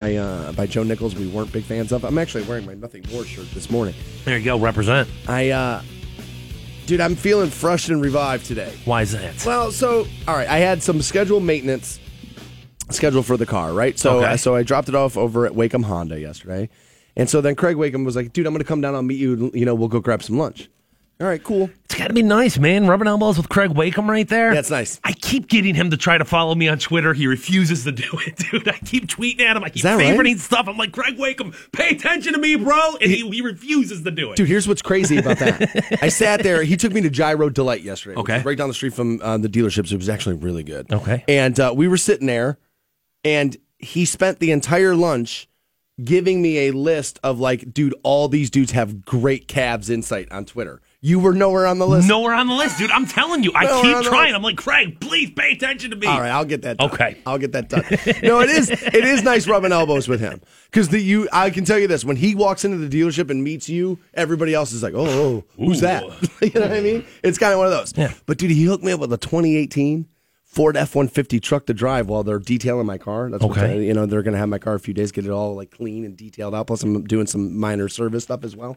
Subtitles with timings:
[0.00, 2.04] by, uh, by Joe Nichols we weren't big fans of.
[2.04, 3.94] I'm actually wearing my Nothing More shirt this morning.
[4.24, 4.58] There you go.
[4.58, 5.06] Represent.
[5.28, 5.82] I, uh,
[6.86, 8.72] dude, I'm feeling fresh and revived today.
[8.86, 9.44] Why is that?
[9.44, 12.00] Well, so all right, I had some scheduled maintenance
[12.88, 13.98] scheduled for the car, right?
[13.98, 14.38] So, Okay.
[14.38, 16.70] so I dropped it off over at Waikem Honda yesterday,
[17.14, 18.94] and so then Craig Waikem was like, "Dude, I'm going to come down.
[18.94, 19.50] I'll meet you.
[19.52, 20.70] You know, we'll go grab some lunch."
[21.20, 21.68] All right, cool.
[21.84, 22.86] It's got to be nice, man.
[22.86, 24.54] Rubbing elbows with Craig Waikem right there.
[24.54, 24.98] That's nice.
[25.04, 27.12] I keep getting him to try to follow me on Twitter.
[27.12, 28.66] He refuses to do it, dude.
[28.66, 29.62] I keep tweeting at him.
[29.62, 30.16] I keep that right?
[30.16, 30.66] favoriting stuff.
[30.66, 32.96] I'm like, Craig Waikem, pay attention to me, bro.
[33.02, 34.36] And he, he refuses to do it.
[34.36, 35.98] Dude, here's what's crazy about that.
[36.02, 36.62] I sat there.
[36.62, 38.18] He took me to Gyro Delight yesterday.
[38.18, 38.40] Okay.
[38.40, 39.92] right down the street from uh, the dealerships.
[39.92, 40.90] It was actually really good.
[40.90, 41.22] Okay.
[41.28, 42.56] And uh, we were sitting there,
[43.24, 45.48] and he spent the entire lunch
[46.02, 50.46] giving me a list of like, dude, all these dudes have great Cavs insight on
[50.46, 50.80] Twitter.
[51.02, 52.06] You were nowhere on the list.
[52.06, 52.90] Nowhere on the list, dude.
[52.90, 53.52] I'm telling you.
[53.54, 54.34] I keep trying.
[54.34, 56.06] I'm like, Craig, please pay attention to me.
[56.06, 56.76] All right, I'll get that.
[56.76, 56.90] Done.
[56.90, 57.16] Okay.
[57.24, 57.84] I'll get that done.
[58.22, 58.68] no, it is.
[58.70, 61.26] It is nice rubbing elbows with him because the you.
[61.32, 64.52] I can tell you this: when he walks into the dealership and meets you, everybody
[64.52, 65.86] else is like, "Oh, oh, oh who's Ooh.
[65.86, 66.02] that?"
[66.42, 67.06] you know what I mean?
[67.24, 67.94] It's kind of one of those.
[67.96, 68.12] Yeah.
[68.26, 70.06] But dude, he hooked me up with a 2018
[70.44, 73.30] Ford F150 truck to drive while they're detailing my car.
[73.30, 73.78] That's what Okay.
[73.78, 75.54] they- you know they're going to have my car a few days, get it all
[75.54, 76.66] like clean and detailed out.
[76.66, 78.76] Plus, I'm doing some minor service stuff as well.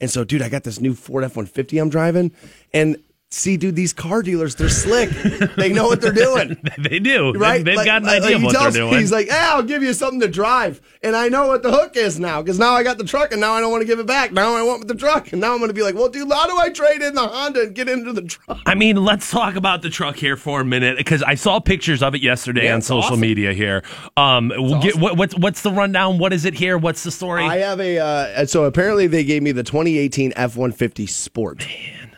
[0.00, 2.32] And so, dude, I got this new Ford F 150 I'm driving.
[2.72, 2.96] And
[3.32, 5.08] see, dude, these car dealers, they're slick.
[5.56, 6.56] they know what they're doing.
[6.78, 7.32] they do.
[7.32, 7.64] Right?
[7.64, 8.98] They, have Like- got an idea like what they're me, doing.
[9.00, 10.80] He's like, hey, I'll give you something to drive.
[11.02, 13.40] And I know what the hook is now because now I got the truck and
[13.40, 14.32] now I don't want to give it back.
[14.32, 15.32] Now I want the truck.
[15.32, 17.26] And now I'm going to be like, well, dude, how do I trade in the
[17.26, 18.58] Honda and get into the truck?
[18.66, 22.02] I mean, let's talk about the truck here for a minute because I saw pictures
[22.02, 23.20] of it yesterday Yeah, on social awesome.
[23.20, 23.82] media here.
[24.16, 26.18] Um, we'll get, what, what's what's the rundown?
[26.18, 26.76] What is it here?
[26.76, 27.44] What's the story?
[27.44, 31.66] I have a, uh, so apparently they gave me the 2018 F 150 Sport.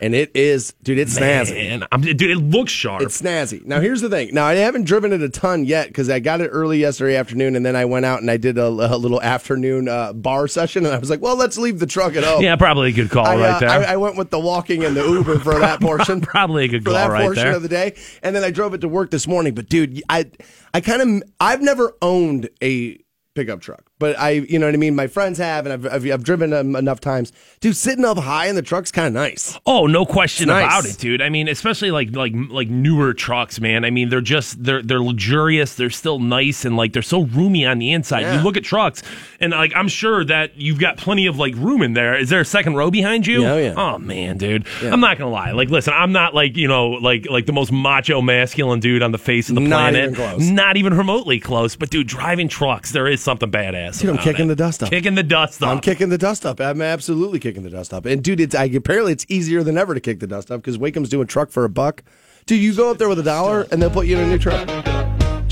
[0.00, 1.69] And it is, dude, it's snazzy.
[1.69, 3.03] Man, I'm, dude, it looks sharp.
[3.03, 3.64] It's snazzy.
[3.64, 4.34] Now, here's the thing.
[4.34, 7.56] Now, I haven't driven it a ton yet because I got it early yesterday afternoon,
[7.56, 10.86] and then I went out and I did a, a little afternoon uh, bar session,
[10.86, 12.42] and I was like, well, let's leave the truck at home.
[12.42, 13.70] yeah, probably a good call I, uh, right there.
[13.70, 16.20] I, I went with the walking and the Uber for that portion.
[16.20, 17.57] probably a good call that right portion there.
[17.57, 19.55] of the day, and then I drove it to work this morning.
[19.55, 20.30] But dude, I,
[20.73, 22.98] I kind of, I've never owned a
[23.34, 24.96] pickup truck, but I, you know what I mean.
[24.96, 27.33] My friends have, and I've, I've, I've driven them enough times.
[27.61, 29.57] Dude, sitting up high in the truck's kind of nice.
[29.64, 30.64] Oh, no question nice.
[30.64, 31.23] about it, dude.
[31.23, 33.85] I mean, especially like like like newer trucks, man.
[33.85, 35.77] I mean, they're just they're they're luxurious.
[35.77, 38.23] They're still nice and like they're so roomy on the inside.
[38.23, 38.39] Yeah.
[38.39, 39.05] You look at trucks,
[39.39, 42.19] and like I'm sure that you've got plenty of like room in there.
[42.19, 43.42] Is there a second row behind you?
[43.42, 43.74] Yeah, oh, yeah.
[43.77, 44.67] Oh man, dude.
[44.83, 45.52] I'm not gonna lie.
[45.52, 49.13] Like, listen, I'm not like you know like like the most macho masculine dude on
[49.13, 50.02] the face of the Not planet.
[50.11, 50.51] even close.
[50.51, 51.77] Not even remotely close.
[51.77, 53.92] But dude, driving trucks, there is something badass.
[53.98, 54.48] Dude, I'm kicking it.
[54.48, 54.91] the dust up.
[54.91, 55.69] Kicking the dust up.
[55.69, 56.61] I'm kicking the dust up.
[56.61, 58.07] I'm absolutely kicking the dust up.
[58.07, 60.79] And dude, it's I, apparently it's easier than ever to kick the dust up because
[60.79, 62.02] Waikem's doing truck for a buck.
[62.47, 64.39] Dude, you go up there with a dollar and they'll put you in a new
[64.39, 64.67] truck.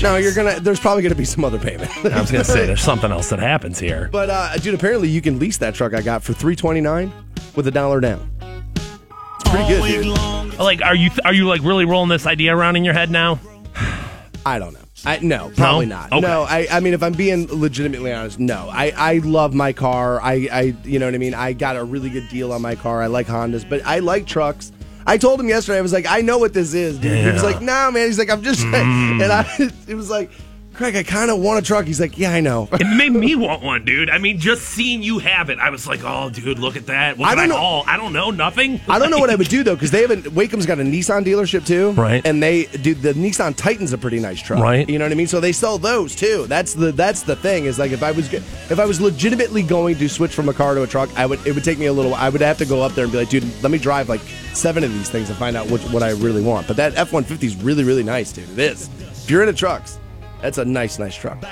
[0.01, 0.59] Now you're gonna.
[0.59, 1.91] There's probably gonna be some other payment.
[2.05, 4.09] I was gonna say there's something else that happens here.
[4.11, 7.13] But uh, dude, apparently you can lease that truck I got for three twenty nine
[7.55, 8.29] with a dollar down.
[8.41, 10.59] It's pretty good, dude.
[10.59, 13.39] Like, are you are you like really rolling this idea around in your head now?
[14.45, 14.79] I don't know.
[15.05, 15.95] I no, probably No?
[15.95, 16.11] not.
[16.11, 16.21] Okay.
[16.21, 18.69] No, I, I mean, if I'm being legitimately honest, no.
[18.71, 20.21] I, I love my car.
[20.21, 21.33] I, I, you know what I mean.
[21.33, 23.01] I got a really good deal on my car.
[23.01, 24.71] I like Hondas, but I like trucks.
[25.07, 25.79] I told him yesterday.
[25.79, 26.99] I was like, I know what this is.
[26.99, 27.17] Dude.
[27.17, 28.05] He was like, No, man.
[28.07, 29.23] He's like, I'm just, Mm.
[29.23, 29.47] and I,
[29.87, 30.29] it was like,
[30.73, 31.85] Craig, I kind of want a truck.
[31.85, 32.69] He's like, Yeah, I know.
[32.71, 34.09] It made me want one, dude.
[34.09, 37.17] I mean, just seeing you have it, I was like, oh, dude, look at that.
[37.17, 37.83] What I don't know- haul?
[37.87, 38.79] I don't know, nothing.
[38.87, 40.23] I don't know what I would do though, because they haven't.
[40.25, 42.25] Waikem's got a Nissan dealership too, Right.
[42.25, 44.89] And they do the Nissan Titan's a pretty nice truck, Right.
[44.89, 45.27] You know what I mean?
[45.27, 46.45] So they sell those too.
[46.47, 49.97] That's the that's the thing is like if I was if I was legitimately going
[49.97, 51.93] to switch from a car to a truck, I would it would take me a
[51.93, 52.15] little.
[52.15, 54.21] I would have to go up there and be like, dude, let me drive like
[54.53, 56.65] seven of these things and find out what what I really want.
[56.67, 58.49] But that F one fifty is really really nice, dude.
[58.51, 58.89] It is.
[59.23, 59.99] If you're into trucks,
[60.41, 61.43] that's a nice nice truck.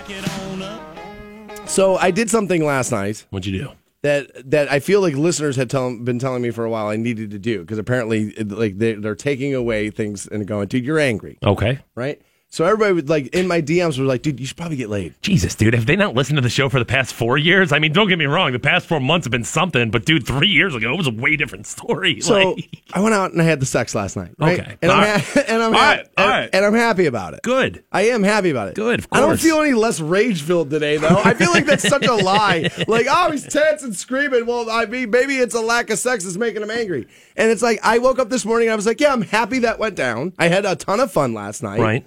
[1.66, 3.70] So I did something last night What'd you do?
[4.02, 6.96] that that I feel like listeners had tell, been telling me for a while I
[6.96, 10.86] needed to do because apparently it- like they, they're taking away things and going, dude,
[10.86, 11.80] you're angry, Okay.
[11.96, 12.22] right?
[12.52, 15.14] So everybody would like in my DMs were like, dude, you should probably get laid.
[15.22, 17.72] Jesus, dude, have they not listened to the show for the past four years?
[17.72, 20.26] I mean, don't get me wrong, the past four months have been something, but dude,
[20.26, 22.22] three years ago, it was a way different story.
[22.22, 24.60] So Like, I went out and I had the sex last night, right?
[24.60, 24.78] Okay.
[24.82, 26.08] and I'm All ha- and I'm All ha- right.
[26.18, 26.50] All and, right.
[26.54, 27.44] and I'm happy about it.
[27.44, 27.84] good.
[27.92, 28.74] I am happy about it.
[28.76, 31.22] Good, of I don't feel any less rage filled today, though.
[31.24, 32.70] I feel like that's such a lie.
[32.88, 34.48] Like, oh, he's tense and screaming.
[34.48, 37.08] Well, I mean, maybe it's a lack of sex that's making him angry.
[37.38, 39.60] And it's like, I woke up this morning and I was like, yeah, I'm happy
[39.60, 40.34] that went down.
[40.40, 41.80] I had a ton of fun last night.
[41.80, 42.06] Right.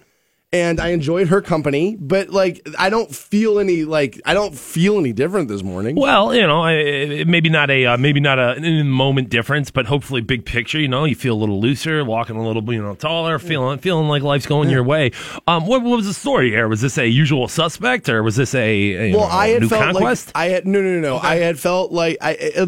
[0.52, 4.98] And I enjoyed her company, but like I don't feel any like I don't feel
[4.98, 5.96] any different this morning.
[5.96, 9.70] Well, you know, I- maybe not a uh, maybe not a in the moment difference,
[9.70, 10.78] but hopefully big picture.
[10.78, 14.08] You know, you feel a little looser, walking a little you know taller, feeling feeling
[14.08, 15.10] like life's going your way.
[15.46, 16.68] Um, what, what was the story here?
[16.68, 19.82] Was this a usual suspect or was this a, well, know, I had new felt
[19.94, 20.28] conquest?
[20.28, 21.16] like I had no, no, no, no.
[21.18, 22.66] I had felt like I, uh,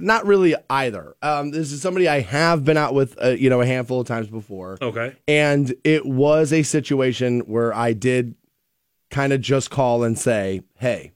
[0.00, 1.14] not really either.
[1.22, 4.06] Um, this is somebody I have been out with, uh, you know, a handful of
[4.06, 4.78] times before.
[4.80, 5.14] okay.
[5.28, 8.34] and it was a situation where I did
[9.10, 11.12] kind of just call and say, "Hey,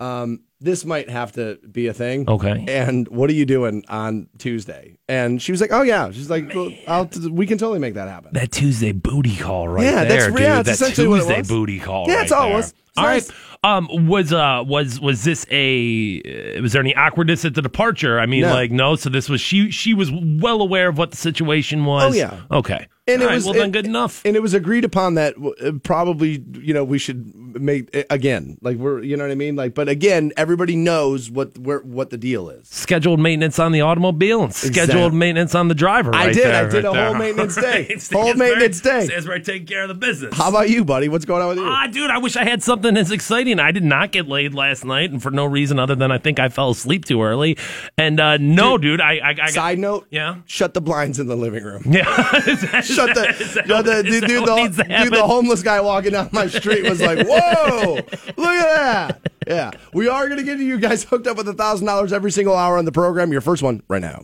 [0.00, 2.64] um, this might have to be a thing." Okay.
[2.68, 4.96] And what are you doing on Tuesday?
[5.08, 8.08] And she was like, "Oh yeah." She's like, well, "I'll we can totally make that
[8.08, 10.40] happen." That Tuesday booty call right Yeah, there, that's- dude.
[10.40, 12.06] yeah, that's that essentially what it Tuesday booty call.
[12.08, 12.56] Yeah, right that's all it there.
[12.56, 12.74] was.
[12.96, 13.28] It's All nice.
[13.30, 13.38] right.
[13.64, 18.20] Um, was uh was was this a was there any awkwardness at the departure?
[18.20, 18.52] I mean, No.
[18.52, 18.94] like no.
[18.94, 22.12] So this was she she was well aware of what the situation was.
[22.12, 22.40] Oh, yeah.
[22.52, 22.86] Okay.
[23.06, 24.22] And All it right, was well then and- good enough.
[24.24, 28.76] And it was agreed upon that uh, probably you know we should make again like
[28.78, 32.16] we're you know what I mean like but again everybody knows what where what the
[32.16, 32.66] deal is.
[32.68, 35.18] scheduled maintenance on the automobile and scheduled Exactly.
[35.18, 36.14] maintenance on the driver.
[36.14, 36.36] I did.
[36.44, 37.18] there, I did right a whole there.
[37.18, 37.86] maintenance day.
[37.90, 38.10] Right.
[38.12, 39.04] Whole maintenance day.
[39.06, 40.34] Stansbury taking care of the business.
[40.36, 41.08] How about you, buddy?
[41.08, 41.64] What's going on with you?
[41.66, 43.60] Ah, dude, I wish I had something as exciting.
[43.60, 46.40] I did not get laid last night, and for no reason other than I think
[46.40, 47.56] I fell asleep too early.
[47.98, 51.26] And uh, no, dude, I, I, I got, Side note: yeah, shut the blinds in
[51.28, 51.82] the living room.
[51.86, 52.80] yeah.
[52.94, 53.32] Shut the,
[53.66, 56.46] shut the dude, dude, what needs to the, dude, the homeless guy walking down my
[56.46, 58.06] street was like, "Whoa, look
[58.38, 62.12] at that!" Yeah, we are gonna get you guys hooked up with a thousand dollars
[62.12, 63.32] every single hour on the program.
[63.32, 64.22] Your first one right now.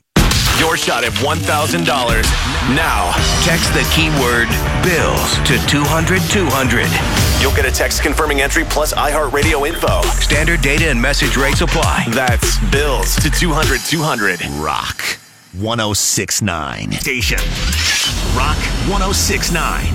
[0.59, 1.87] Your shot at $1,000.
[2.77, 3.13] Now,
[3.45, 4.47] text the keyword
[4.85, 6.87] bills to 200 200.
[7.41, 10.03] You'll get a text confirming entry plus iHeartRadio info.
[10.21, 12.05] Standard data and message rates apply.
[12.11, 14.45] That's bills to 200 200.
[14.61, 15.01] Rock
[15.55, 16.93] 1069.
[16.93, 17.39] Station.
[18.37, 18.56] Rock
[18.88, 19.94] 1069.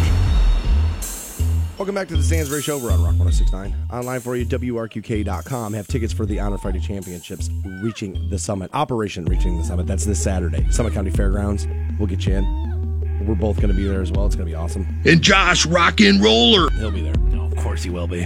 [1.77, 2.77] Welcome back to the Stansbury Show.
[2.77, 3.73] We're on Rock 1069.
[3.91, 5.73] Online for you, WRQK.com.
[5.73, 7.49] Have tickets for the Honor Friday Championships
[7.81, 8.71] reaching the summit.
[8.73, 9.87] Operation Reaching the Summit.
[9.87, 10.69] That's this Saturday.
[10.69, 11.67] Summit County Fairgrounds.
[11.97, 13.25] We'll get you in.
[13.25, 14.25] We're both going to be there as well.
[14.25, 14.85] It's going to be awesome.
[15.05, 16.69] And Josh Rock and Roller.
[16.71, 17.15] He'll be there.
[17.15, 18.25] No, of course he will be.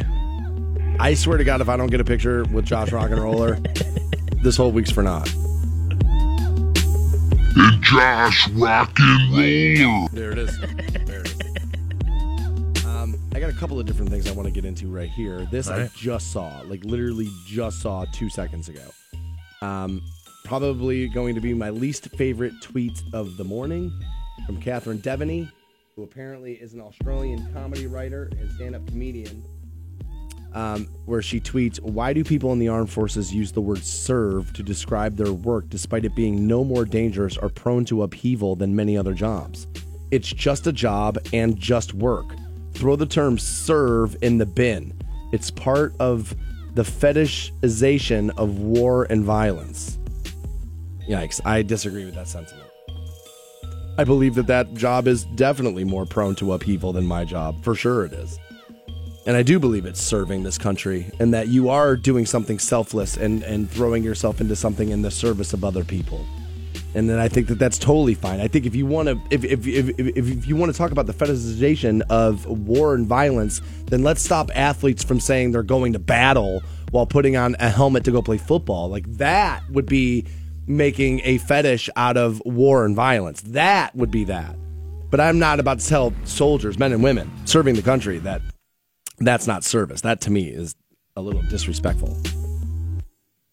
[1.00, 3.59] I swear to God, if I don't get a picture with Josh Rock and Roller,
[4.44, 5.31] this whole week's for naught.
[7.56, 10.07] And Josh Rock and Roller.
[10.13, 10.60] There it is.
[11.06, 12.86] There it is.
[12.86, 15.48] Um, I got a couple of different things I want to get into right here.
[15.51, 18.84] This I just saw, like literally just saw two seconds ago.
[19.62, 20.01] Um,
[20.46, 23.92] probably going to be my least favorite tweet of the morning
[24.46, 25.50] from Catherine Deveny,
[25.96, 29.44] who apparently is an Australian comedy writer and stand-up comedian.
[30.54, 34.51] Um, where she tweets, Why do people in the armed forces use the word serve
[34.54, 38.75] to describe their work despite it being no more dangerous or prone to upheaval than
[38.75, 39.68] many other jobs?
[40.12, 42.34] It's just a job and just work.
[42.74, 44.94] Throw the term serve in the bin.
[45.31, 46.36] It's part of
[46.74, 50.00] the fetishization of war and violence.
[51.07, 52.69] Yikes, I disagree with that sentiment.
[53.98, 57.63] I believe that that job is definitely more prone to upheaval than my job.
[57.63, 58.40] For sure it is.
[59.25, 63.18] And I do believe it's serving this country and that you are doing something selfless
[63.18, 66.25] and, and throwing yourself into something in the service of other people.
[66.95, 68.39] And then I think that that's totally fine.
[68.39, 70.92] I think if you want to, if, if, if, if, if you want to talk
[70.92, 75.94] about the fetishization of war and violence, then let's stop athletes from saying they're going
[75.94, 78.89] to battle while putting on a helmet to go play football.
[78.89, 80.25] Like that would be
[80.65, 83.42] making a fetish out of war and violence.
[83.42, 84.56] That would be that.
[85.12, 88.42] But I'm not about to tell soldiers, men and women, serving the country that
[89.21, 90.01] that's not service.
[90.01, 90.75] That to me is
[91.16, 92.16] a little disrespectful.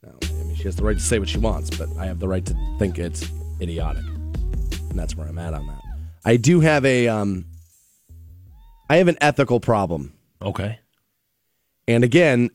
[0.05, 2.29] I mean, she has the right to say what she wants, but I have the
[2.29, 3.29] right to think it's
[3.61, 5.81] idiotic, and that's where I'm at on that.
[6.25, 7.47] I do have a, um,
[8.91, 10.79] I have an ethical problem, Okay.
[11.89, 12.51] and again,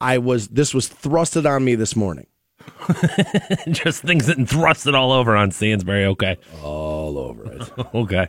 [0.00, 2.26] I was this was thrusted on me this morning.
[3.70, 6.04] Just things that thrusted all over on Stansbury.
[6.06, 6.36] Okay.
[6.62, 7.70] All over it.
[7.94, 8.28] Okay.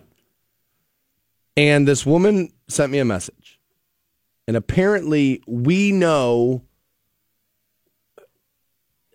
[1.56, 3.53] And this woman sent me a message.
[4.48, 6.64] And apparently, we know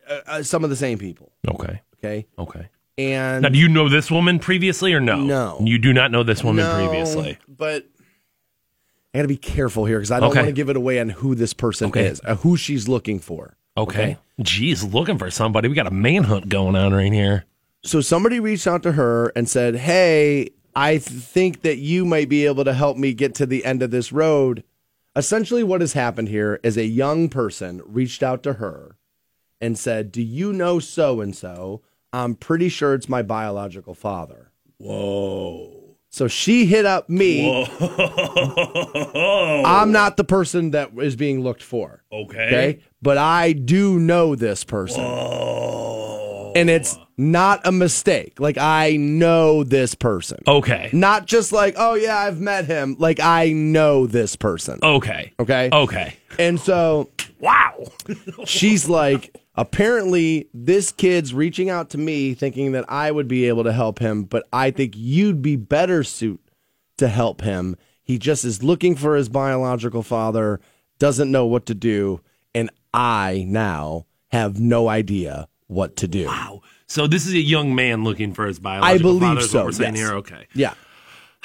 [0.09, 1.33] uh, uh, some of the same people.
[1.49, 1.83] Okay.
[2.03, 2.27] Okay.
[2.39, 2.69] Okay.
[2.97, 5.21] And Now, do you know this woman previously or no?
[5.21, 5.59] No.
[5.63, 7.39] You do not know this woman No, previously.
[7.47, 7.87] But
[9.15, 10.41] I got to be careful here because I don't Okay.
[10.41, 12.07] want to give it away on who this person Okay.
[12.07, 13.57] is, uh, who she's looking for.
[13.77, 14.17] Okay.
[14.43, 15.69] Geez, looking for somebody.
[15.69, 17.45] We got a manhunt going on right here.
[17.85, 22.29] So somebody reached out to her and said, Hey, I th- think that you might
[22.29, 24.65] be able to help me get to the end of this road.
[25.19, 28.97] Essentially, what has happened here is a young person reached out to her
[29.61, 31.83] and said, Do you know so and so?
[32.13, 34.53] I'm pretty sure it's my biological father.
[34.77, 35.97] Whoa.
[36.09, 37.67] So she hit up me.
[37.81, 39.65] Whoa.
[39.67, 42.05] I'm not the person that is being looked for.
[42.13, 42.47] Okay.
[42.47, 42.79] Okay.
[43.03, 45.03] But I do know this person.
[46.55, 47.07] And it's oh.
[47.17, 48.41] not a mistake.
[48.41, 50.39] Like, I know this person.
[50.47, 50.91] Okay.
[50.93, 52.97] Not just like, oh, yeah, I've met him.
[52.99, 54.79] Like, I know this person.
[54.83, 55.33] Okay.
[55.41, 55.69] Okay.
[55.73, 56.17] Okay.
[56.39, 57.09] And so
[57.41, 57.85] Wow.
[58.45, 63.65] she's like, apparently, this kid's reaching out to me thinking that I would be able
[63.65, 66.41] to help him, but I think you'd be better suit
[66.99, 67.77] to help him.
[68.03, 70.61] He just is looking for his biological father,
[70.99, 72.21] doesn't know what to do,
[72.55, 76.27] and I now have no idea what to do.
[76.27, 76.63] Wow.
[76.87, 79.65] So this is a young man looking for his biological I believe father, so.
[79.65, 80.09] We're saying yes.
[80.09, 80.17] here.
[80.19, 80.47] Okay.
[80.55, 80.75] Yeah.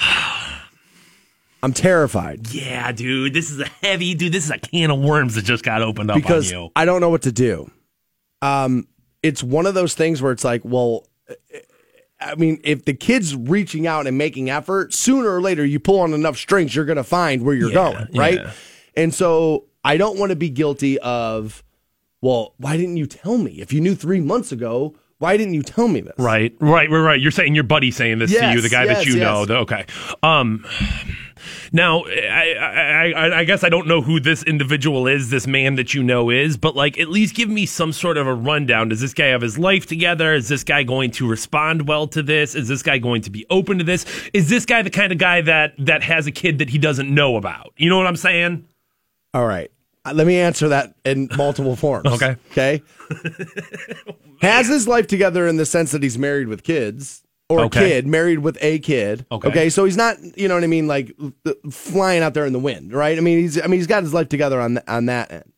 [1.62, 3.32] I'm terrified Yeah, dude.
[3.32, 4.32] This is a heavy dude.
[4.32, 6.70] This is a can of worms that just got opened up because on you.
[6.76, 7.70] I don't know what to do.
[8.42, 8.86] Um,
[9.22, 11.06] it's one of those things where it's like, well,
[12.20, 16.00] I mean, if the kid's reaching out and making effort, sooner or later you pull
[16.00, 18.34] on enough strings, you're going to find where you're Yeah, going, right?
[18.40, 18.50] yeah.
[18.94, 21.64] And so I don't want to be guilty of,
[22.24, 23.60] well, why didn't you tell me?
[23.60, 26.14] If you knew three months ago, why didn't you tell me this?
[26.16, 27.20] Right, right, right, right.
[27.20, 29.40] You're saying your buddy saying this to you, the guy that yes, you know.
[29.40, 29.48] yes.
[29.48, 29.86] The, okay.
[30.22, 30.64] Um.
[31.70, 35.74] Now, I, I, I, I guess I don't know who this individual is, this man
[35.74, 38.88] that you know is, but like, at least give me some sort of a rundown.
[38.88, 40.32] Does this guy have his life together?
[40.32, 42.54] Is this guy going to respond well to this?
[42.54, 44.06] Is this guy going to be open to this?
[44.32, 47.12] Is this guy the kind of guy that that has a kid that he doesn't
[47.12, 47.74] know about?
[47.76, 48.66] You know what I'm saying?
[49.34, 49.70] All right.
[50.06, 52.06] Uh, Let me answer that in multiple forms.
[52.12, 52.36] Okay.
[52.52, 52.82] Okay.
[54.40, 57.84] Has his life together in the sense that he's married with kids or Okay.
[57.84, 59.24] a kid, married with a kid.
[59.32, 59.48] Okay.
[59.48, 59.70] Okay.
[59.70, 61.12] So he's not, you know what I mean, like
[61.70, 63.16] flying out there in the wind, right?
[63.16, 65.52] I mean, he's, I mean, he's got his life together on th- on that end.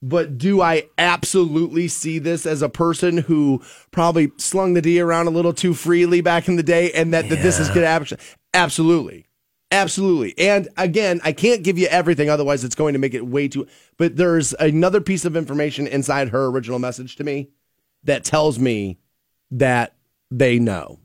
[0.00, 5.26] But do I absolutely see this as a person who probably slung the D around
[5.26, 8.16] a little too freely back in the day, and that, that this is good happen?
[8.54, 9.26] Absolutely.
[9.70, 10.34] Absolutely.
[10.38, 13.66] And again, I can't give you everything, otherwise, it's going to make it way too.
[13.98, 17.50] But there's another piece of information inside her original message to me
[18.04, 18.98] that tells me
[19.50, 19.94] that
[20.30, 20.98] they know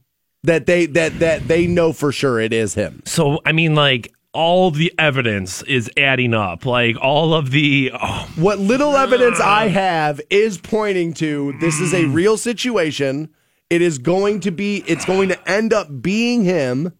[0.43, 3.01] that they that that they know for sure it is him.
[3.05, 6.65] So, I mean, like, all the evidence is adding up.
[6.65, 7.91] Like, all of the.
[7.93, 13.29] Oh, What little evidence I have is pointing to this is a real situation.
[13.69, 14.83] It is going to be.
[14.87, 16.93] It's going to end up being him.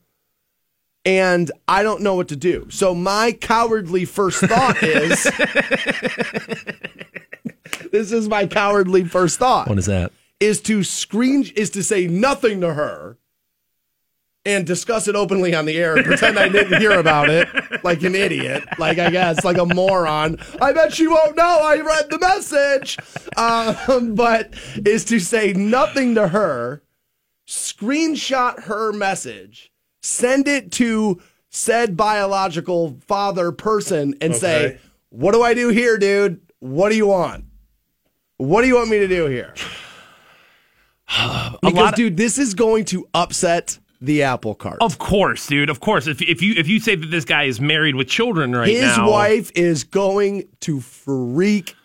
[1.05, 2.67] And I don't know what to do.
[2.69, 5.23] So my cowardly first thought is
[7.91, 9.67] This is my cowardly first thought.
[9.67, 10.11] what is that?
[10.39, 13.17] is to screen is to say nothing to her
[14.45, 17.47] and discuss it openly on the air and pretend I didn't hear about it
[17.85, 20.37] like an idiot, like I guess, like a moron.
[20.61, 22.97] I bet she won't know I read the message.
[23.37, 24.53] Um, but
[24.85, 26.83] is to say nothing to her,
[27.47, 29.71] screenshot her message,
[30.03, 31.19] send it to
[31.49, 34.77] said biological father person, and say,
[35.09, 36.41] What do I do here, dude?
[36.59, 37.45] What do you want?
[38.37, 39.53] What do you want me to do here?
[41.61, 44.77] Because, of- dude, this is going to upset the apple cart.
[44.81, 45.69] Of course, dude.
[45.69, 46.07] Of course.
[46.07, 48.97] If, if you if you say that this guy is married with children right His
[48.97, 51.75] now, wife is going to freak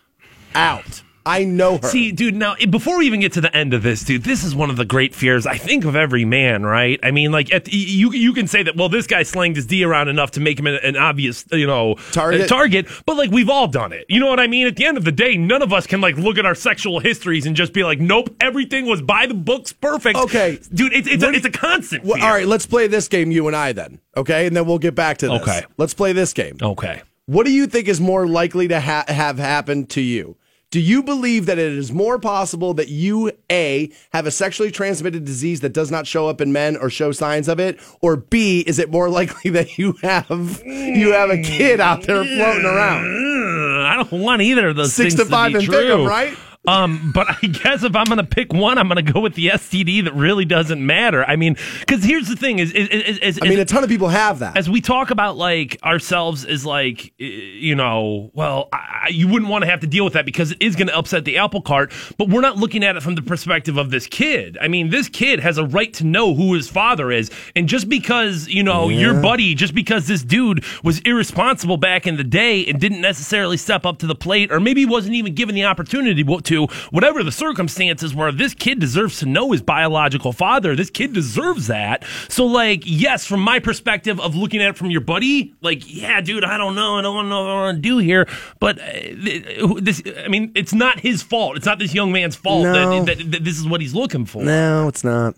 [0.53, 1.01] out.
[1.29, 1.87] I know her.
[1.87, 4.43] See, dude, now eh, before we even get to the end of this, dude, this
[4.43, 6.99] is one of the great fears I think of every man, right?
[7.03, 9.83] I mean, like, the, you you can say that, well, this guy slanged his D
[9.83, 12.49] around enough to make him an, an obvious, you know, Target.
[12.49, 14.05] target, but like we've all done it.
[14.09, 14.65] You know what I mean?
[14.67, 16.99] At the end of the day, none of us can like look at our sexual
[16.99, 20.17] histories and just be like, nope, everything was by the books, perfect.
[20.17, 20.59] Okay.
[20.73, 22.03] dude, it's it's, a, it's a constant.
[22.03, 22.25] Well, fear.
[22.25, 23.99] all right, let's play this game, you and I, then.
[24.17, 25.41] Okay, and then we'll get back to this.
[25.41, 25.61] Okay.
[25.77, 26.57] let's play this game.
[26.61, 27.01] Okay.
[27.27, 30.35] What do you think is more likely to ha- have happened to you?
[30.71, 35.25] Do you believe that it is more possible that you A have a sexually transmitted
[35.25, 38.59] disease that does not show up in men or show signs of it, or B
[38.67, 43.05] is it more likely that you have you have a kid out there floating around?
[43.05, 45.75] Uh, I don't want either of those Six things to five be and true.
[45.75, 46.37] pick 'em, right?
[46.67, 49.35] Um, but I guess if I'm going to pick one, I'm going to go with
[49.35, 51.23] the STD that really doesn't matter.
[51.23, 53.89] I mean, because here's the thing: is, is, is, is I mean, a ton of
[53.89, 54.57] people have that.
[54.57, 59.63] as we talk about like ourselves as like you know well I, you wouldn't want
[59.63, 61.93] to have to deal with that because it is going to upset the apple cart
[62.17, 65.09] but we're not looking at it from the perspective of this kid i mean this
[65.09, 68.89] kid has a right to know who his father is and just because you know
[68.89, 73.57] your buddy just because this dude was irresponsible back in the day and didn't necessarily
[73.57, 77.31] step up to the plate or maybe wasn't even given the opportunity to whatever the
[77.31, 82.45] circumstances were this kid deserves to know his biological father this kid deserves that so
[82.45, 86.43] like yes from my perspective of looking at it from your buddy like yeah dude
[86.43, 88.27] i don't know i don't know what i want to do here
[88.59, 92.63] but uh, this i mean it's not his fault it's not this young man's fault
[92.63, 93.03] No.
[93.05, 95.35] that, that, that this is what he's looking for no, it's not.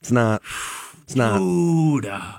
[0.00, 0.42] It's not.
[1.02, 1.38] It's not.
[1.38, 2.38] dude uh,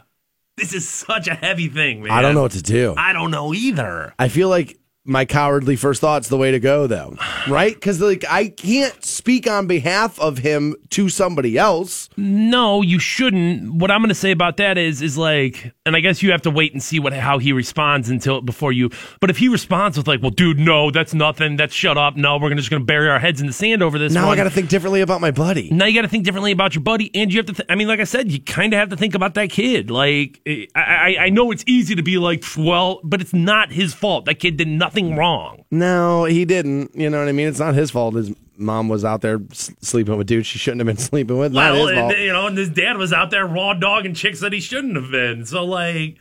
[0.58, 2.12] This is such a heavy thing, man.
[2.12, 2.94] I don't know what to do.
[2.98, 4.13] I don't know either.
[4.18, 7.15] I feel like my cowardly first thought's the way to go, though,
[7.48, 7.74] right?
[7.74, 12.08] Because like I can't speak on behalf of him to somebody else.
[12.17, 13.74] No, you shouldn't.
[13.74, 16.43] What I'm going to say about that is, is like, and I guess you have
[16.43, 18.89] to wait and see what how he responds until before you.
[19.20, 21.55] But if he responds with like, "Well, dude, no, that's nothing.
[21.55, 22.15] That's shut up.
[22.15, 24.34] No, we're just going to bury our heads in the sand over this." Now one.
[24.34, 25.72] I got to think differently about my buddy.
[25.72, 27.53] now you got to think differently about your buddy, and you have to.
[27.53, 29.89] Th- I mean, like I said, you kind of have to think about that kid.
[29.89, 33.72] Like, eh, I, I, I know it's easy to be like, well, but it's not
[33.72, 34.25] his fault.
[34.25, 35.64] That kid did nothing wrong.
[35.72, 36.96] No, he didn't.
[36.96, 37.48] You know what I mean?
[37.48, 38.16] It's not his fault.
[38.16, 41.54] His mom was out there sleeping with dudes she shouldn't have been sleeping with.
[41.54, 42.18] Not Well, his fault.
[42.18, 45.10] you know, and his dad was out there raw dogging chicks that he shouldn't have
[45.12, 45.46] been.
[45.46, 46.18] So, like,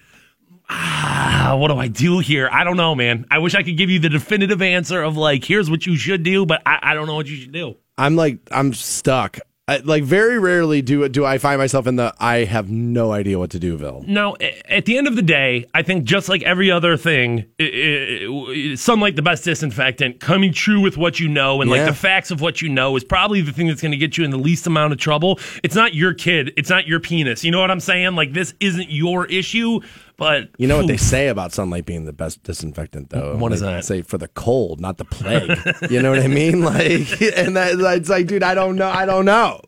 [0.68, 2.48] ah, what do I do here?
[2.50, 3.26] I don't know, man.
[3.30, 6.22] I wish I could give you the definitive answer of like, here's what you should
[6.22, 7.76] do, but I, I don't know what you should do.
[7.98, 9.38] I'm like I'm stuck.
[9.70, 13.38] I, like very rarely do do I find myself in the I have no idea
[13.38, 14.04] what to do, Bill.
[14.04, 14.36] No,
[14.68, 18.74] at the end of the day, I think just like every other thing, i i
[18.74, 20.18] sunlight the best disinfectant.
[20.18, 23.04] Coming true with what you know and like the facts of what you know is
[23.04, 25.38] probably the thing that's going to get you in the least amount of trouble.
[25.62, 26.52] It's not your kid.
[26.56, 27.44] It's not your penis.
[27.44, 28.16] You know what I'm saying?
[28.16, 29.78] Like this isn't your issue.
[30.20, 33.36] But You know what they say about sunlight being the best disinfectant, though.
[33.38, 33.86] What is that?
[33.86, 35.58] Say for the cold, not the plague.
[35.90, 36.60] you know what I mean?
[36.70, 38.90] Like, and that it's like, dude, I don't know.
[38.90, 39.62] I don't know.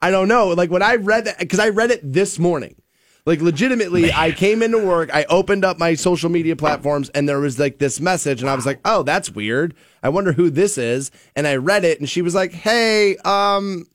[0.00, 0.50] I don't know.
[0.50, 2.76] Like when I read that, because I read it this morning.
[3.24, 7.40] Like legitimately, I came into work, I opened up my social media platforms, and there
[7.40, 9.74] was like this message, and I was like, "Oh, that's weird.
[10.04, 13.86] I wonder who this is." And I read it, and she was like, "Hey, um,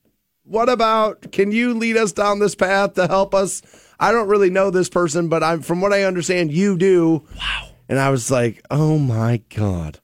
[0.44, 3.62] what about can you lead us down this path to help us?
[4.01, 7.70] I don't really know this person, but I'm from what I understand, you do." Wow.
[7.88, 10.00] And I was like, "Oh my god,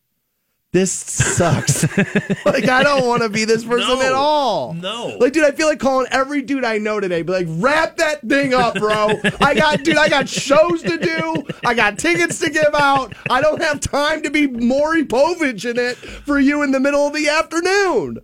[0.74, 1.84] this sucks.
[2.46, 4.02] like I don't want to be this person No.
[4.02, 4.74] at all.
[4.74, 5.18] No.
[5.20, 8.22] Like, dude, I feel like calling every dude I know today, be like, wrap that
[8.28, 9.10] thing up, bro.
[9.42, 11.44] I got, dude, I got shows to do.
[11.66, 13.14] I got tickets to give out.
[13.30, 17.08] I don't have time to be Maury Povich in it for you in the middle
[17.08, 18.20] of the afternoon.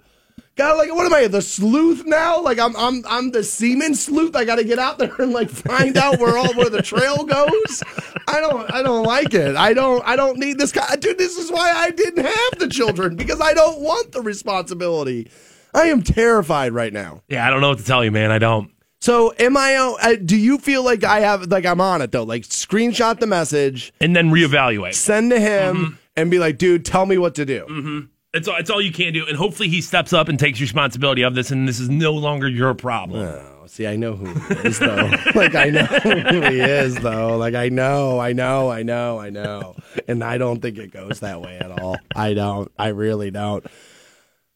[0.55, 2.39] God, like, what am I, the sleuth now?
[2.41, 4.35] Like, I'm, I'm, I'm the semen sleuth.
[4.35, 7.23] I got to get out there and like find out where all where the trail
[7.23, 7.83] goes.
[8.27, 9.55] I don't, I don't like it.
[9.55, 11.17] I don't, I don't need this guy, dude.
[11.17, 15.31] This is why I didn't have the children because I don't want the responsibility.
[15.73, 17.23] I am terrified right now.
[17.29, 18.31] Yeah, I don't know what to tell you, man.
[18.31, 18.69] I don't.
[19.01, 19.75] So, am I?
[19.75, 22.23] Uh, do you feel like I have, like, I'm on it though?
[22.23, 24.93] Like, screenshot the message, And then reevaluate.
[24.93, 25.93] send to him, Mm-hmm.
[26.15, 28.07] and be like, dude, tell me what to do.
[28.33, 29.27] It's all, it's all you can do.
[29.27, 32.47] And hopefully he steps up and takes responsibility of this, and this is no longer
[32.47, 33.21] your problem.
[33.21, 35.11] Oh, see, I know who he is, though.
[35.35, 37.37] like, I know who he is, though.
[37.37, 39.75] Like, I know, I know, I know, I know.
[40.07, 41.97] And I don't think it goes that way at all.
[42.15, 42.71] I don't.
[42.77, 43.63] I really don't.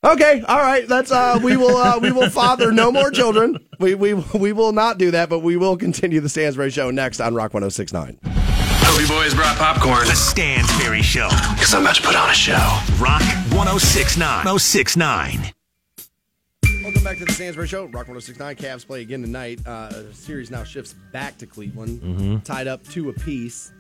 [0.03, 0.87] Okay, all right.
[0.87, 3.57] That's uh, we will uh, we will father no more children.
[3.79, 7.19] We we we will not do that, but we will continue the Stansbury Show next
[7.19, 8.36] on Rock 106.9.
[8.97, 10.07] Hope you boys brought popcorn.
[10.07, 11.29] The Stansberry Show.
[11.53, 12.79] Because I'm about to put on a show.
[12.97, 13.21] Rock
[13.53, 14.37] 1069.
[14.37, 15.53] 1069.
[16.81, 17.83] Welcome back to the Stansbury Show.
[17.83, 18.55] Rock 1069.
[18.55, 19.59] Cavs play again tonight.
[19.67, 23.71] Uh, the series now shifts back to Cleveland, tied up two apiece.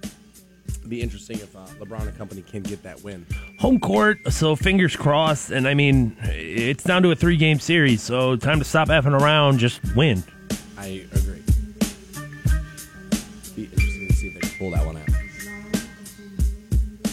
[0.67, 3.25] It'd be interesting if uh, LeBron and company can get that win.
[3.57, 5.49] Home court, so fingers crossed.
[5.49, 9.19] And I mean, it's down to a three game series, so time to stop effing
[9.19, 10.23] around, just win.
[10.77, 11.41] I agree.
[14.57, 15.09] Pull that one out.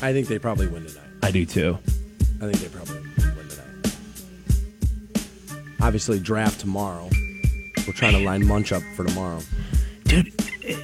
[0.03, 1.09] I think they probably win tonight.
[1.23, 1.79] I do too.
[2.41, 3.97] I think they probably win tonight.
[5.81, 7.09] Obviously, draft tomorrow.
[7.87, 9.41] We're trying to line Munch up for tomorrow.
[10.05, 10.33] Dude,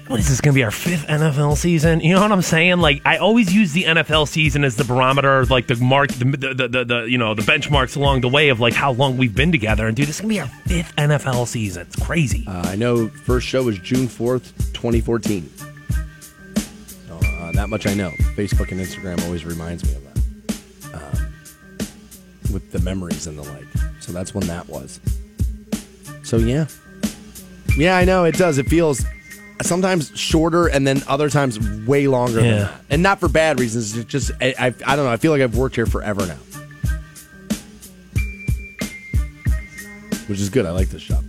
[0.09, 2.01] what is this going to be our fifth NFL season?
[2.01, 2.79] You know what I'm saying?
[2.79, 6.69] Like, I always use the NFL season as the barometer, like the mark, the, the,
[6.69, 9.53] the, the, you know, the benchmarks along the way of like how long we've been
[9.53, 9.87] together.
[9.87, 11.87] And dude, this is going to be our fifth NFL season.
[11.87, 12.45] It's crazy.
[12.47, 15.51] Uh, I know first show was June 4th, 2014.
[17.61, 18.11] Uh, that much I know.
[18.37, 20.95] Facebook and Instagram always reminds me of that.
[20.95, 21.33] Um,
[22.55, 23.67] with the memories and the like.
[24.01, 24.99] So that's when that was.
[26.23, 26.67] So yeah.
[27.77, 28.57] Yeah, I know it does.
[28.57, 29.05] It feels
[29.63, 32.51] sometimes shorter and then other times way longer Yeah.
[32.51, 32.81] than that.
[32.89, 33.95] And not for bad reasons.
[33.95, 35.11] It's just I, I I don't know.
[35.13, 36.39] I feel like I've worked here forever now.
[40.29, 40.65] Which is good.
[40.65, 41.25] I like this shop.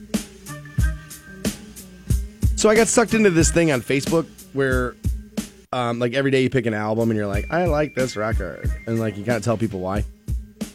[2.55, 4.95] So I got sucked into this thing on Facebook where,
[5.73, 8.69] um, like every day you pick an album and you're like, I like this record,
[8.87, 10.03] and like you kind of tell people why.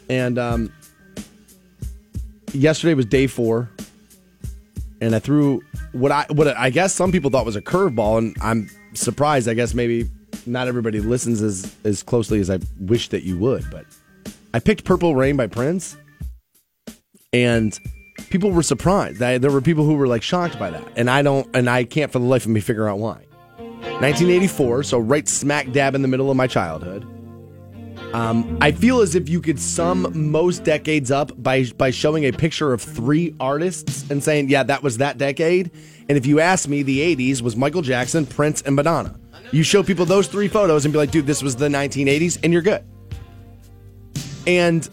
[0.08, 0.72] And um,
[2.52, 3.70] yesterday was day four,
[5.00, 8.36] and I threw what I what I guess some people thought was a curveball, and
[8.40, 9.48] I'm surprised.
[9.48, 10.08] I guess maybe
[10.46, 13.84] not everybody listens as as closely as I wish that you would, but
[14.54, 15.96] I picked "Purple Rain" by Prince,
[17.34, 17.78] and
[18.30, 19.18] people were surprised.
[19.18, 22.10] There were people who were like shocked by that, and I don't, and I can't
[22.10, 23.25] for the life of me figure out why.
[24.00, 27.06] 1984, so right smack dab in the middle of my childhood.
[28.12, 32.32] Um, I feel as if you could sum most decades up by by showing a
[32.32, 35.70] picture of three artists and saying, "Yeah, that was that decade."
[36.08, 39.18] And if you ask me, the '80s was Michael Jackson, Prince, and Madonna.
[39.50, 42.52] You show people those three photos and be like, "Dude, this was the 1980s," and
[42.52, 42.84] you're good.
[44.46, 44.88] And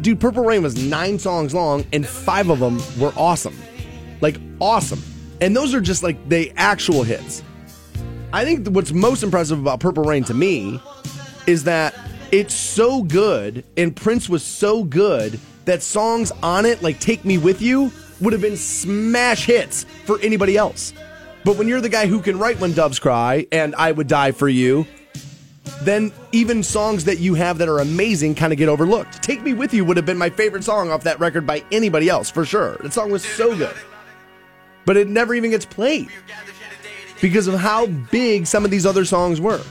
[0.00, 3.56] dude, Purple Rain was nine songs long, and five of them were awesome,
[4.20, 5.02] like awesome.
[5.40, 7.42] And those are just like the actual hits.
[8.30, 10.80] I think what's most impressive about Purple Rain to me
[11.46, 11.94] is that
[12.30, 17.38] it's so good and Prince was so good that songs on it like Take Me
[17.38, 20.92] With You would have been smash hits for anybody else.
[21.44, 24.32] But when you're the guy who can write When Doves Cry and I Would Die
[24.32, 24.86] For You,
[25.82, 29.22] then even songs that you have that are amazing kind of get overlooked.
[29.22, 32.10] Take Me With You would have been my favorite song off that record by anybody
[32.10, 32.76] else, for sure.
[32.82, 33.76] That song was so good.
[34.84, 36.08] But it never even gets played
[37.20, 39.62] because of how big some of these other songs were.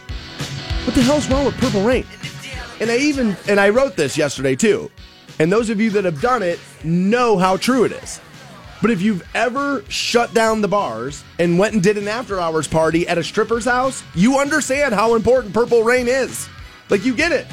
[0.86, 2.06] What the hell's wrong with Purple Rain?
[2.80, 4.92] And I even and I wrote this yesterday too.
[5.40, 8.20] And those of you that have done it know how true it is.
[8.82, 12.68] But if you've ever shut down the bars and went and did an after hours
[12.68, 16.48] party at a stripper's house, you understand how important Purple Rain is.
[16.90, 17.48] Like you get it.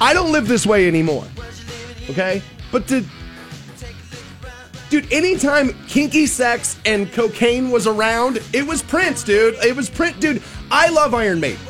[0.00, 1.26] I don't live this way anymore.
[2.08, 2.42] Okay?
[2.72, 3.04] But to
[4.90, 9.54] Dude, anytime kinky sex and cocaine was around, it was Prince, dude.
[9.62, 10.42] It was Prince, dude.
[10.70, 11.60] I love Iron Maiden.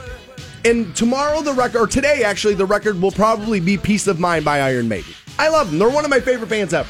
[0.65, 4.45] And tomorrow, the record, or today actually, the record will probably be Piece of Mind
[4.45, 5.13] by Iron Maiden.
[5.39, 5.79] I love them.
[5.79, 6.89] They're one of my favorite bands ever.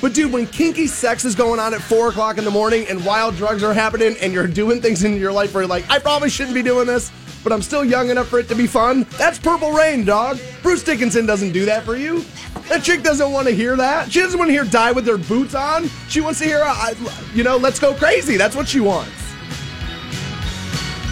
[0.00, 3.04] But dude, when kinky sex is going on at four o'clock in the morning and
[3.04, 5.98] wild drugs are happening and you're doing things in your life where you're like, I
[5.98, 7.10] probably shouldn't be doing this,
[7.48, 10.38] but I'm still young enough for it to be fun, that's Purple Rain, dog.
[10.62, 12.22] Bruce Dickinson doesn't do that for you.
[12.68, 14.12] That chick doesn't want to hear that.
[14.12, 15.88] She doesn't want to hear Die with their boots on.
[16.10, 16.92] She wants to hear, uh,
[17.32, 18.36] you know, let's go crazy.
[18.36, 19.10] That's what she wants.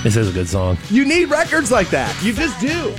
[0.03, 0.77] This is a good song.
[0.91, 2.15] You need records like that.
[2.23, 2.95] You just do.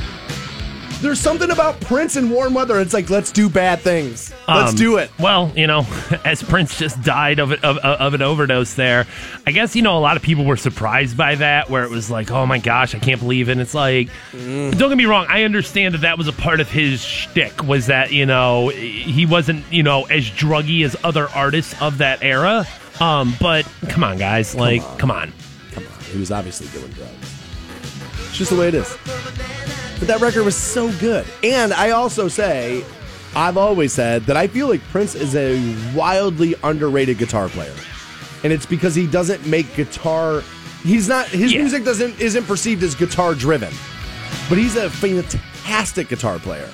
[0.99, 2.79] There's something about Prince and warm weather.
[2.79, 4.33] It's like, let's do bad things.
[4.47, 5.11] Let's Um, do it.
[5.19, 5.85] Well, you know,
[6.25, 9.05] as Prince just died of, of of an overdose there,
[9.45, 12.09] I guess you know a lot of people were surprised by that, where it was
[12.09, 13.51] like, oh my gosh, I can't believe it.
[13.53, 16.69] And it's like, don't get me wrong, I understand that that was a part of
[16.71, 21.79] his shtick was that you know he wasn't you know as druggy as other artists
[21.79, 22.65] of that era.
[22.99, 25.31] Um, but come on, guys, like, come on.
[25.73, 25.99] Come on.
[26.11, 27.13] He was obviously doing drugs.
[28.29, 28.97] It's just the way it is.
[29.99, 31.25] But that record was so good.
[31.43, 32.83] And I also say,
[33.35, 35.59] I've always said that I feel like Prince is a
[35.95, 37.73] wildly underrated guitar player.
[38.43, 40.43] And it's because he doesn't make guitar
[40.83, 41.59] he's not his Yeah.
[41.61, 43.73] music doesn't isn't perceived as guitar driven.
[44.49, 46.69] But he's a fantastic guitar player.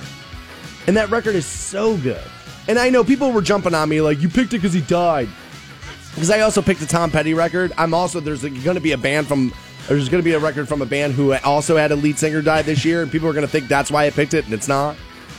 [0.87, 2.21] And that record is so good.
[2.67, 5.29] And I know people were jumping on me like you picked it because he died.
[6.13, 7.71] Because I also picked a Tom Petty record.
[7.77, 9.51] I'm also there's going to be a band from
[9.87, 12.41] there's going to be a record from a band who also had a lead singer
[12.41, 14.53] die this year, and people are going to think that's why I picked it, and
[14.53, 14.95] it's not.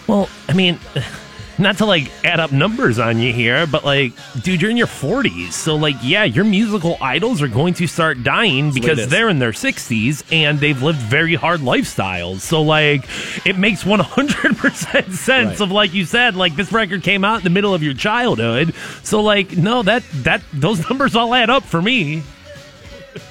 [0.07, 0.79] Well, I mean,
[1.59, 4.87] not to like add up numbers on you here, but like, dude, you're in your
[4.89, 5.53] 40s.
[5.53, 8.99] So, like, yeah, your musical idols are going to start dying the way it because
[8.99, 9.09] is.
[9.09, 12.41] they're in their 60s and they've lived very hard lifestyles.
[12.41, 13.05] So, like,
[13.47, 15.61] it makes 100% sense Right.
[15.61, 18.75] of, like you said, like, this record came out in the middle of your childhood.
[19.05, 22.25] So, like, no, that, that, those numbers all add up for me.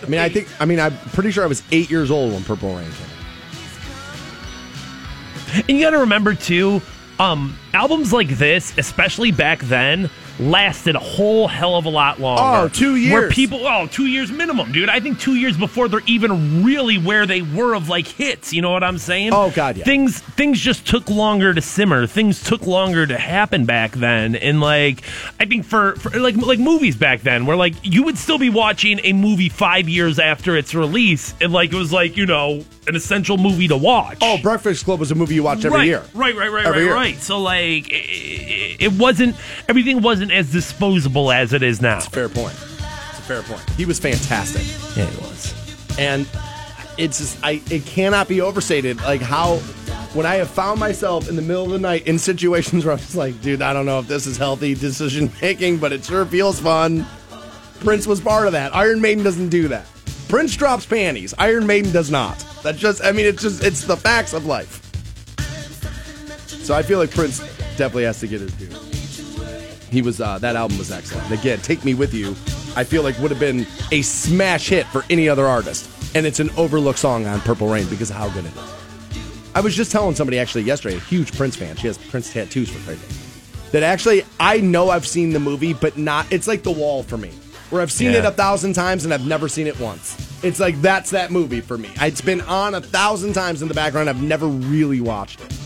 [0.02, 2.44] I mean, I think I mean I'm pretty sure I was eight years old when
[2.44, 3.06] Purple Rain came.
[5.56, 5.70] out.
[5.70, 6.82] And you got to remember too,
[7.20, 12.66] um, albums like this, especially back then, lasted a whole hell of a lot longer.
[12.66, 13.14] Oh, two years.
[13.14, 14.90] Where people, oh, two years minimum, dude.
[14.90, 18.54] I think two years before they're even really where they were of like hits.
[18.54, 19.32] You know what I'm saying?
[19.34, 19.84] Oh, God, yeah.
[19.84, 22.08] Things things just took longer to simmer.
[22.08, 24.36] Things took longer to happen back then.
[24.36, 25.04] And like,
[25.40, 28.50] I think for, for like like movies back then, where like you would still be
[28.50, 32.64] watching a movie five years after its release, and like it was like you know
[32.88, 34.18] an essential movie to watch.
[34.22, 36.04] Oh, Breakfast Club was a movie you watch every right, year.
[36.14, 36.94] Right, right, right, Every right, year.
[36.94, 37.18] right.
[37.18, 39.36] So like, it, it wasn't
[39.70, 42.00] everything wasn't as disposable as it is now.
[42.02, 42.54] Fair point.
[42.54, 43.68] It's a fair point.
[43.72, 44.64] He was fantastic.
[44.98, 45.54] Yeah, it was.
[46.00, 46.28] and
[46.98, 49.58] it's just I it cannot be overstated like how
[50.14, 53.00] when I have found myself in the middle of the night in situations where I'm
[53.00, 56.24] just like, dude, I don't know if this is healthy decision making, but it sure
[56.26, 57.06] feels fun.
[57.80, 58.76] Prince was part of that.
[58.76, 59.88] Iron Maiden doesn't do that.
[60.34, 61.32] Prince drops panties.
[61.38, 62.44] Iron Maiden does not.
[62.64, 64.82] That's just I mean it's just it's the facts of life.
[66.48, 67.38] So I feel like Prince
[67.78, 68.66] definitely has to get his due.
[69.92, 71.30] He was uh, that album was excellent.
[71.30, 72.32] And again, Take Me With You,
[72.76, 75.88] I feel like would have been a smash hit for any other artist.
[76.16, 78.74] And it's an overlooked song on Purple Rain because of how good it is.
[79.54, 81.76] I was just telling somebody actually yesterday, a huge Prince fan.
[81.76, 83.06] She has Prince tattoos for crazy.
[83.70, 87.18] That actually I know I've seen the movie, but not it's like the wall for
[87.18, 87.30] me.
[87.70, 90.44] Where I've seen it a thousand times and I've never seen it once.
[90.44, 91.90] It's like that's that movie for me.
[91.96, 94.10] It's been on a thousand times in the background.
[94.10, 95.58] I've never really watched it.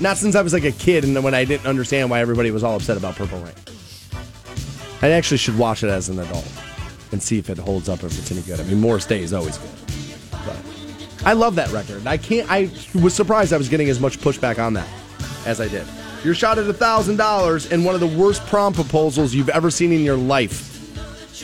[0.00, 2.50] Not since I was like a kid and then when I didn't understand why everybody
[2.50, 3.54] was all upset about Purple Rain.
[5.02, 6.46] I actually should watch it as an adult
[7.12, 8.60] and see if it holds up, if it's any good.
[8.60, 9.70] I mean, Morris Day is always good.
[10.44, 10.56] But
[11.24, 12.06] I love that record.
[12.06, 12.50] I can't.
[12.50, 12.70] I
[13.00, 14.88] was surprised I was getting as much pushback on that
[15.46, 15.86] as I did.
[16.24, 19.70] You're shot at a thousand dollars in one of the worst prom proposals you've ever
[19.70, 20.67] seen in your life.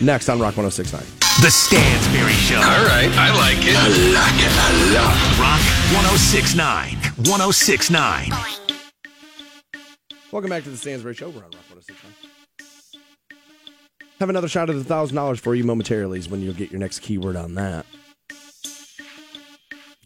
[0.00, 1.00] Next on Rock 1069.
[1.40, 2.56] The Stansberry Show.
[2.56, 3.76] All right, I like it.
[3.76, 5.14] I like it a lot.
[5.38, 5.60] Rock
[5.92, 6.96] 1069.
[7.28, 8.30] 1069.
[10.32, 11.28] Welcome back to the Stansbury Show.
[11.28, 12.12] We're on Rock 1069.
[14.20, 16.80] Have another shot at the thousand dollars for you momentarily is when you'll get your
[16.80, 17.86] next keyword on that.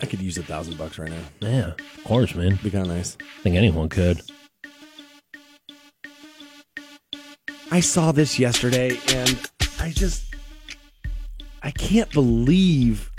[0.00, 1.24] I could use a thousand bucks right now.
[1.40, 2.58] Yeah, of course, man.
[2.62, 3.16] Be kind of nice.
[3.20, 4.20] I think anyone could.
[7.70, 9.38] I saw this yesterday and
[9.78, 10.34] I just
[11.62, 13.10] I can't believe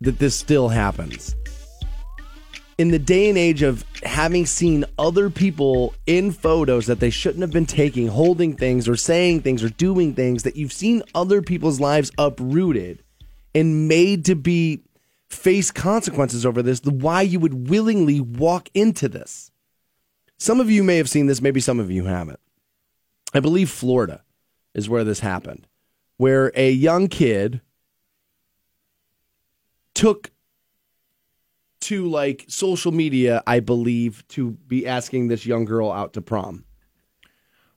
[0.00, 1.34] that this still happens.
[2.76, 7.42] In the day and age of having seen other people in photos that they shouldn't
[7.42, 11.40] have been taking, holding things or saying things or doing things that you've seen other
[11.40, 13.02] people's lives uprooted
[13.54, 14.82] and made to be
[15.30, 19.52] face consequences over this, why you would willingly walk into this.
[20.38, 22.40] Some of you may have seen this, maybe some of you haven't.
[23.32, 24.22] I believe Florida
[24.74, 25.66] is where this happened,
[26.16, 27.60] where a young kid
[29.94, 30.30] took
[31.80, 36.64] to like social media, I believe, to be asking this young girl out to prom.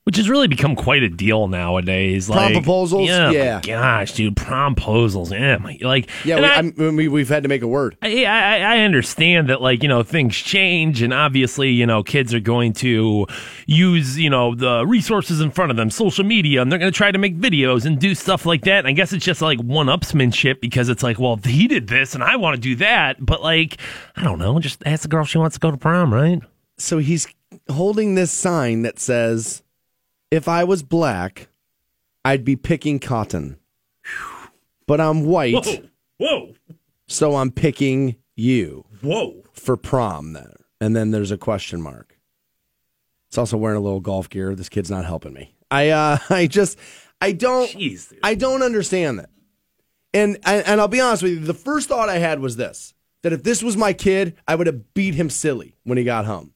[0.07, 2.27] Which has really become quite a deal nowadays.
[2.27, 3.09] Prom like, proposals?
[3.09, 3.55] Yeah, oh Yeah.
[3.55, 5.31] my gosh, dude, promposals.
[5.37, 7.97] Yeah, my, like Yeah, we, I- I'm, we, we've had to make a word.
[8.01, 12.33] I, I I understand that like you know things change and obviously you know kids
[12.33, 13.27] are going to
[13.65, 16.95] use you know the resources in front of them social media and they're going to
[16.97, 19.59] try to make videos and do stuff like that and I guess it's just like
[19.59, 23.17] one upsmanship because it's like well he did this and I want to do that
[23.25, 23.77] but like
[24.15, 26.41] I don't know just ask the girl if she wants to go to prom right
[26.77, 27.27] So he's
[27.69, 29.63] holding this sign that says,
[30.29, 31.49] If I was black,
[32.25, 33.57] I'd be picking cotton.
[34.85, 35.81] But I'm white,
[36.17, 36.53] whoa
[37.07, 38.85] so I'm picking you.
[39.01, 40.55] whoa for prom there.
[40.79, 42.19] And then there's a question mark.
[43.29, 44.55] It's also wearing a little golf gear.
[44.55, 45.55] This kid's not helping me.
[45.71, 46.77] I uh I just
[47.21, 48.13] I don't Jeez.
[48.21, 49.29] I don't understand that.
[50.13, 52.93] And, and and I'll be honest with you, the first thought I had was this
[53.23, 56.25] that if this was my kid, I would have beat him silly when he got
[56.25, 56.53] home.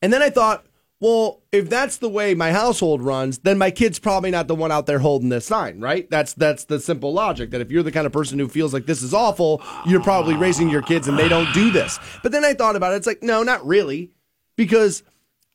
[0.00, 0.64] And then I thought,
[1.00, 4.72] well, if that's the way my household runs, then my kid's probably not the one
[4.72, 6.08] out there holding this sign, right?
[6.08, 8.86] That's that's the simple logic that if you're the kind of person who feels like
[8.86, 11.98] this is awful, you're probably raising your kids and they don't do this.
[12.22, 14.12] But then I thought about it, it's like, no, not really.
[14.56, 15.02] Because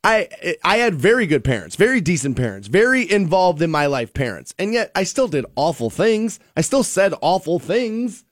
[0.04, 0.28] I
[0.62, 4.54] I had very good parents, very decent parents, very involved in my life parents.
[4.58, 6.38] And yet I still did awful things.
[6.56, 8.24] I still said awful things.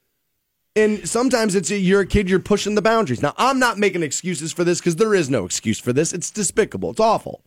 [0.79, 3.21] And sometimes it's you're a kid, you're pushing the boundaries.
[3.21, 6.13] Now, I'm not making excuses for this because there is no excuse for this.
[6.13, 6.91] It's despicable.
[6.91, 7.43] It's awful.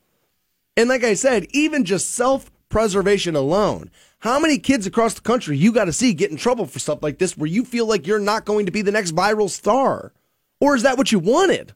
[0.75, 3.89] And like I said, even just self preservation alone,
[4.19, 7.01] how many kids across the country you got to see get in trouble for stuff
[7.01, 10.11] like this where you feel like you're not going to be the next viral star?
[10.59, 11.73] Or is that what you wanted?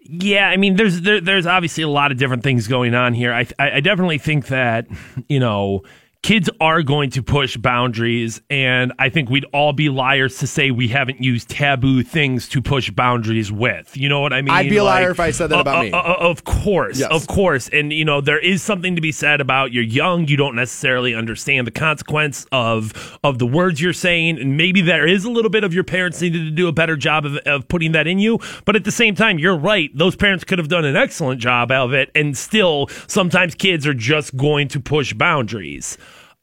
[0.00, 3.34] Yeah, I mean, there's there, there's obviously a lot of different things going on here.
[3.34, 4.86] I I definitely think that
[5.28, 5.82] you know
[6.26, 10.72] kids are going to push boundaries, and I think we'd all be liars to say
[10.72, 13.96] we haven't used taboo things to push boundaries with.
[13.96, 14.50] You know what I mean?
[14.52, 15.92] I'd be a liar if I said that uh, about uh, me.
[15.92, 17.12] uh, of course, Yes.
[17.12, 20.36] of course, and you know there is something to be said about you're young, you
[20.36, 25.24] don't necessarily understand the consequence of of the words you're saying, and maybe there is
[25.24, 27.92] a little bit of your parents needed to do a better job of, of putting
[27.92, 28.40] that in you.
[28.64, 31.70] But at the same time, you're right; those parents could have done an excellent job
[31.70, 35.96] of it, and still, sometimes kids are just going to push boundaries.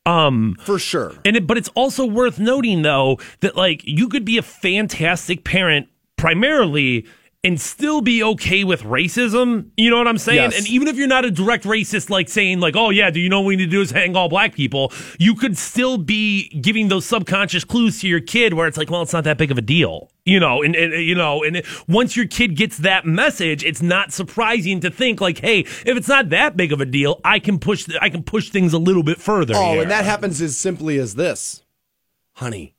[0.06, 1.14] Um, For sure.
[1.24, 5.44] and it, but it's also worth noting though that like you could be a fantastic
[5.46, 5.88] parent
[6.18, 7.06] primarily
[7.46, 9.70] and still be okay with racism.
[9.76, 10.52] You know what I'm saying?
[10.52, 10.58] Yes.
[10.58, 13.28] And even if you're not a direct racist, like saying like, "Oh yeah, do you
[13.28, 16.48] know what we need to do is hang all black people?" You could still be
[16.62, 19.52] giving those subconscious clues to your kid, where it's like, "Well, it's not that big
[19.52, 23.06] of a deal." You know, and, and you know, and once your kid gets that
[23.06, 26.86] message, it's not surprising to think like, "Hey, if it's not that big of a
[26.86, 29.82] deal, I can push, I can push things a little bit further." Oh, here.
[29.82, 31.64] and that happens as simply as this.
[32.36, 32.74] Honey,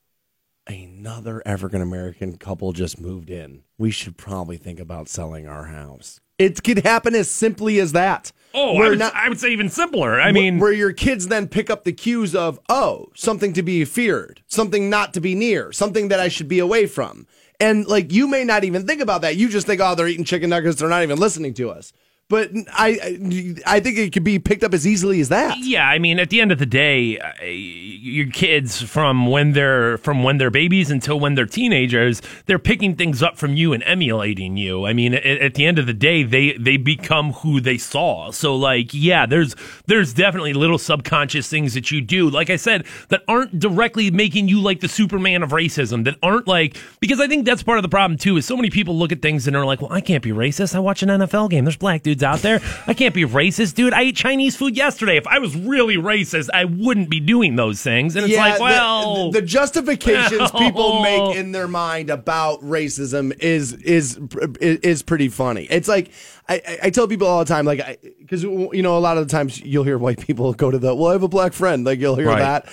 [0.67, 3.63] another African American couple just moved in.
[3.77, 6.21] We should probably think about selling our house.
[6.39, 8.33] It could happen as simply as that.
[8.55, 10.21] Oh, I would, not- I would say even simpler.
[10.21, 13.85] I mean, where your kids then pick up the cues of, oh, something to be
[13.85, 17.27] feared, something not to be near, something that I should be away from.
[17.61, 19.37] And like you may not even think about that.
[19.37, 20.79] You just think, oh, they're eating chicken nuggets.
[20.81, 21.93] They're not even listening to us.
[22.29, 23.19] But I
[23.67, 25.59] I think it could be picked up as easily as that.
[25.59, 29.99] Yeah, I mean, at the end of the day, uh, your kids from when they're
[29.99, 33.83] from when they're babies until when they're teenagers, they're picking things up from you and
[33.85, 34.87] emulating you.
[34.87, 38.31] I mean, at, at the end of the day, they they become who they saw.
[38.31, 39.55] So, like, yeah, there's
[39.87, 44.49] there's definitely little subconscious things that you do, like I said, that aren't directly making
[44.49, 46.05] you like the Superman of racism.
[46.05, 48.39] That aren't like because I think that's part of the problem too.
[48.39, 50.75] Is so many people look at things and are like, well, I can't be racist.
[50.75, 51.67] I watch an NFL game.
[51.67, 52.61] There's black dudes out there.
[52.87, 53.93] I can't be racist, dude.
[53.93, 55.17] I ate Chinese food yesterday.
[55.17, 58.15] If I was really racist, I wouldn't be doing those things.
[58.17, 60.51] And it's like, the- well, the, the justifications well.
[60.59, 64.19] people make in their mind about racism is is
[64.61, 65.65] is pretty funny.
[65.65, 66.11] It's like
[66.49, 69.27] I, I- I tell people all the time, like because you know a lot of
[69.27, 71.85] the times you'll hear white people go to the well, I have a black friend,
[71.85, 72.39] like you'll hear Right.
[72.39, 72.69] that.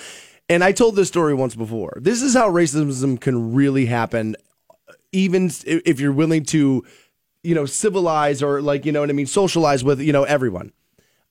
[0.48, 1.96] And I told this story once before.
[2.02, 4.36] This is how racism can really happen,
[5.12, 6.84] even if you're willing to,
[7.42, 10.72] you know, civilize or like you know what I mean, socialize with you know everyone.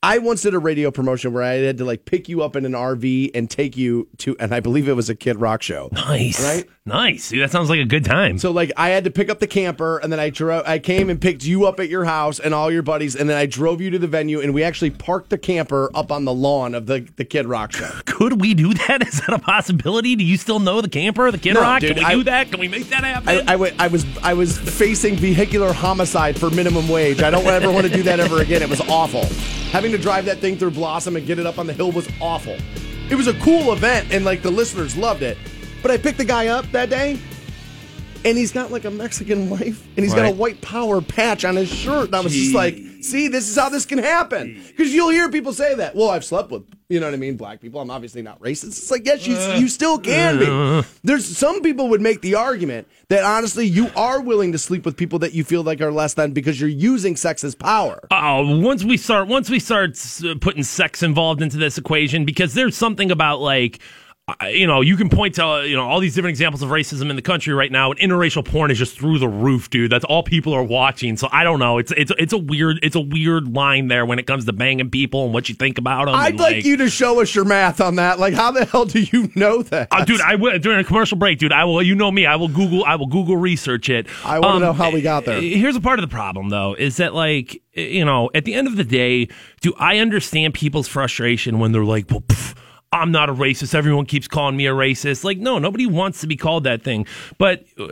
[0.04, 2.66] I once did a radio promotion where I had to like pick you up in
[2.66, 5.90] an RV and take you to, and I believe it was a Kid Rock show.
[5.92, 6.68] nice, Right?
[6.84, 7.44] Nice, dude.
[7.44, 8.40] That sounds like a good time.
[8.40, 10.64] So like I had to pick up the camper, and then I drove.
[10.66, 13.38] I came and picked you up at your house and all your buddies, and then
[13.38, 16.34] I drove you to the venue, and we actually parked the camper up on the
[16.34, 17.88] lawn of the the Kid Rock show.
[18.08, 19.08] Could we do that?
[19.08, 20.16] Is that a possibility?
[20.16, 21.82] Do you still know the camper, the Kid No, Rock?
[21.82, 22.50] dude, Can we I- do that?
[22.50, 23.48] Can we make that happen?
[23.48, 27.22] I, I, I was I was facing vehicular homicide for minimum wage.
[27.22, 28.64] I don't ever want to do that ever again.
[28.64, 29.26] It was awful.
[29.72, 32.08] Having to drive that thing through Blossom and get it up on the hill was
[32.20, 32.58] awful.
[33.10, 35.38] It was a cool event and like the listeners loved it.
[35.82, 37.20] But I picked the guy up that day
[38.24, 41.56] and he's got like a Mexican wife and he's got a white power patch on
[41.56, 42.08] his shirt.
[42.08, 44.64] And I was just like, see, this is how this can happen.
[44.68, 45.96] Because you'll hear people say that.
[45.96, 47.80] Well, I've slept with, you know what I mean, black people.
[47.80, 48.68] I'm obviously not racist.
[48.68, 50.88] It's like, yes, you, you still can be.
[51.04, 54.98] There's some people would make the argument that honestly, you are willing to sleep with
[54.98, 58.00] people that you feel like are less than because you're using sex as power.
[58.12, 62.54] Oh, once we start, once we start uh, putting sex involved into this equation, because
[62.54, 63.80] there's something about like.
[64.42, 67.10] You know, you can point to uh, you know all these different examples of racism
[67.10, 69.92] in the country right now, and interracial porn is just through the roof, dude.
[69.92, 71.18] That's all people are watching.
[71.18, 71.78] So I don't know.
[71.78, 74.90] It's it's it's a weird it's a weird line there when it comes to banging
[74.90, 76.16] people and what you think about them.
[76.16, 78.20] I'd like, you to show us your math on that.
[78.20, 79.88] Like, how the hell do you know that?
[79.92, 81.52] Uh, dude, I will during a commercial break, dude.
[81.52, 81.82] I will.
[81.82, 82.26] You know me.
[82.26, 82.86] I will Google.
[82.86, 84.08] I will Google research it.
[84.24, 85.38] I wanna know how we got there.
[85.38, 88.54] uh, Here's a part of the problem, though, is that like you know, at the
[88.54, 89.30] end of the day,
[89.62, 92.22] do I understand people's frustration when they're like, well.
[92.22, 92.56] Pff,
[92.94, 93.74] I'm not a racist.
[93.74, 95.24] Everyone keeps calling me a racist.
[95.24, 97.06] Like, no, nobody wants to be called that thing.
[97.38, 97.88] But uh,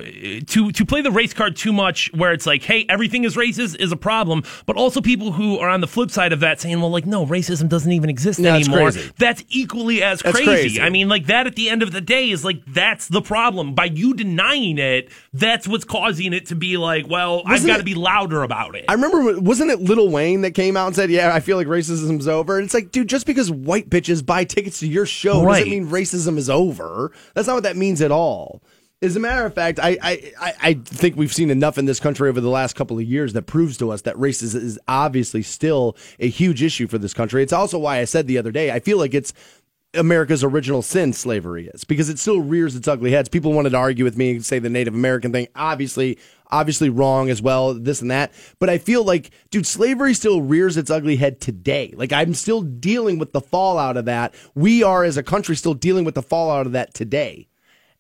[0.48, 3.80] to to play the race card too much, where it's like, hey, everything is racist,
[3.80, 4.44] is a problem.
[4.66, 7.26] But also people who are on the flip side of that saying, well, like, no,
[7.26, 8.92] racism doesn't even exist No, anymore.
[8.92, 9.10] crazy.
[9.18, 10.52] That's equally as That's crazy.
[10.52, 10.82] crazy.
[10.82, 13.74] I mean, like that at the end of the day is like that's the problem.
[13.76, 17.84] By you denying it, that's what's causing it to be like, well, I've got to
[17.84, 18.84] be louder about it.
[18.90, 21.68] I remember, wasn't it Lil Wayne that came out and said, "Yeah, I feel like
[21.68, 22.58] racism's over"?
[22.58, 25.60] And it's like, dude, just because white bitches buy tickets to your show Right.
[25.60, 27.12] doesn't mean racism is over.
[27.34, 28.62] That's not what that means at all.
[29.02, 32.02] As a matter of fact, I, I, I- I think we've seen enough in this
[32.02, 35.42] country over the last couple of years that proves to us that racism is obviously
[35.42, 37.42] still a huge issue for this country.
[37.42, 39.32] It's also why I said the other day, I feel like it's
[39.96, 43.28] America's original sin slavery is because it still rears its ugly heads.
[43.30, 47.30] People wanted to argue with me and say the Native American thing, obviously, obviously wrong
[47.30, 48.32] as well, this and that.
[48.60, 51.94] But I feel like, dude, slavery still rears its ugly head today.
[51.96, 54.34] Like I'm still dealing with the fallout of that.
[54.56, 57.48] We are as a country still dealing with the fallout of that today.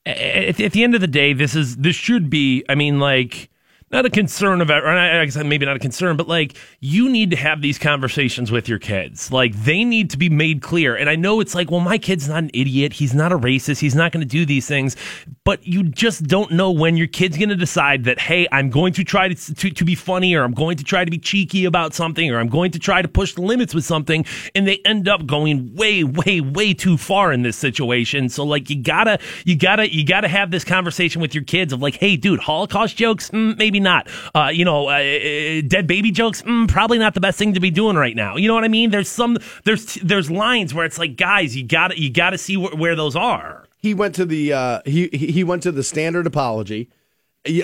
[0.05, 2.63] at, the end of the day, this is this should be.
[2.69, 3.49] I mean, like
[3.91, 7.31] not a concern of, or I guess maybe not a concern, but like you need
[7.31, 9.31] to have these conversations with your kids.
[9.31, 10.95] Like they need to be made clear.
[10.95, 12.93] And I know it's like, well, my kid's not an idiot.
[12.93, 13.79] He's not a racist.
[13.79, 14.95] He's not going to do these things.
[15.43, 18.93] But you just don't know when your kid's going to decide that, hey, I'm going
[18.93, 21.65] to try to, to to be funny, or I'm going to try to be cheeky
[21.65, 24.79] about something, or I'm going to try to push the limits with something, and they
[24.85, 28.29] end up going way, way, way too far in this situation.
[28.29, 31.81] So like you gotta, you gotta, you gotta have this conversation with your kids of
[31.81, 34.07] like, hey, dude, Holocaust jokes, mm, maybe not.
[34.35, 37.59] Uh, you know, uh, uh, dead baby jokes, mm, probably not the best thing to
[37.59, 38.35] be doing right now.
[38.35, 38.89] You know what I mean?
[38.89, 42.77] There's some, there's, there's lines where it's like, guys, you gotta, you gotta see wh-
[42.77, 43.65] where those are.
[43.81, 46.89] He went to the uh, he he he went to the standard apology.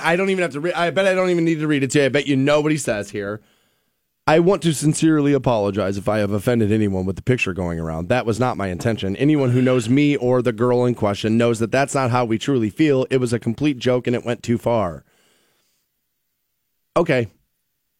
[0.02, 0.62] I don't even have to.
[0.62, 2.06] Re- I bet I don't even need to read it to you.
[2.06, 3.42] I bet you know what he says here.
[4.26, 8.10] I want to sincerely apologize if I have offended anyone with the picture going around.
[8.10, 9.16] That was not my intention.
[9.18, 12.40] Anyone who knows me or the girl in question knows that that's not how we
[12.40, 13.06] truly feel.
[13.12, 15.04] It was a complete joke and it went too far.
[16.98, 17.28] Okay.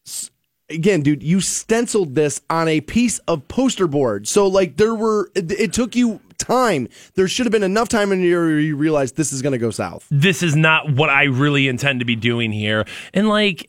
[0.06, 0.30] S-
[0.68, 4.26] Again, dude, you stenciled this on a piece of poster board.
[4.26, 6.88] So, like, there were, it, it took you time.
[7.14, 9.58] There should have been enough time in here where you realized this is going to
[9.58, 10.06] go south.
[10.10, 12.84] this is not what I really intend to be doing here.
[13.14, 13.64] And like,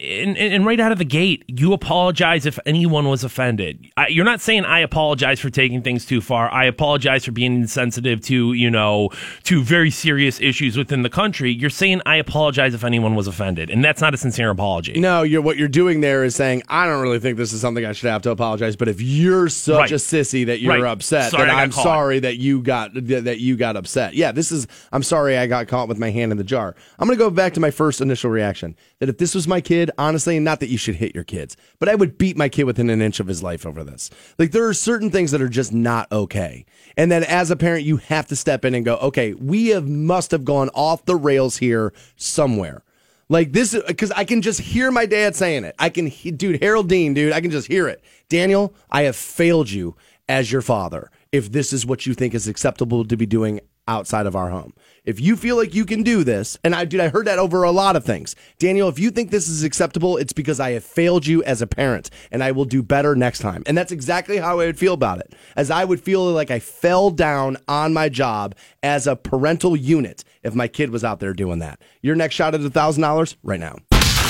[0.00, 3.86] and, and right out of the gate, you apologize if anyone was offended.
[3.96, 6.52] I, you're not saying I apologize for taking things too far.
[6.52, 9.10] I apologize for being insensitive to you know
[9.44, 11.52] to very serious issues within the country.
[11.52, 14.98] You're saying I apologize if anyone was offended, and that's not a sincere apology.
[15.00, 17.84] No, you're what you're doing there is saying I don't really think this is something
[17.84, 18.76] I should have to apologize.
[18.76, 19.92] But if you're such Right.
[19.92, 20.84] a sissy that you're Right.
[20.92, 21.82] upset, Sorry then I'm caught.
[22.20, 24.14] That you got that you got upset.
[24.14, 26.74] Yeah, this is I'm sorry I got caught with my hand in the jar.
[26.98, 29.90] I'm gonna go back to my first initial reaction that if this was my kid,
[29.98, 32.90] honestly, not that you should hit your kids, but I would beat my kid within
[32.90, 34.10] an inch of his life over this.
[34.38, 36.64] Like there are certain things that are just not okay,
[36.96, 39.88] and then as a parent, you have to step in and go, okay, we have
[39.88, 42.82] must have gone off the rails here somewhere.
[43.28, 45.76] Like this, because I can just hear my dad saying it.
[45.78, 48.02] I can, dude, Harold Dean, dude, I can just hear it.
[48.28, 49.94] Daniel, I have failed you
[50.28, 51.12] as your father.
[51.32, 54.72] If this is what you think is acceptable to be doing outside of our home,
[55.04, 57.62] if you feel like you can do this, and I, dude, I heard that over
[57.62, 58.34] a lot of things.
[58.58, 61.68] Daniel, if you think this is acceptable, it's because I have failed you as a
[61.68, 63.62] parent, and I will do better next time.
[63.66, 65.32] And that's exactly how I would feel about it.
[65.54, 70.24] As I would feel like I fell down on my job as a parental unit
[70.42, 71.80] if my kid was out there doing that.
[72.02, 73.76] Your next shot at a thousand dollars right now.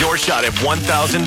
[0.01, 1.27] Your shot at $1,000.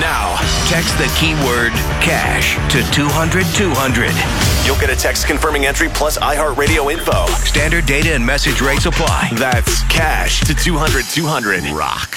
[0.00, 0.36] Now,
[0.68, 4.66] text the keyword cash to 200 200.
[4.66, 7.26] You'll get a text confirming entry plus iHeartRadio info.
[7.44, 9.32] Standard data and message rates apply.
[9.34, 11.64] That's cash to 200 200.
[11.72, 12.14] Rock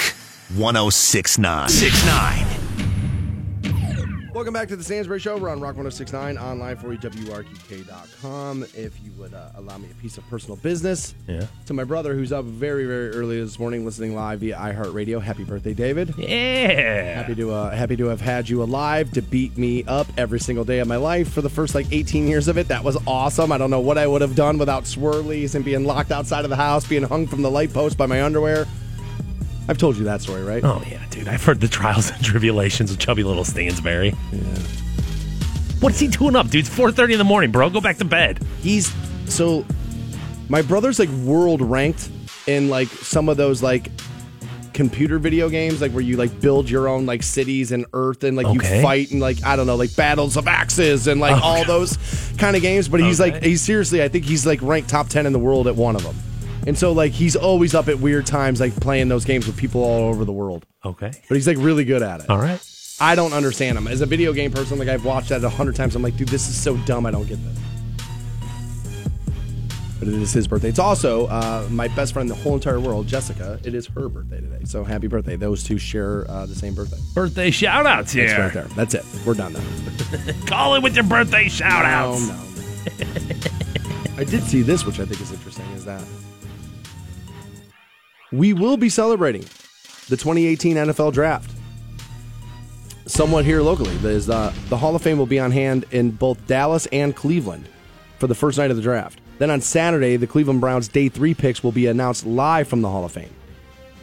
[0.55, 1.67] 1069.
[1.67, 2.66] 69.
[4.37, 5.35] Welcome back to the Stansberry Show.
[5.35, 8.67] We're on Rock 1069 online for you, WRQK.com.
[8.75, 11.15] If you would uh, allow me a piece of personal business.
[11.27, 11.47] Yeah.
[11.65, 15.19] To my brother, who's up very, very early this morning listening live via iHeartRadio.
[15.23, 16.13] Happy birthday, David.
[16.19, 17.15] Yeah.
[17.15, 20.63] Happy to uh, happy to have had you alive to beat me up every single
[20.63, 22.67] day of my life for the first like 18 years of it.
[22.67, 23.51] That was awesome.
[23.51, 26.51] I don't know what I would have done without swirlies and being locked outside of
[26.51, 28.67] the house, being hung from the light post by my underwear.
[29.69, 30.63] I've told you that story, right?
[30.63, 31.27] Oh yeah, dude.
[31.27, 34.15] I've heard the trials and tribulations of chubby little Stansberry.
[34.31, 34.39] Yeah.
[35.79, 36.65] What's he doing up, dude?
[36.65, 37.69] It's 4:30 in the morning, bro.
[37.69, 38.39] Go back to bed.
[38.61, 38.93] He's
[39.27, 39.65] so
[40.49, 42.09] my brother's like world ranked
[42.47, 43.91] in like some of those like
[44.73, 48.37] computer video games like where you like build your own like cities and earth and
[48.37, 48.77] like Okay.
[48.77, 51.65] you fight and like I don't know like battles of axes and like Oh, all
[51.65, 51.97] those
[52.37, 55.25] kind of games but he's like he's seriously I think he's like ranked top 10
[55.25, 56.15] in the world at one of them.
[56.67, 59.81] And so like he's always up at weird times like playing those games with people
[59.81, 60.65] all over the world.
[60.83, 61.09] Okay.
[61.29, 62.29] But he's like really good at it.
[62.29, 62.59] All right.
[62.99, 63.87] I don't understand him.
[63.87, 65.95] As a video game person, like I've watched that a hundred times.
[65.95, 67.05] I'm like, dude, this is so dumb.
[67.05, 67.57] I don't get this.
[69.97, 70.67] But it is his birthday.
[70.67, 73.61] It's also uh, my best friend in the whole entire world, Jessica.
[73.63, 74.65] It is her birthday today.
[74.65, 75.37] So happy birthday.
[75.37, 76.97] Those two share uh, the same birthday.
[77.13, 78.25] Birthday shout outs here.
[78.25, 78.67] It's right there.
[78.75, 79.05] That's it.
[79.25, 79.63] We're done now.
[80.47, 82.27] Call it with your birthday shout outs.
[82.27, 82.41] No, no.
[84.17, 86.03] I did see this, which I think is interesting, is that
[88.31, 89.41] we will be celebrating
[90.09, 91.51] the 2018 NFL Draft.
[93.05, 96.45] Somewhat here locally, there's uh, the Hall of Fame will be on hand in both
[96.45, 97.69] Dallas and Cleveland
[98.19, 99.21] for the first night of the draft.
[99.37, 102.89] Then on Saturday, the Cleveland Browns day three picks will be announced live from the
[102.89, 103.29] Hall of Fame.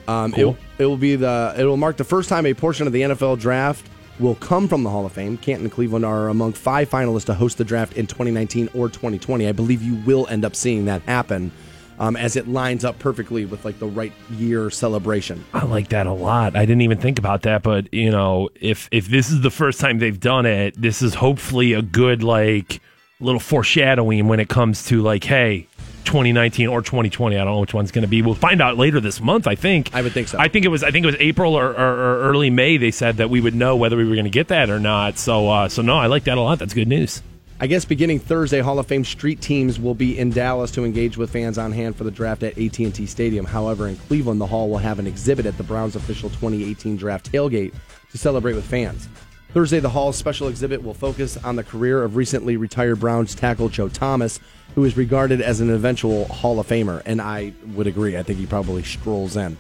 [0.09, 0.57] Um, Cool.
[0.79, 3.03] it, it will be the it will mark the first time a portion of the
[3.03, 3.87] NFL draft
[4.21, 5.37] will come from the Hall of Fame.
[5.37, 9.49] Canton and Cleveland are among five finalists to host the draft in 2019 or 2020.
[9.49, 11.51] I believe you will end up seeing that happen
[11.99, 15.45] um, as it lines up perfectly with like the right year celebration.
[15.53, 16.57] I like that a lot.
[16.57, 19.81] I didn't even think about that, but you know, if if this is the first
[19.81, 22.81] time they've done it, this is hopefully a good like
[23.21, 25.67] little foreshadowing when it comes to like, hey,
[26.05, 27.37] 2019 or 2020.
[27.37, 28.23] I don't know which one's going to be.
[28.23, 29.47] We'll find out later this month.
[29.47, 29.95] I think.
[29.95, 30.39] I would think so.
[30.39, 30.85] I think it was.
[30.85, 32.77] I think it was April or, or, or early May.
[32.77, 35.19] They said that we would know whether we were going to get that or not.
[35.19, 36.59] So, uh, so no, I like that a lot.
[36.59, 37.23] That's good news.
[37.65, 41.17] I guess beginning Thursday, Hall of Fame street teams will be in Dallas to engage
[41.17, 43.47] with fans on hand for the draft at AT&T Stadium.
[43.47, 47.33] However, in Cleveland, the Hall will have an exhibit at the Browns' official 2018 draft
[47.33, 47.73] tailgate
[48.11, 49.09] to celebrate with fans.
[49.55, 53.71] Thursday, the Hall's special exhibit will focus on the career of recently retired Browns tackle
[53.71, 54.41] Joe Thomas,
[54.75, 58.19] who is regarded as an eventual Hall of Famer, and I would agree.
[58.19, 59.57] I think he probably strolls in.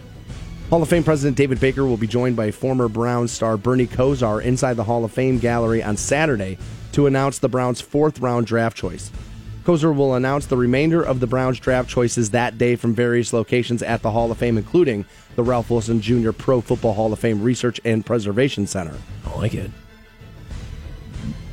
[0.68, 4.42] Hall of Fame President David Baker will be joined by former Browns star Bernie Kosar
[4.42, 6.58] inside the Hall of Fame gallery on Saturday
[6.94, 9.10] to announce the Browns' fourth round draft choice.
[9.64, 13.82] Kosar will announce the remainder of the Browns draft choices that day from various locations
[13.82, 15.04] at the Hall of Fame, including
[15.36, 16.32] the Ralph Wilson Jr.
[16.32, 18.96] Pro Football Hall of Fame Research and Preservation Center.
[19.26, 19.70] I like it.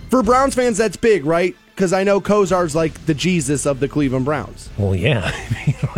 [0.10, 1.56] For Browns fans, that's big, right?
[1.82, 4.70] Because I know Kosar's like the Jesus of the Cleveland Browns.
[4.78, 5.32] Well, yeah.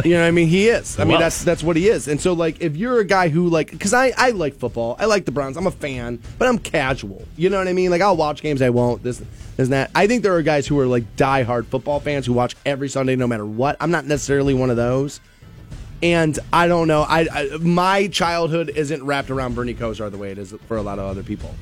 [0.04, 0.48] You know what I mean?
[0.48, 1.00] He is.
[1.00, 2.08] I mean, that's that's what he is.
[2.08, 5.06] And so, like, if you're a guy who like, because I I like football, I
[5.06, 7.24] like the Browns, I'm a fan, but I'm casual.
[7.38, 7.92] You know what I mean?
[7.92, 9.04] Like, I'll watch games, I won't.
[9.04, 9.22] This,
[9.58, 9.92] isn't that.
[9.94, 13.16] I think there are guys who are like diehard football fans who watch every Sunday,
[13.16, 13.78] no matter what.
[13.80, 15.20] I'm not necessarily one of those.
[16.02, 17.04] And I don't know.
[17.04, 20.82] I, I my childhood isn't wrapped around Bernie Kosar the way it is for a
[20.82, 21.54] lot of other people.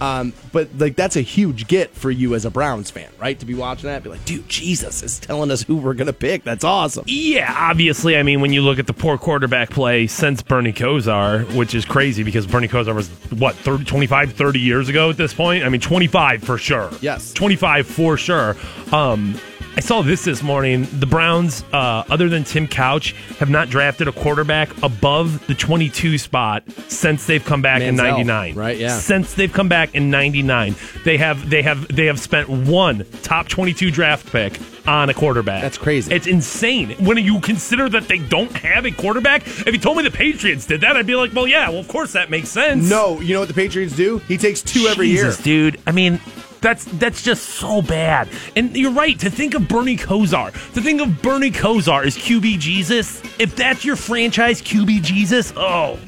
[0.00, 3.38] Um, but like that's a huge get for you as a Browns fan, right?
[3.38, 6.44] To be watching that, be like, dude, Jesus is telling us who we're gonna pick.
[6.44, 7.04] That's awesome.
[7.06, 8.16] Yeah, obviously.
[8.16, 11.84] I mean, when you look at the poor quarterback play since Bernie Kosar, which is
[11.84, 15.64] crazy because Bernie Kosar was, what, 30, 25, 30 years ago at this point?
[15.64, 16.90] I mean, 25 for sure.
[17.00, 17.32] Yes.
[17.32, 18.56] 25 for sure.
[18.92, 19.38] Um,
[19.76, 20.86] I saw this this morning.
[21.00, 26.16] The Browns, uh, other than Tim Couch, have not drafted a quarterback above the 22
[26.16, 28.54] spot since they've come back in Manziel, '99.
[28.54, 28.96] right, yeah.
[28.96, 33.48] Since they've come back in '99, they have they have they have spent one top
[33.48, 35.62] 22 draft pick on a quarterback.
[35.62, 36.14] That's crazy.
[36.14, 36.90] It's insane.
[37.04, 40.66] When you consider that they don't have a quarterback, if you told me the Patriots
[40.66, 42.88] did that, I'd be like, well, yeah, well, of course that makes sense.
[42.88, 44.18] No, you know what the Patriots do?
[44.18, 45.32] He takes two every year.
[45.42, 45.80] Dude.
[45.86, 46.20] I mean,
[46.64, 48.28] that's that's just so bad.
[48.56, 50.50] And you're right to think of Bernie Kosar.
[50.72, 53.22] To think of Bernie Kosar as QB Jesus.
[53.38, 55.98] If that's your franchise QB Jesus, oh,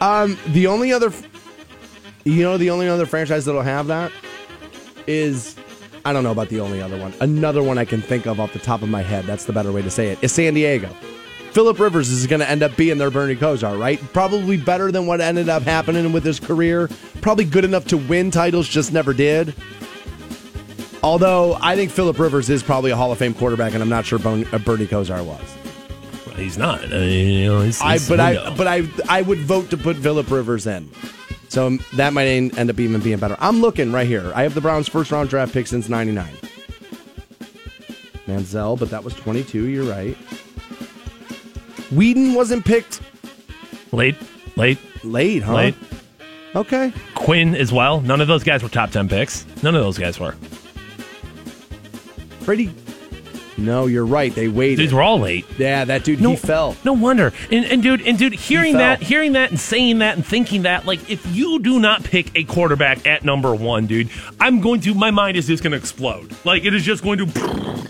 [0.00, 1.12] Um, the only other,
[2.24, 4.10] you know, the only other franchise that'll have that
[5.06, 5.54] is,
[6.04, 7.12] I don't know about the only other one.
[7.20, 9.26] Another one I can think of off the top of my head.
[9.26, 10.18] That's the better way to say it.
[10.22, 10.88] Is San Diego.
[11.52, 14.00] Philip Rivers is going to end up being their Bernie Kosar, right?
[14.14, 16.88] Probably better than what ended up happening with his career.
[17.22, 19.54] Probably good enough to win titles, just never did.
[21.02, 24.04] Although I think Philip Rivers is probably a Hall of Fame quarterback, and I'm not
[24.04, 26.36] sure uh, Bernie Kosar was.
[26.36, 26.84] he's not.
[26.84, 29.76] I mean, you know, he's, I he's- but I but I I would vote to
[29.76, 30.90] put Philip Rivers in.
[31.48, 33.36] So that might end up even being better.
[33.38, 34.32] I'm looking right here.
[34.34, 36.26] I have the Browns' first round draft pick since '99.
[38.26, 39.66] Manziel, but that was 22.
[39.66, 40.16] You're right.
[41.90, 43.02] Weeden wasn't picked
[43.92, 44.16] late,
[44.56, 45.54] late, late, huh?
[45.54, 45.74] late.
[46.54, 46.92] Okay.
[47.14, 48.00] Quinn as well.
[48.00, 49.46] None of those guys were top ten picks.
[49.62, 50.34] None of those guys were.
[52.44, 52.72] Pretty.
[53.56, 54.34] No, you're right.
[54.34, 54.78] They waited.
[54.78, 55.46] These were all late.
[55.58, 56.20] yeah, that dude.
[56.20, 56.76] No, he fell.
[56.84, 57.32] No wonder.
[57.50, 58.80] And, and dude, and dude, hearing fell.
[58.80, 62.30] that, hearing that, and saying that, and thinking that, like, if you do not pick
[62.34, 64.94] a quarterback at number one, dude, I'm going to.
[64.94, 66.34] My mind is just going to explode.
[66.44, 67.88] Like, it is just going to.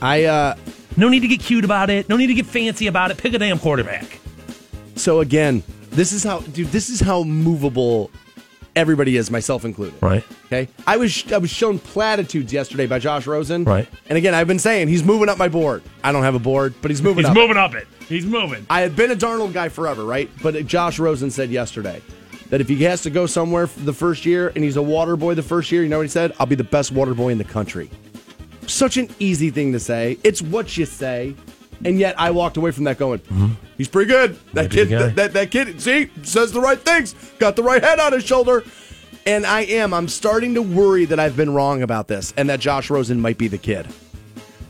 [0.00, 0.54] I uh.
[0.98, 2.08] No need to get cute about it.
[2.08, 3.18] No need to get fancy about it.
[3.18, 4.18] Pick a damn quarterback.
[4.94, 5.62] So again,
[5.96, 6.68] this is how, dude.
[6.68, 8.10] This is how movable
[8.76, 10.00] everybody is, myself included.
[10.02, 10.24] Right.
[10.46, 13.64] Okay, I was I was shown platitudes yesterday by Josh Rosen.
[13.64, 13.88] Right.
[14.08, 15.82] And again, I've been saying he's moving up my board.
[16.04, 17.34] I don't have a board, but he's moving He's up.
[17.34, 17.86] moving up it.
[18.08, 18.64] He's moving.
[18.70, 20.30] I have been a Darnold guy forever, right?
[20.42, 22.00] But Josh Rosen said yesterday
[22.50, 25.16] that if he has to go somewhere for the first year and he's a water
[25.16, 26.32] boy the first year, you know what he said?
[26.38, 27.90] I'll be the best water boy in the country.
[28.68, 30.18] Such an easy thing to say.
[30.22, 31.34] It's what you say.
[31.84, 33.20] And yet I walked away from that going,
[33.76, 34.38] he's pretty good.
[34.54, 37.14] That Might be kid, the that, that, that kid, see, says the right things.
[37.38, 38.64] Got the right head on his shoulder.
[39.26, 39.92] And I am.
[39.92, 43.38] I'm starting to worry that I've been wrong about this and that Josh Rosen might
[43.38, 43.86] be the kid.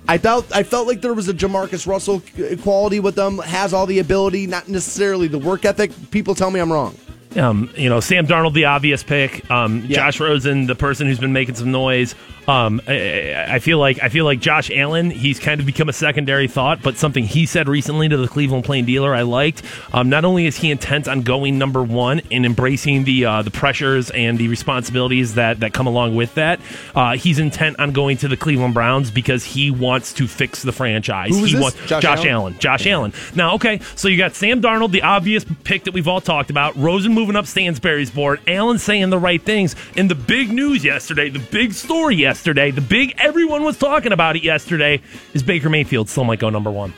[0.08, 2.22] I felt I felt like there was a JaMarcus Russell
[2.62, 3.38] quality with them.
[3.38, 5.90] Has all the ability, not necessarily the work ethic.
[6.10, 6.96] People tell me I'm wrong.
[7.36, 9.48] Um, you know, Sam Darnold, the obvious pick.
[9.50, 9.96] Um, Yeah.
[9.96, 12.14] Josh Rosen, the person who's been making some noise.
[12.48, 15.10] Um, I, I feel like I feel like Josh Allen.
[15.10, 18.64] He's kind of become a secondary thought, but something he said recently to the Cleveland
[18.64, 19.62] Plain Dealer I liked.
[19.92, 23.50] Um, not only is he intent on going number one and embracing the uh, the
[23.50, 26.60] pressures and the responsibilities that that come along with that,
[26.94, 30.72] uh, he's intent on going to the Cleveland Browns because he wants to fix the
[30.72, 31.30] franchise.
[31.30, 31.62] Who was he this?
[31.62, 32.28] wants Josh Josh Allen?
[32.28, 32.58] Allen.
[32.58, 33.12] Josh Allen.
[33.34, 36.76] Now, okay, so you got Sam Darnold, the obvious pick that we've all talked about.
[36.76, 38.40] Rosen moving up Stansberry's board.
[38.46, 39.74] Allen saying the right things.
[39.96, 44.36] And the big news yesterday, the big story yesterday, the big everyone was talking about
[44.36, 45.00] it yesterday
[45.34, 46.92] is Baker Mayfield still might go number one.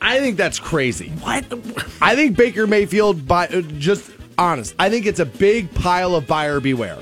[0.00, 1.10] I think that's crazy.
[1.10, 1.44] What?
[2.02, 6.26] I think Baker Mayfield, by uh, just honest, I think it's a big pile of
[6.26, 6.98] buyer beware.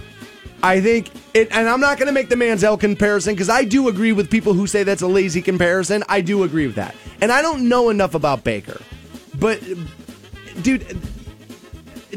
[0.62, 3.88] I think it, and I'm not going to make the Manziel comparison because I do
[3.88, 6.04] agree with people who say that's a lazy comparison.
[6.08, 8.80] I do agree with that, and I don't know enough about Baker,
[9.38, 9.62] but
[10.62, 11.00] dude,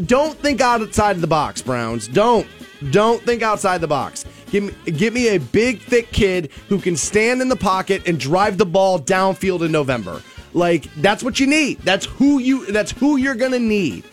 [0.06, 2.08] don't think outside of the box, Browns.
[2.08, 2.48] Don't,
[2.92, 4.26] don't think outside the box.
[4.54, 8.20] Give me, give me a big, thick kid who can stand in the pocket and
[8.20, 10.22] drive the ball downfield in November.
[10.54, 11.80] Like that's what you need.
[11.80, 12.68] That's who you.
[12.68, 14.04] That's who you're gonna need.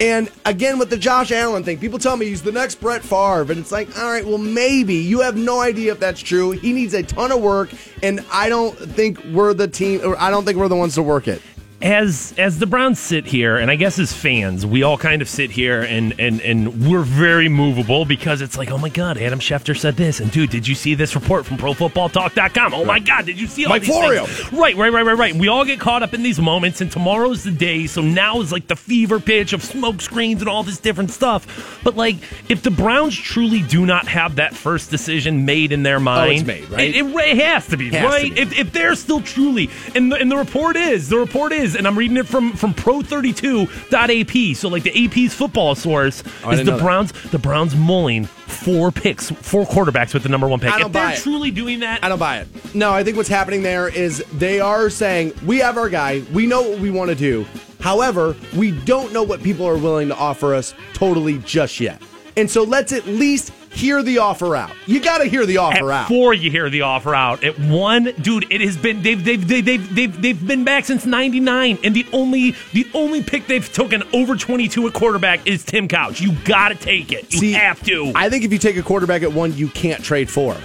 [0.00, 3.52] And again, with the Josh Allen thing, people tell me he's the next Brett Favre,
[3.52, 6.52] and it's like, all right, well, maybe you have no idea if that's true.
[6.52, 7.70] He needs a ton of work,
[8.02, 11.02] and I don't think we're the team, or I don't think we're the ones to
[11.02, 11.42] work it.
[11.82, 15.28] As as the Browns sit here, and I guess as fans, we all kind of
[15.28, 19.40] sit here and and and we're very movable because it's like, oh my god, Adam
[19.40, 22.72] Schefter said this, and dude, did you see this report from ProFootballTalk.com?
[22.72, 24.26] Oh my god, did you see all Mike these Florio.
[24.26, 24.52] things?
[24.52, 25.34] Right, right, right, right, right.
[25.34, 27.88] We all get caught up in these moments, and tomorrow's the day.
[27.88, 31.80] So now is like the fever pitch of smoke screens and all this different stuff.
[31.82, 32.16] But like,
[32.48, 36.46] if the Browns truly do not have that first decision made in their oh, mind,
[36.46, 36.94] made, right?
[36.94, 38.34] It, it, it has to be, Has to right?
[38.34, 38.40] be.
[38.40, 41.86] If, if they're still truly, and the, and the report is, the report is, and
[41.86, 44.56] I'm reading it from from Pro32.ap.
[44.56, 46.82] So like the AP's football source Oh, is the know that.
[46.82, 47.12] Browns.
[47.30, 50.72] The Browns mulling four picks, four quarterbacks with the number one pick.
[50.72, 51.18] I don't if they're buy it.
[51.18, 52.74] truly doing that, I don't buy it.
[52.74, 56.46] No, I think what's happening there is they are saying, we have our guy, we
[56.46, 57.46] know what we want to do.
[57.80, 62.00] However, we don't know what people are willing to offer us totally just yet.
[62.36, 64.72] And so let's at least hear the offer out.
[64.86, 66.08] You got to hear the offer At out.
[66.08, 67.42] four, you hear the offer out.
[67.42, 71.06] At one, dude, it has been they've they've they've they've they've, they've been back since
[71.06, 75.88] '99, and the only the only pick they've taken over 22 at quarterback is Tim
[75.88, 76.20] Couch.
[76.20, 77.32] You got to take it.
[77.32, 78.12] You See, have to.
[78.14, 80.56] I think if you take a quarterback at one, you can't trade for.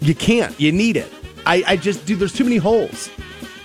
[0.00, 0.58] You can't.
[0.60, 1.12] You need it.
[1.46, 3.10] I, I just, dude, there's too many holes.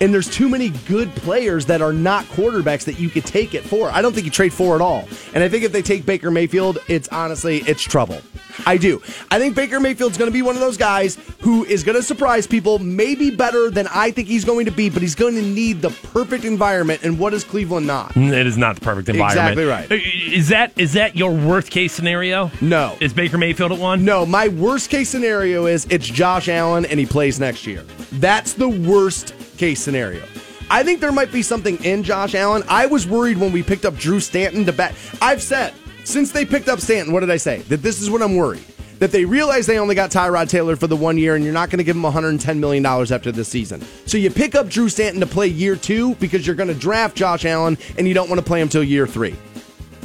[0.04, 3.64] And there's too many good players that are not quarterbacks that you could take it
[3.64, 3.89] for.
[3.89, 5.08] I don't think you trade for at all.
[5.34, 8.20] And I think if they take Baker Mayfield, it's honestly, it's trouble.
[8.66, 9.01] I do.
[9.32, 12.04] I think Baker Mayfield's going to be one of those guys who is going to
[12.04, 15.41] surprise people, maybe better than I think he's going to be, but he's going to
[15.41, 17.04] need the perfect environment.
[17.04, 18.14] And what is Cleveland not?
[18.14, 19.58] Mm, it is not the perfect environment.
[19.58, 19.89] Exactly right.
[19.89, 22.51] Uh, is that is that your worst case scenario?
[22.60, 22.97] No.
[22.99, 24.04] Is Baker Mayfield at one?
[24.04, 27.84] No, my worst case scenario is it's Josh Allen and he plays next year.
[28.12, 29.34] That's the worst
[29.64, 30.22] case scenario.
[30.70, 32.64] I think there might be something in Josh Allen.
[32.68, 34.93] I was worried when we picked up Drew Stanton to bat.
[35.22, 37.59] I've said since they picked up Stanton, what did I say?
[37.70, 38.66] That this is what I'm worried.
[38.99, 41.70] That they realize they only got Tyrod Taylor for the one year and you're not
[41.70, 43.82] going to give him $110 million after this season.
[44.05, 47.16] So you pick up Drew Stanton to play year two because you're going to draft
[47.16, 49.38] Josh Allen and you don't want to play him till year three.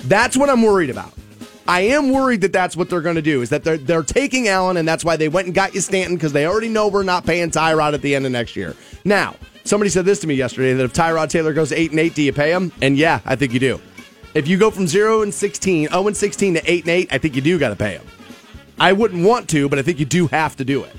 [0.05, 1.13] That's what I'm worried about.
[1.69, 3.43] I am worried that that's what they're going to do.
[3.43, 6.16] Is that they're they're taking Allen, and that's why they went and got you Stanton
[6.16, 8.75] because they already know we're not paying Tyrod at the end of next year.
[9.05, 12.14] Now, somebody said this to me yesterday that if Tyrod Taylor goes eight and eight,
[12.14, 12.73] do you pay him?
[12.81, 13.81] And yeah, I think you do.
[14.33, 17.19] If you go from zero and 16, 0 and 16 to eight and eight, I
[17.19, 18.07] think you do got to pay him.
[18.81, 20.95] I wouldn't want to, but I think you do have to do it.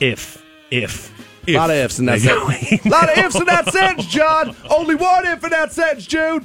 [0.00, 1.16] If if.
[1.46, 2.84] A lot of ifs in that sentence.
[2.84, 4.54] A lot of ifs in that sentence, John.
[4.68, 6.44] Only one if in that sentence, Jude.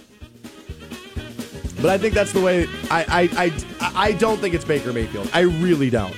[1.83, 2.65] But I think that's the way.
[2.89, 5.29] I I I, I don't think it's Baker Mayfield.
[5.33, 6.15] I really don't.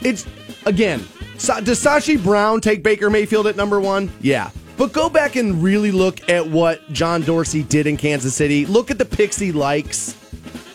[0.00, 0.24] It's
[0.64, 1.00] again.
[1.38, 4.12] Does Sashi Brown take Baker Mayfield at number one?
[4.20, 4.50] Yeah.
[4.76, 8.64] But go back and really look at what John Dorsey did in Kansas City.
[8.64, 10.16] Look at the picks he likes.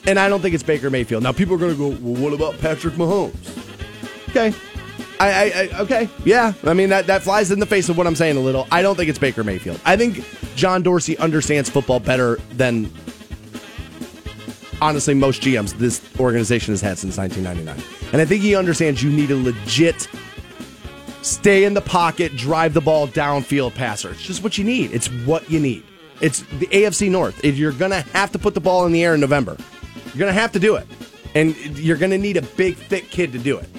[0.07, 1.23] And I don't think it's Baker Mayfield.
[1.23, 3.33] Now people are going to go, well, what about Patrick Mahomes?
[4.29, 4.53] Okay.
[5.21, 6.51] I, I, I okay, yeah.
[6.65, 8.67] I mean that that flies in the face of what I'm saying a little.
[8.71, 9.79] I don't think it's Baker Mayfield.
[9.85, 10.25] I think
[10.57, 12.91] John Dorsey understands football better than
[14.83, 18.11] honestly most GMs this organization has had since 1999.
[18.11, 20.07] And I think he understands you need a legit
[21.21, 24.11] stay in the pocket, drive the ball downfield passer.
[24.11, 24.91] It's just what you need.
[24.91, 25.85] It's what you need.
[26.19, 27.43] It's the AFC North.
[27.45, 29.55] If you're going to have to put the ball in the air in November,
[30.05, 30.85] you're going to have to do it.
[31.33, 33.69] And you're going to need a big, thick kid to do it.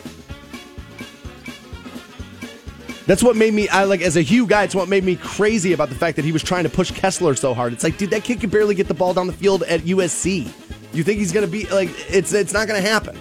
[3.06, 5.74] That's what made me, I like, as a Hue guy, it's what made me crazy
[5.74, 7.74] about the fact that he was trying to push Kessler so hard.
[7.74, 10.50] It's like, dude, that kid can barely get the ball down the field at USC.
[10.94, 13.18] You think he's going to be, like, it's, it's not going to happen.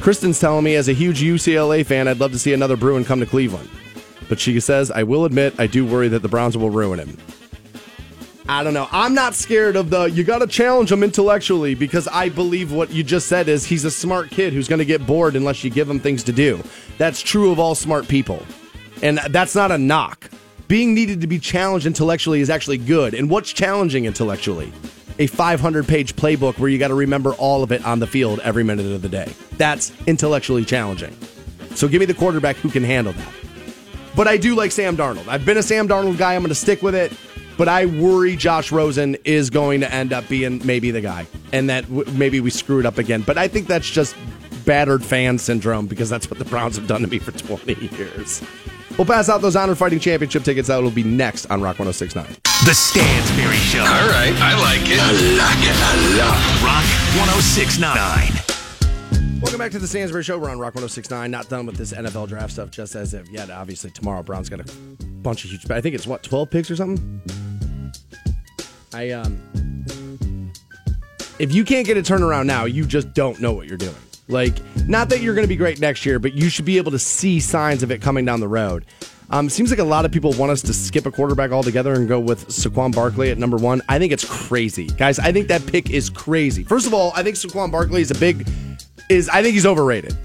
[0.00, 3.20] Kristen's telling me, as a huge UCLA fan, I'd love to see another Bruin come
[3.20, 3.68] to Cleveland.
[4.28, 7.16] But she says, I will admit, I do worry that the Browns will ruin him.
[8.48, 8.88] I don't know.
[8.90, 12.90] I'm not scared of the, you got to challenge him intellectually because I believe what
[12.90, 15.70] you just said is he's a smart kid who's going to get bored unless you
[15.70, 16.60] give him things to do.
[16.98, 18.44] That's true of all smart people.
[19.02, 20.28] And that's not a knock.
[20.70, 23.12] Being needed to be challenged intellectually is actually good.
[23.12, 24.72] And what's challenging intellectually?
[25.18, 28.38] A 500 page playbook where you got to remember all of it on the field
[28.44, 29.32] every minute of the day.
[29.56, 31.16] That's intellectually challenging.
[31.74, 33.32] So give me the quarterback who can handle that.
[34.14, 35.26] But I do like Sam Darnold.
[35.26, 36.36] I've been a Sam Darnold guy.
[36.36, 37.12] I'm going to stick with it.
[37.58, 41.68] But I worry Josh Rosen is going to end up being maybe the guy, and
[41.68, 43.22] that w- maybe we screw it up again.
[43.22, 44.14] But I think that's just
[44.64, 48.40] battered fan syndrome because that's what the Browns have done to me for 20 years.
[49.00, 50.68] We'll pass out those Honor Fighting Championship tickets.
[50.68, 52.26] That will be next on Rock 1069.
[52.66, 53.80] The Stansberry Show.
[53.80, 55.00] All right, I like it.
[55.00, 56.36] I like it a lot.
[56.62, 56.84] Rock
[57.16, 59.40] 1069.
[59.40, 60.38] Welcome back to the Stansberry Show.
[60.38, 61.30] We're on Rock 1069.
[61.30, 63.50] Not done with this NFL draft stuff just as of yet.
[63.50, 64.64] Obviously, tomorrow, Brown's got a
[65.22, 65.70] bunch of huge.
[65.70, 67.22] I think it's what, 12 picks or something?
[68.92, 69.40] I, um,
[71.38, 73.96] if you can't get a turnaround now, you just don't know what you're doing.
[74.30, 74.56] Like,
[74.86, 76.98] not that you're going to be great next year, but you should be able to
[76.98, 78.86] see signs of it coming down the road.
[79.30, 82.08] Um, seems like a lot of people want us to skip a quarterback altogether and
[82.08, 83.80] go with Saquon Barkley at number one.
[83.88, 85.20] I think it's crazy, guys.
[85.20, 86.64] I think that pick is crazy.
[86.64, 88.48] First of all, I think Saquon Barkley is a big
[89.08, 90.16] is I think he's overrated.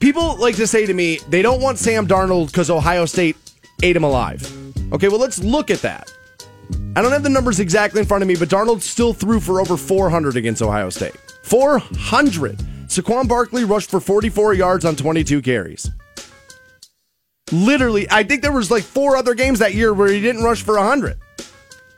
[0.00, 3.36] People like to say to me they don't want Sam Darnold because Ohio State
[3.82, 4.42] ate him alive.
[4.92, 6.10] Okay, well let's look at that.
[6.96, 9.60] I don't have the numbers exactly in front of me, but Darnold still threw for
[9.60, 11.14] over 400 against Ohio State.
[11.48, 12.58] 400.
[12.88, 15.90] Saquon Barkley rushed for 44 yards on 22 carries.
[17.50, 20.62] Literally, I think there was like four other games that year where he didn't rush
[20.62, 21.18] for 100.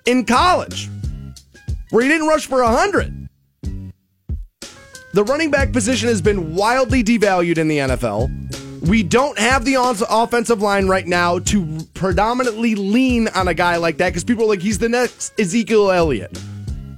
[0.06, 0.88] In college,
[1.90, 3.28] where he didn't rush for 100.
[5.12, 8.30] The running back position has been wildly devalued in the NFL.
[8.88, 9.74] We don't have the
[10.08, 14.48] offensive line right now to predominantly lean on a guy like that because people are
[14.48, 16.40] like, he's the next Ezekiel Elliott.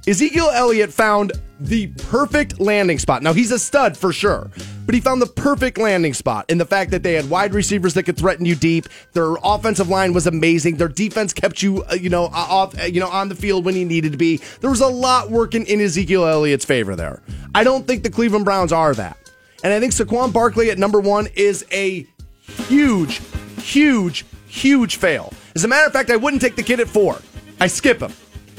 [0.07, 1.31] Ezekiel Elliott found
[1.63, 3.23] the perfect landing spot.
[3.23, 4.51] Now, he's a stud for sure,
[4.85, 7.93] but he found the perfect landing spot in the fact that they had wide receivers
[7.93, 8.87] that could threaten you deep.
[9.13, 10.75] Their offensive line was amazing.
[10.75, 13.75] Their defense kept you, uh, you know, off, uh, you know, on the field when
[13.75, 14.41] you needed to be.
[14.59, 17.21] There was a lot working in Ezekiel Elliott's favor there.
[17.55, 19.17] I don't think the Cleveland Browns are that.
[19.63, 22.05] And I think Saquon Barkley at number one is a
[22.41, 23.21] huge,
[23.61, 25.31] huge, huge fail.
[25.55, 27.21] As a matter of fact, I wouldn't take the kid at four.
[27.61, 28.11] I skip him.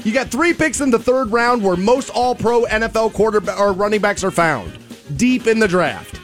[0.05, 3.73] You got three picks in the third round where most all pro NFL quarterback or
[3.73, 4.77] running backs are found.
[5.17, 6.21] Deep in the draft.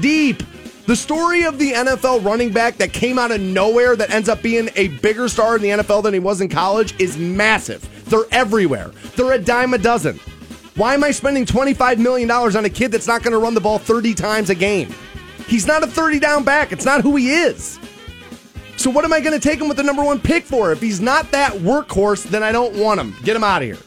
[0.00, 0.40] Deep.
[0.86, 4.40] The story of the NFL running back that came out of nowhere that ends up
[4.40, 7.88] being a bigger star in the NFL than he was in college is massive.
[8.04, 8.92] They're everywhere.
[9.16, 10.20] They're a dime a dozen.
[10.76, 13.60] Why am I spending $25 million on a kid that's not going to run the
[13.60, 14.94] ball 30 times a game?
[15.48, 16.70] He's not a 30 down back.
[16.70, 17.80] It's not who he is.
[18.76, 20.72] So what am I going to take him with the number one pick for?
[20.72, 23.14] If he's not that workhorse, then I don't want him.
[23.22, 23.78] Get him out of here.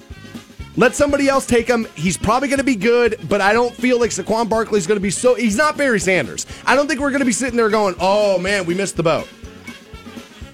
[0.77, 1.87] Let somebody else take him.
[1.95, 4.97] He's probably going to be good, but I don't feel like Saquon Barkley is going
[4.97, 5.33] to be so.
[5.33, 6.45] He's not Barry Sanders.
[6.65, 9.01] I don't think we're going to be sitting there going, "Oh man, we missed the
[9.03, 9.27] boat."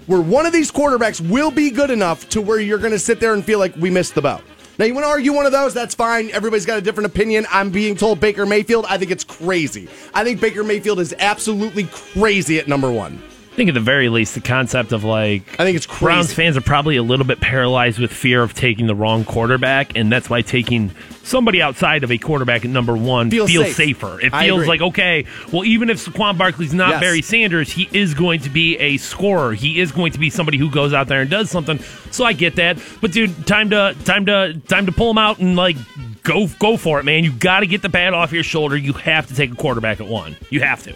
[0.06, 3.20] Where one of these quarterbacks will be good enough to where you're going to sit
[3.20, 4.42] there and feel like we missed the boat.
[4.80, 5.74] Now, you want to argue one of those?
[5.74, 6.32] That's fine.
[6.32, 7.46] Everybody's got a different opinion.
[7.52, 8.86] I'm being told Baker Mayfield.
[8.90, 9.88] I think it's crazy.
[10.14, 13.22] I think Baker Mayfield is absolutely crazy at number one.
[13.54, 16.06] I think at the very least, the concept of like I think it's crazy.
[16.06, 19.96] Browns fans are probably a little bit paralyzed with fear of taking the wrong quarterback,
[19.96, 20.90] and that's why taking
[21.22, 24.00] somebody outside of a quarterback at number one feels, feels safe.
[24.00, 24.20] safer.
[24.20, 27.02] It feels like okay, well, even if Saquon Barkley's not yes.
[27.02, 29.54] Barry Sanders, he is going to be a scorer.
[29.54, 31.78] He is going to be somebody who goes out there and does something.
[32.10, 35.38] So I get that, but dude, time to time to time to pull him out
[35.38, 35.78] and like
[36.24, 37.24] go go for it, man.
[37.24, 38.76] You got to get the bat off your shoulder.
[38.76, 40.38] You have to take a quarterback at one.
[40.50, 40.96] You have to.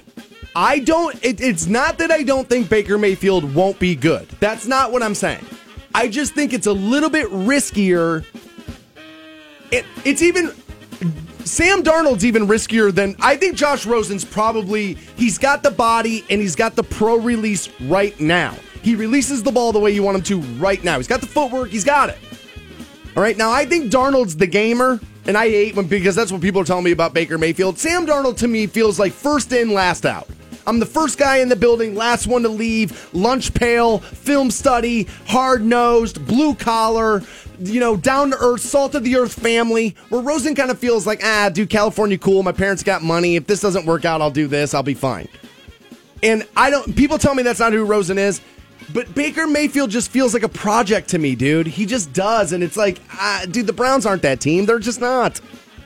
[0.60, 4.28] I don't, it, it's not that I don't think Baker Mayfield won't be good.
[4.39, 5.45] That's not what I'm saying.
[5.93, 8.26] I just think it's a little bit riskier.
[9.70, 10.47] It, it's even,
[11.45, 16.41] Sam Darnold's even riskier than, I think Josh Rosen's probably, he's got the body and
[16.41, 18.55] he's got the pro release right now.
[18.82, 20.97] He releases the ball the way you want him to right now.
[20.97, 22.18] He's got the footwork, he's got it.
[23.16, 26.41] All right, now I think Darnold's the gamer, and I hate when because that's what
[26.41, 27.78] people are telling me about Baker Mayfield.
[27.78, 30.28] Sam Darnold to me feels like first in, last out.
[30.68, 35.07] I'm the first guy in the building, last one to leave, lunch pail, film study,
[35.26, 37.24] hard nosed, blue collar,
[37.57, 39.95] you know, down to earth, salt of the earth family.
[40.09, 42.43] Where Rosen kind of feels like, ah, dude, California cool.
[42.43, 43.38] My parents got money.
[43.38, 44.74] If this doesn't work out, I'll do this.
[44.74, 45.30] I'll be fine.
[46.22, 48.41] And I don't, people tell me that's not who Rosen is.
[48.93, 51.68] But Baker Mayfield just feels like a project to me, dude.
[51.68, 52.51] He just does.
[52.51, 54.65] And it's like, ah, dude, the Browns aren't that team.
[54.65, 55.39] They're just not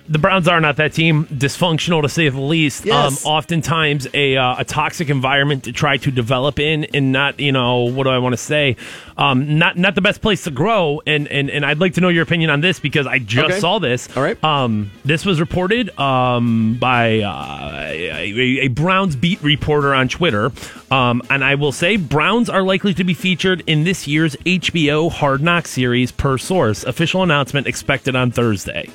[0.07, 1.25] the Browns are not that team.
[1.25, 2.85] Dysfunctional to say the least.
[2.85, 3.25] Yes.
[3.25, 7.51] Um, oftentimes a uh, a toxic environment to try to develop in, and not you
[7.51, 8.75] know what do I want to say?
[9.17, 11.01] Um, not not the best place to grow.
[11.05, 13.59] And and and I'd like to know your opinion on this because I just okay.
[13.59, 14.15] saw this.
[14.15, 14.41] All right.
[14.43, 20.51] Um, this was reported um, by uh, a, a, Browns beat reporter on Twitter,
[20.89, 25.11] um, and I will say Browns are likely to be featured in this year's HBO
[25.11, 26.83] Hard Knock series per source.
[26.83, 28.89] Official announcement expected on Thursday.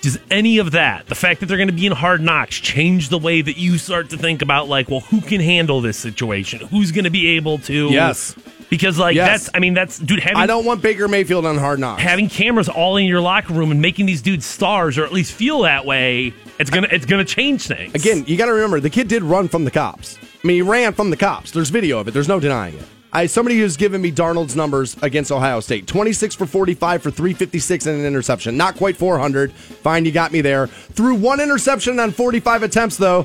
[0.00, 3.08] Does any of that, the fact that they're going to be in hard knocks, change
[3.08, 6.60] the way that you start to think about, like, well, who can handle this situation?
[6.68, 7.88] Who's going to be able to?
[7.90, 8.34] Yes.
[8.68, 9.44] Because like yes.
[9.44, 10.18] that's, I mean that's dude.
[10.18, 12.02] Having, I don't want Baker Mayfield on Hard Knocks.
[12.02, 15.32] Having cameras all in your locker room and making these dudes stars, or at least
[15.32, 17.94] feel that way, it's gonna it's gonna change things.
[17.94, 20.18] Again, you got to remember the kid did run from the cops.
[20.20, 21.52] I mean, he ran from the cops.
[21.52, 22.10] There's video of it.
[22.10, 22.86] There's no denying it.
[23.16, 27.86] I, somebody who's given me Darnold's numbers against Ohio State 26 for 45 for 356
[27.86, 28.58] and an interception.
[28.58, 29.52] Not quite 400.
[29.52, 30.66] Fine, you got me there.
[30.66, 33.24] Threw one interception on 45 attempts, though.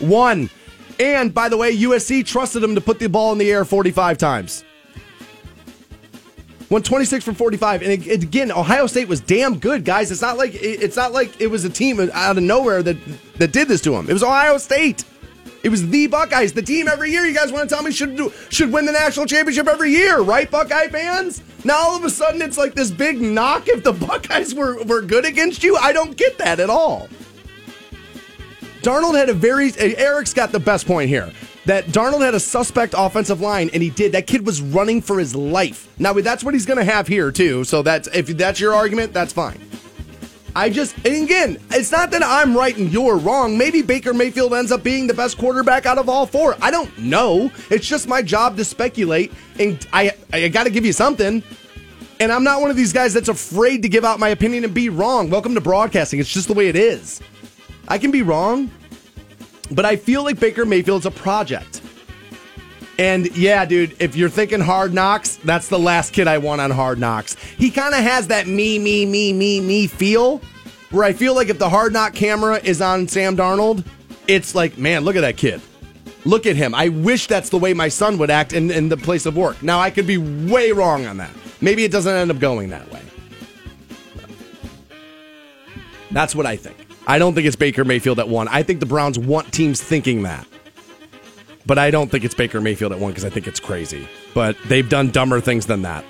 [0.00, 0.50] One.
[1.00, 4.18] And by the way, USC trusted him to put the ball in the air 45
[4.18, 4.64] times.
[6.68, 10.10] Won 26 for 45, and it, it, again, Ohio State was damn good, guys.
[10.10, 12.96] It's not like it, it's not like it was a team out of nowhere that
[13.36, 14.10] that did this to him.
[14.10, 15.04] It was Ohio State.
[15.66, 17.26] It was the Buckeyes, the team every year.
[17.26, 20.20] You guys want to tell me should do, should win the national championship every year,
[20.20, 21.42] right, Buckeye fans?
[21.64, 25.02] Now all of a sudden it's like this big knock if the Buckeyes were, were
[25.02, 25.74] good against you.
[25.76, 27.08] I don't get that at all.
[28.82, 31.32] Darnold had a very Eric's got the best point here.
[31.64, 34.12] That Darnold had a suspect offensive line, and he did.
[34.12, 35.88] That kid was running for his life.
[35.98, 37.64] Now that's what he's going to have here too.
[37.64, 39.60] So that's if that's your argument, that's fine.
[40.56, 43.58] I just, and again, it's not that I'm right and you're wrong.
[43.58, 46.56] Maybe Baker Mayfield ends up being the best quarterback out of all four.
[46.62, 47.50] I don't know.
[47.68, 51.42] It's just my job to speculate, and I, I got to give you something.
[52.20, 54.72] And I'm not one of these guys that's afraid to give out my opinion and
[54.72, 55.28] be wrong.
[55.28, 56.20] Welcome to broadcasting.
[56.20, 57.20] It's just the way it is.
[57.86, 58.70] I can be wrong,
[59.72, 61.82] but I feel like Baker Mayfield's a project.
[62.98, 66.70] And yeah, dude, if you're thinking hard knocks, that's the last kid I want on
[66.70, 67.34] hard knocks.
[67.34, 70.40] He kind of has that me, me, me, me, me feel
[70.90, 73.84] where I feel like if the hard knock camera is on Sam Darnold,
[74.26, 75.60] it's like, man, look at that kid.
[76.24, 76.74] Look at him.
[76.74, 79.62] I wish that's the way my son would act in, in the place of work.
[79.62, 81.30] Now, I could be way wrong on that.
[81.60, 83.02] Maybe it doesn't end up going that way.
[86.10, 86.76] That's what I think.
[87.06, 88.48] I don't think it's Baker Mayfield that won.
[88.48, 90.46] I think the Browns want teams thinking that.
[91.66, 94.08] But I don't think it's Baker Mayfield at one because I think it's crazy.
[94.34, 96.04] But they've done dumber things than that.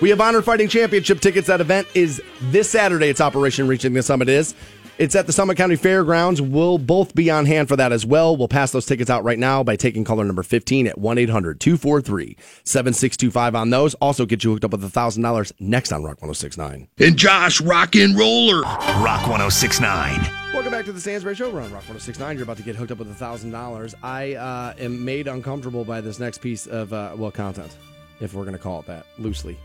[0.00, 1.46] We have Honor Fighting Championship tickets.
[1.46, 3.08] That event is this Saturday.
[3.08, 4.54] It's Operation Reaching the Summit is.
[4.98, 6.42] It's at the Summit County Fairgrounds.
[6.42, 8.36] We'll both be on hand for that as well.
[8.36, 11.58] We'll pass those tickets out right now by taking caller number 15 at 1 800
[11.58, 13.94] 243 7625 on those.
[13.94, 16.88] Also, get you hooked up with $1,000 next on Rock 1069.
[16.98, 18.60] And Josh Rock and Roller.
[18.60, 20.20] Rock 1069.
[20.52, 21.48] Welcome back to the Stansberry Show.
[21.48, 22.36] We're on Rock 1069.
[22.36, 23.94] You're about to get hooked up with $1,000.
[24.02, 27.78] I uh, am made uncomfortable by this next piece of, uh, well, content,
[28.20, 29.56] if we're going to call it that loosely.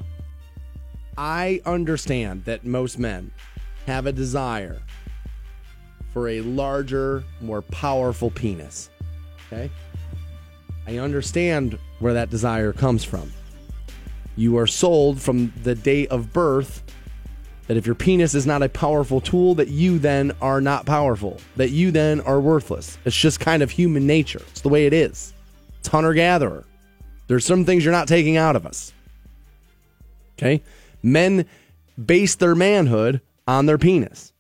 [1.18, 3.32] I understand that most men
[3.88, 4.82] have a desire
[6.18, 8.90] for a larger, more powerful penis.
[9.54, 9.70] Okay?
[10.88, 13.32] I understand where that desire comes from.
[14.36, 16.82] You are sold from the day of birth
[17.68, 21.40] that if your penis is not a powerful tool, that you then are not powerful,
[21.56, 22.98] that you then are worthless.
[23.06, 24.42] It's just kind of human nature.
[24.50, 25.36] It's the way it is.
[25.78, 26.66] It's hunter gatherer.
[27.28, 28.92] There's some things you're not taking out of us.
[30.40, 30.64] Okay?
[31.04, 31.46] Men
[32.04, 34.34] base their manhood on their penis.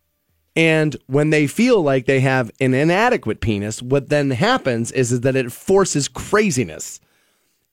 [0.58, 5.22] And when they feel like they have an inadequate penis, what then happens is, is
[5.22, 7.00] that it forces craziness.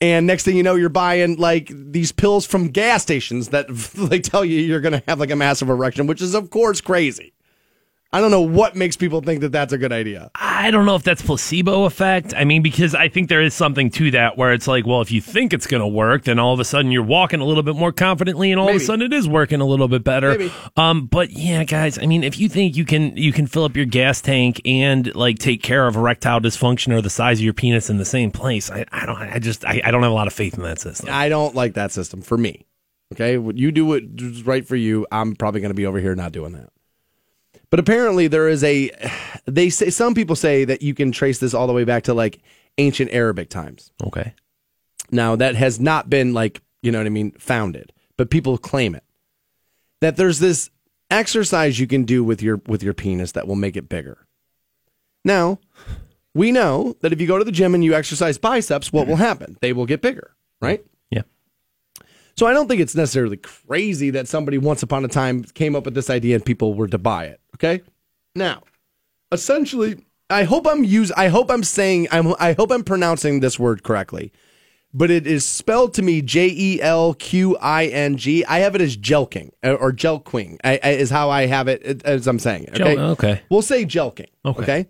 [0.02, 4.20] And next thing you know, you're buying like these pills from gas stations that they
[4.20, 7.32] tell you you're going to have like a massive erection, which is, of course, crazy.
[8.14, 10.30] I don't know what makes people think that that's a good idea.
[10.36, 12.32] I don't know if that's placebo effect.
[12.32, 15.10] I mean, because I think there is something to that where it's like, well, if
[15.10, 17.64] you think it's going to work, then all of a sudden you're walking a little
[17.64, 18.76] bit more confidently, and all Maybe.
[18.76, 20.30] of a sudden it is working a little bit better.
[20.38, 20.52] Maybe.
[20.76, 23.74] Um, but yeah, guys, I mean, if you think you can you can fill up
[23.74, 27.52] your gas tank and like take care of erectile dysfunction or the size of your
[27.52, 29.16] penis in the same place, I, I don't.
[29.16, 31.08] I just I, I don't have a lot of faith in that system.
[31.10, 32.64] I don't like that system for me.
[33.12, 35.04] Okay, you do what's right for you.
[35.10, 36.70] I'm probably going to be over here not doing that.
[37.70, 38.90] But apparently, there is a.
[39.46, 42.14] They say some people say that you can trace this all the way back to
[42.14, 42.40] like
[42.78, 43.92] ancient Arabic times.
[44.06, 44.32] Okay.
[45.10, 48.94] Now that has not been like you know what I mean founded, but people claim
[48.94, 49.04] it
[50.00, 50.70] that there's this
[51.10, 54.26] exercise you can do with your with your penis that will make it bigger.
[55.24, 55.58] Now,
[56.34, 59.16] we know that if you go to the gym and you exercise biceps, what will
[59.16, 59.56] happen?
[59.62, 60.84] They will get bigger, right?
[61.10, 61.22] Yeah.
[62.36, 65.86] So I don't think it's necessarily crazy that somebody once upon a time came up
[65.86, 67.40] with this idea and people were to buy it.
[67.54, 67.82] Okay.
[68.34, 68.62] Now,
[69.32, 71.12] essentially, I hope I'm use.
[71.12, 72.08] I hope I'm saying.
[72.10, 72.34] I'm.
[72.40, 74.32] I hope I'm pronouncing this word correctly,
[74.92, 78.44] but it is spelled to me J E L Q I N G.
[78.44, 79.92] I have it as jelking uh, or.
[79.92, 82.80] I, I, is how I have it as I'm saying it.
[82.80, 82.94] Okay.
[82.94, 83.42] Jel- okay.
[83.50, 84.28] We'll say jelking.
[84.44, 84.62] Okay.
[84.62, 84.86] okay.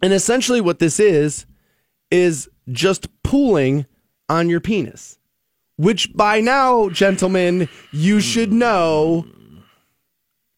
[0.00, 1.44] And essentially, what this is
[2.10, 3.86] is just pulling
[4.28, 5.18] on your penis,
[5.76, 9.26] which by now, gentlemen, you should know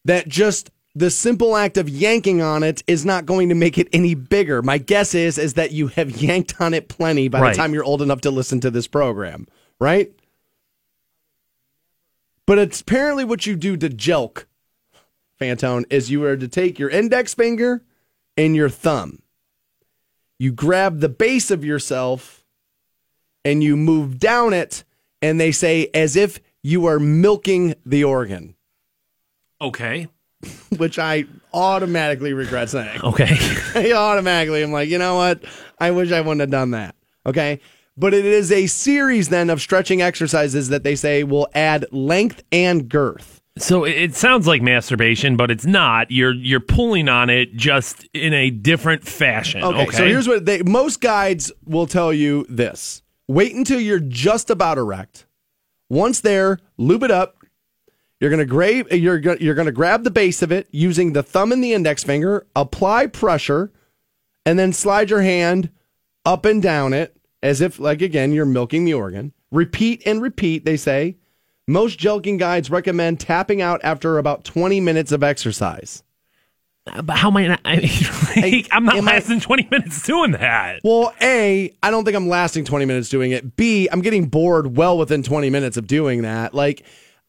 [0.05, 3.87] that just the simple act of yanking on it is not going to make it
[3.93, 4.61] any bigger.
[4.61, 7.51] My guess is is that you have yanked on it plenty by Right.
[7.51, 9.47] the time you're old enough to listen to this program,
[9.79, 10.11] right?
[12.45, 14.45] But it's apparently what you do to jelk,
[15.39, 17.83] Fantone, is you are to take your index finger
[18.35, 19.21] and your thumb.
[20.39, 22.43] You grab the base of yourself
[23.45, 24.83] and you move down it,
[25.21, 28.55] and they say as if you are milking the organ,
[29.61, 30.07] Okay.
[30.77, 33.01] which I automatically regret saying.
[33.01, 33.23] Okay.
[33.25, 33.91] Automatically.
[33.93, 35.43] I automatically am like, you know what?
[35.79, 36.95] I wish I wouldn't have done that.
[37.25, 37.59] Okay.
[37.97, 42.41] But it is a series then of stretching exercises that they say will add length
[42.51, 43.39] and girth.
[43.57, 46.09] So it- it sounds like masturbation, but it's not.
[46.09, 49.61] You're you're pulling on it just in a different fashion.
[49.61, 49.97] Okay, Okay.
[49.97, 53.03] so here's what they most guides will tell you this.
[53.27, 55.25] Wait until you're just about erect.
[55.89, 57.35] Once there, lube it up.
[58.21, 61.51] You're gonna grab you're go- you're gonna grab the base of it using the thumb
[61.51, 63.71] and the index finger, apply pressure,
[64.45, 65.69] and then slide your hand
[66.23, 69.33] up and down it as if like again you're milking the organ.
[69.51, 71.17] Repeat and repeat, they say.
[71.67, 76.03] Most jelking guides recommend tapping out after about 20 minutes of exercise.
[76.87, 77.47] Uh, but how am I?
[77.47, 77.89] Not, I mean,
[78.35, 80.79] like, I'm not am I- lasting 20 minutes doing that.
[80.83, 83.55] Well, A, I don't think I'm lasting 20 minutes doing it.
[83.55, 86.53] B, I'm getting bored well within 20 minutes of doing that.
[86.53, 86.83] Like,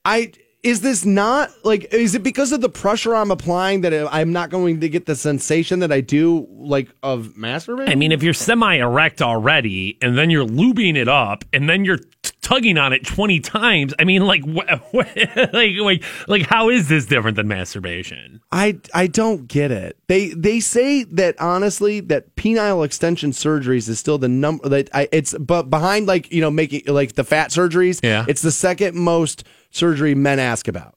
[0.05, 0.32] I.
[0.63, 1.93] Is this not like?
[1.93, 5.17] Is it because of the pressure I'm applying that I'm not going to get the
[5.17, 7.89] sensation that I do like of masturbating?
[7.89, 11.85] I mean, if you're semi erect already, and then you're lubing it up, and then
[11.85, 16.43] you're t- tugging on it 20 times, I mean, like, wh- wh- like, like, like,
[16.43, 18.41] how is this different than masturbation?
[18.53, 19.99] I I don't get it.
[20.07, 25.09] They they say that honestly that penile extension surgeries is still the number that I
[25.11, 27.99] it's but behind like you know making like the fat surgeries.
[28.01, 28.27] Yeah.
[28.29, 29.43] it's the second most
[29.73, 30.95] surgery men ask about.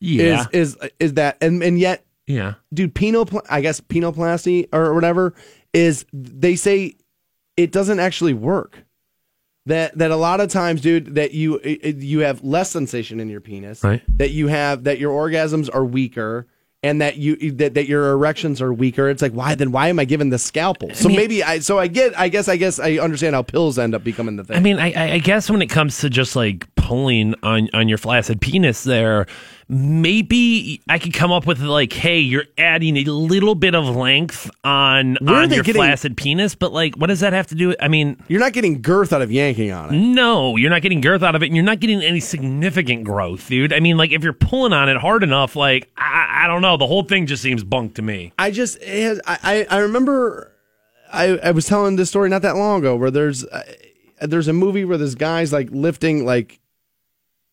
[0.00, 0.46] Yeah.
[0.52, 2.54] Is is is that and and yet yeah.
[2.72, 5.34] dude, penal, I guess penoplasty or whatever
[5.72, 6.94] is they say
[7.56, 8.84] it doesn't actually work.
[9.66, 13.28] That that a lot of times, dude, that you it- you have less sensation in
[13.28, 14.02] your penis, Right.
[14.16, 16.48] That you have that your orgasms are weaker.
[16.84, 19.08] And that you that, that your erections are weaker.
[19.08, 19.70] It's like why then?
[19.70, 20.92] Why am I given the scalpel?
[20.94, 21.60] So mean- maybe I.
[21.60, 22.18] So I get.
[22.18, 22.48] I guess.
[22.48, 24.56] I guess I understand how pills end up becoming the thing.
[24.56, 27.88] I mean, I, I I guess when it comes to just like pulling on on
[27.88, 29.26] your flaccid penis, there,
[29.72, 34.50] maybe I could come up with like, hey, you're adding a little bit of length
[34.62, 37.74] on Where on your getting- flaccid penis, but like, what does that have to do?
[37.80, 39.98] I mean, you're not getting girth out of yanking on it.
[39.98, 43.48] no, you're not getting girth out of it, and you're not getting any significant growth,
[43.48, 43.72] dude.
[43.72, 46.76] I mean, like, if you're pulling on it hard enough, like, I, I don't know,
[46.76, 48.32] the whole thing just seems bunk to me.
[48.38, 50.52] I just has, I I I remember
[51.12, 53.62] I I was telling this story not that long ago where there's uh,
[54.20, 56.58] there's a movie where this guy's like lifting like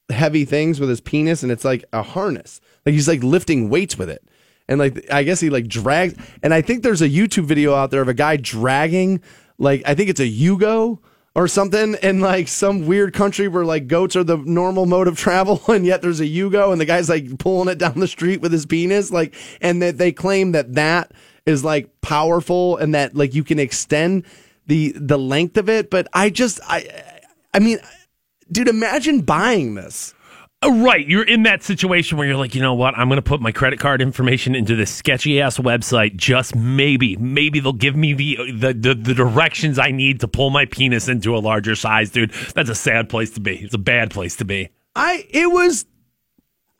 [0.10, 2.62] heavy things with his penis and it's like a harness.
[2.86, 4.24] Like he's like lifting weights with it.
[4.68, 7.92] And like I guess he like drags and I think there's a YouTube video out
[7.92, 9.22] there of a guy dragging
[9.58, 11.00] like I think it's a Yugo
[11.36, 15.18] or something in like some weird country where like goats are the normal mode of
[15.18, 18.42] travel and yet there's a Yugo and the guy's like pulling it down the street
[18.42, 21.12] with his penis like and that they claim that that
[21.46, 24.24] is like powerful and that like you can extend
[24.70, 25.90] the the length of it.
[25.90, 27.04] But I just I
[27.54, 27.80] I mean
[28.52, 30.14] dude imagine buying this
[30.62, 32.98] Uh, Right, you're in that situation where you're like, you know what?
[32.98, 36.18] I'm going to put my credit card information into this sketchy ass website.
[36.18, 40.50] Just maybe, maybe they'll give me the, the the the directions I need to pull
[40.50, 42.32] my penis into a larger size, dude.
[42.56, 43.56] That's a sad place to be.
[43.56, 44.70] It's a bad place to be.
[44.96, 45.86] I it was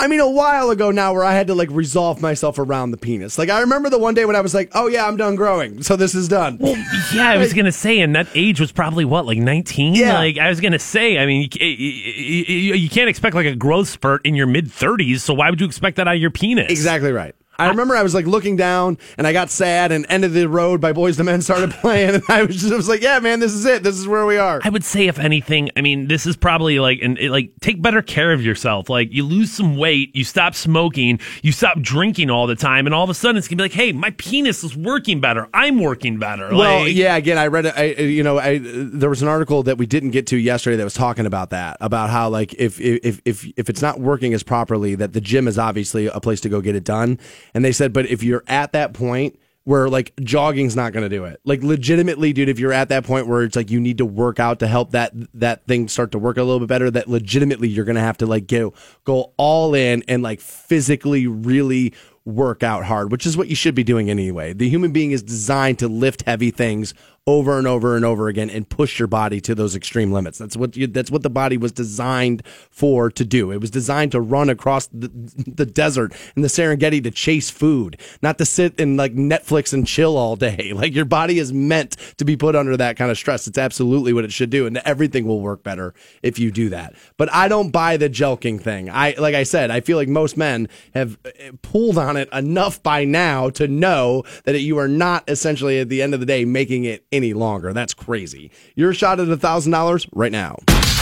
[0.02, 2.98] I mean a while ago now where I had to like resolve myself around the
[2.98, 3.38] penis.
[3.38, 5.84] Like I remember the one day when I was like, "Oh yeah, I'm done growing.
[5.84, 6.76] So this is done." Well,
[7.14, 9.96] Yeah, I was gonna say, and that age was probably what, like 19.
[9.96, 10.14] Yeah.
[10.14, 13.56] Like I was gonna say, I mean, you, you, you- you can't expect like a
[13.56, 15.20] growth spurt in your mid 30s.
[15.20, 16.72] So why would you expect that out of your penis?
[16.72, 17.36] exactly right.
[17.60, 20.48] I remember I was like looking down and I got sad and End of the
[20.48, 23.20] Road by Boyz II Men started playing and I was just I was like, "Yeah,
[23.20, 23.84] man, this is it.
[23.84, 26.80] This is where we are." I would say, if anything, I mean, this is probably
[26.80, 28.90] like, and it, like, take better care of yourself.
[28.90, 32.94] Like, you lose some weight, you stop smoking, you stop drinking all the time, and
[32.96, 35.48] all of a sudden, it's gonna be like, hey, my penis is working better.
[35.54, 36.50] I'm working better.
[36.56, 37.16] Well, Like, yeah.
[37.16, 37.66] Again, I read.
[37.66, 40.78] it- I you know, I there was an article that we didn't get to yesterday
[40.78, 44.34] that was talking about that, about how like if if if if it's not working
[44.34, 47.20] as properly, that the gym is obviously a place to go get it done.
[47.54, 51.16] And they said, but if you're at that point where like jogging's not going to
[51.16, 54.00] do it, like legitimately, dude, if you're at that point where it's like you need
[54.00, 56.90] to work out to help that that thing start to work a little bit better,
[56.90, 58.74] that legitimately you're going to have to like go
[59.04, 61.94] go all in and like physically really
[62.26, 64.54] work out hard, which is what you should be doing anyway.
[64.54, 66.94] The human being is designed to lift heavy things
[67.28, 70.38] over and over and over again and push your body to those extreme limits.
[70.38, 73.52] That's what you, that's what the body was designed for to do.
[73.52, 75.10] It was designed to run across the,
[75.46, 79.86] the desert and the Serengeti to chase food, not to sit and like Netflix and
[79.86, 80.74] chill all day.
[80.80, 83.48] Like your body is meant to be put under that kind of stress.
[83.48, 85.94] It's absolutely what it should do and everything will work better
[86.24, 86.94] if you do that.
[87.18, 88.90] But I don't buy the jelqing thing.
[88.90, 91.30] I like I said, I feel like most men have uh,
[91.62, 96.02] pulled on it enough by now to know that you are not essentially at the
[96.02, 97.74] end of the day making it any longer.
[97.74, 98.50] That's crazy.
[98.76, 100.58] Your shot at a thousand dollars right now.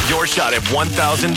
[0.09, 1.35] Your shot at $1,000.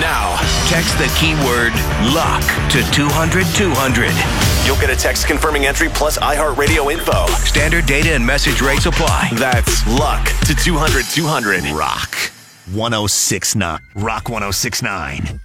[0.00, 0.36] Now,
[0.68, 1.74] text the keyword
[2.14, 4.66] luck to 200 200.
[4.66, 7.26] You'll get a text confirming entry plus iHeartRadio info.
[7.44, 9.30] Standard data and message rates apply.
[9.34, 11.64] That's luck to 200 200.
[11.76, 12.14] Rock
[12.72, 13.80] 1069.
[13.96, 15.40] Rock 1069.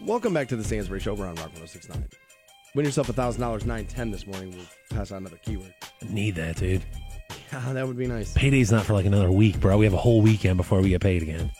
[0.00, 1.14] Welcome back to the Stansberry Show.
[1.14, 2.06] We're on Rock 1069.
[2.76, 4.50] Win yourself $1,000, 910 this morning.
[4.52, 5.74] We'll pass on another keyword.
[6.08, 6.84] Need that, dude.
[7.52, 8.32] Yeah, that would be nice.
[8.34, 9.78] Payday's not for like another week, bro.
[9.78, 11.50] We have a whole weekend before we get paid again.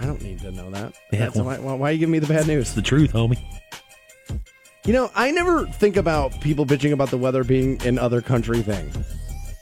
[0.00, 0.94] I don't need to know that.
[1.12, 2.62] Yeah, well- why, why, why are you giving me the bad news?
[2.68, 3.38] It's the truth, homie.
[4.84, 8.62] You know, I never think about people bitching about the weather being an other country
[8.62, 8.90] thing.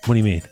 [0.07, 0.43] What do you mean?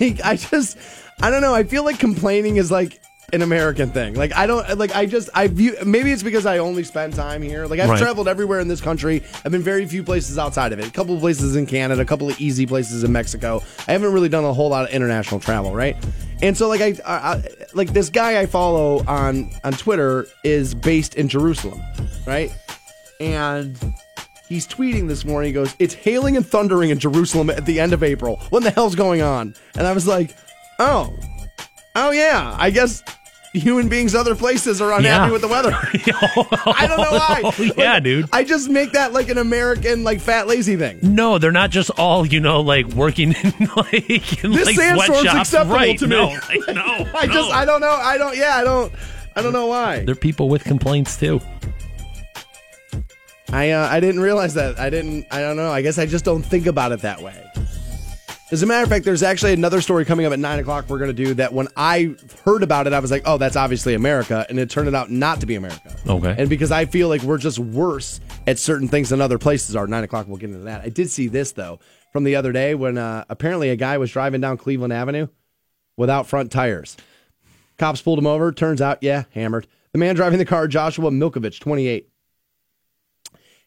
[0.22, 0.76] I just,
[1.22, 1.54] I don't know.
[1.54, 3.00] I feel like complaining is like
[3.32, 4.14] an American thing.
[4.14, 4.94] Like I don't like.
[4.94, 5.76] I just I view.
[5.84, 7.66] Maybe it's because I only spend time here.
[7.66, 7.98] Like I've Right.
[7.98, 9.22] traveled everywhere in this country.
[9.44, 10.86] I've been very few places outside of it.
[10.86, 12.00] A couple of places in Canada.
[12.02, 13.62] A couple of easy places in Mexico.
[13.88, 15.96] I haven't really done a whole lot of international travel, right?
[16.42, 17.42] And so like I, I, I
[17.74, 21.80] like this guy I follow on on Twitter is based in Jerusalem,
[22.26, 22.50] right?
[23.20, 23.78] And
[24.48, 25.48] He's tweeting this morning.
[25.48, 28.36] He goes, "It's hailing and thundering in Jerusalem at the end of April.
[28.50, 30.36] What the hell's going on?" And I was like,
[30.78, 31.10] "Oh,
[31.96, 32.54] oh yeah.
[32.58, 33.02] I guess
[33.52, 35.30] human beings other places are unhappy Yeah.
[35.30, 35.70] with the weather.
[35.74, 37.40] I don't know why.
[37.44, 38.28] Oh, yeah, Like, dude.
[38.32, 40.98] I just make that like an American like fat lazy thing.
[41.02, 45.20] No, they're not just all, you know, like working in like in This like sandstorm's
[45.20, 45.48] sweatshops.
[45.48, 45.98] acceptable right.
[45.98, 46.16] to me.
[46.16, 47.50] No, like, no, I just.
[47.52, 47.90] I don't know.
[47.90, 48.36] I don't.
[48.36, 48.92] Yeah, I don't.
[49.36, 50.04] I don't know why.
[50.04, 51.40] They're people with complaints too.
[53.50, 54.78] I uh, I didn't realize that.
[54.78, 55.26] I didn't.
[55.30, 55.70] I don't know.
[55.70, 57.34] I guess I just don't think about it that way.
[58.52, 60.84] As a matter of fact, there's actually another story coming up at nine o'clock.
[60.86, 61.54] We're going to do that.
[61.54, 64.94] When I heard about it, I was like, "Oh, that's obviously America," and it turned
[64.94, 65.96] out not to be America.
[66.06, 66.34] Okay.
[66.36, 69.86] And because I feel like we're just worse at certain things than other places are.
[69.86, 70.28] Nine o'clock.
[70.28, 70.82] We'll get into that.
[70.82, 71.80] I did see this though
[72.12, 75.28] from the other day when uh, apparently a guy was driving down Cleveland Avenue
[75.96, 76.98] without front tires.
[77.78, 78.52] Cops pulled him over.
[78.52, 79.66] Turns out, yeah, hammered.
[79.92, 82.06] The man driving the car, Joshua Milkovich, 28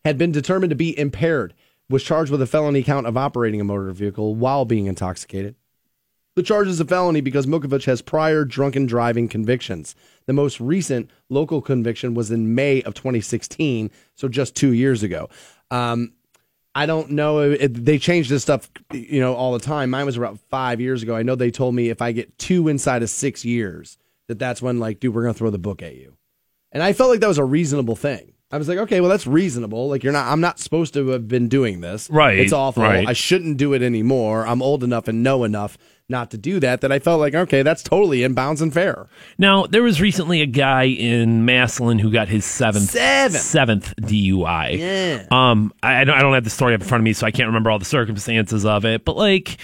[0.03, 1.55] had been determined to be impaired,
[1.89, 5.55] was charged with a felony count of operating a motor vehicle while being intoxicated.
[6.35, 9.95] The charge is a felony because Milkovich has prior drunken driving convictions.
[10.25, 15.29] The most recent local conviction was in May of 2016, so just two years ago.
[15.71, 16.11] Um,
[16.73, 17.39] I don't know.
[17.39, 19.91] If, they change this stuff, you know, all the time.
[19.91, 21.15] Mine was about five years ago.
[21.15, 24.61] I know they told me if I get two inside of six years, that that's
[24.61, 26.17] when, like, dude, we're gonna throw the book at you.
[26.73, 28.33] And I felt like that was a reasonable thing.
[28.55, 29.89] I was like, okay, well, that's reasonable.
[29.89, 30.27] Like, you're not.
[30.31, 32.09] I'm not supposed to have been doing this.
[32.09, 32.83] Right, It's awful.
[32.83, 33.05] right.
[33.05, 34.47] I shouldn't do it anymore.
[34.47, 35.77] I'm old enough and know enough
[36.07, 36.79] not to do that.
[36.79, 39.07] That I felt like, okay, that's totally in bounds and fair.
[39.37, 43.41] Now, there was recently a guy in Massillon who got his seventh Seventh.
[43.41, 44.77] seventh DUI.
[44.79, 45.25] Yeah.
[45.31, 47.47] Um, I, I don't have the story up in front of me, so I can't
[47.47, 49.03] remember all the circumstances of it.
[49.03, 49.57] But like,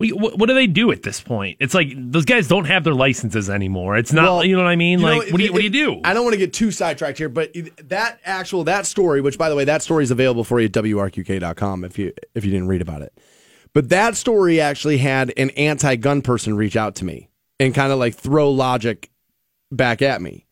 [0.00, 1.58] what, what do they do at this point?
[1.60, 3.96] It's like those guys don't have their licenses anymore.
[3.98, 4.98] It's not, Well, you know what I mean?
[5.00, 6.00] You know, like, what do you it- what do you do?
[6.04, 7.52] I don't want to get too sidetracked here, but
[7.84, 10.72] that actual that story, which by the way, that story is available for you at
[10.72, 13.12] wrqk.com if you if you didn't read about it.
[13.72, 17.28] But that story actually had an anti-gun person reach out to me
[17.60, 19.10] and kind of like throw logic
[19.70, 20.46] back at me.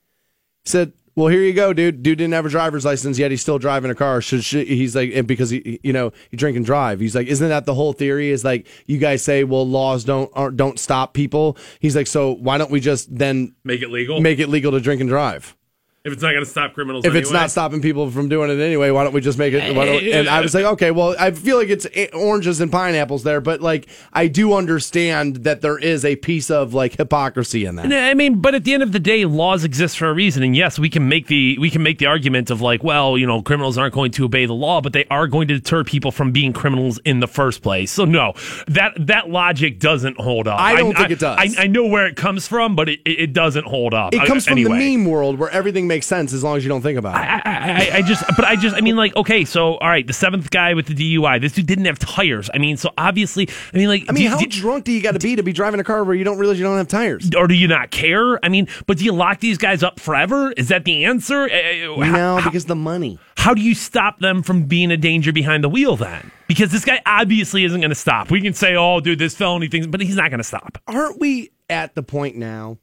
[0.65, 2.05] Said, "Well, here you go, dude.
[2.05, 3.33] Dude didn't have a driver's license yet.
[3.33, 4.21] He's still driving a car.
[4.21, 7.01] Should, should he's like, and because he, you know, he drink and drive.
[7.01, 8.31] He's like, isn't that the whole theory?
[8.31, 11.59] Is like, you guys say, well, laws don't don't stop people.
[11.81, 14.21] He's like, so why don't we just then Make it legal.
[14.21, 15.57] make it legal to drink and drive?
[16.05, 18.63] If it's not going to stop criminals, If it's not stopping people from doing it
[18.63, 19.75] anyway, why don't we just make it?
[19.75, 23.25] Why don't, and I was like, okay, well, I feel like it's oranges and pineapples
[23.25, 27.77] there, but like I do understand that there is a piece of like hypocrisy in
[27.77, 27.93] that.
[27.93, 30.55] I mean, but at the end of the day, laws exist for a reason, and
[30.55, 33.43] yes, we can make the we can make the argument of like, well, you know,
[33.43, 36.31] criminals aren't going to obey the law, but they are going to deter people from
[36.31, 37.91] being criminals in the first place.
[37.91, 38.35] So no,
[38.69, 40.61] that that logic doesn't hold up.
[40.61, 41.57] I don't think it does.
[41.59, 44.15] I, I know where it comes from, but it, it, it doesn't hold up.
[44.15, 44.79] It comes from anyway.
[44.79, 47.27] the meme world where everything makes sense as long as you don't think about it.
[47.27, 50.13] I, I, I just, but I just, I mean, like, okay, so all right, the
[50.13, 52.49] seventh guy with the DUI, this dude didn't have tires.
[52.55, 55.01] I mean, so obviously, I mean, like, I mean, do- how do- drunk do you
[55.03, 56.87] got to be to be driving a car where you don't realize you don't have
[56.89, 57.31] tires?
[57.37, 58.45] or do you not care?
[58.45, 60.53] I mean, but do you lock these guys up forever?
[60.53, 61.45] Is that the answer?
[61.51, 63.19] Uh, how- No, how- because the money.
[63.37, 66.31] how do you stop them from being a danger behind the wheel then?
[66.47, 68.31] Because this guy obviously isn't going to stop.
[68.31, 70.79] We can say, oh, dude, this felony thing, but he's not going to stop.
[70.87, 72.79] Aren't we at the point now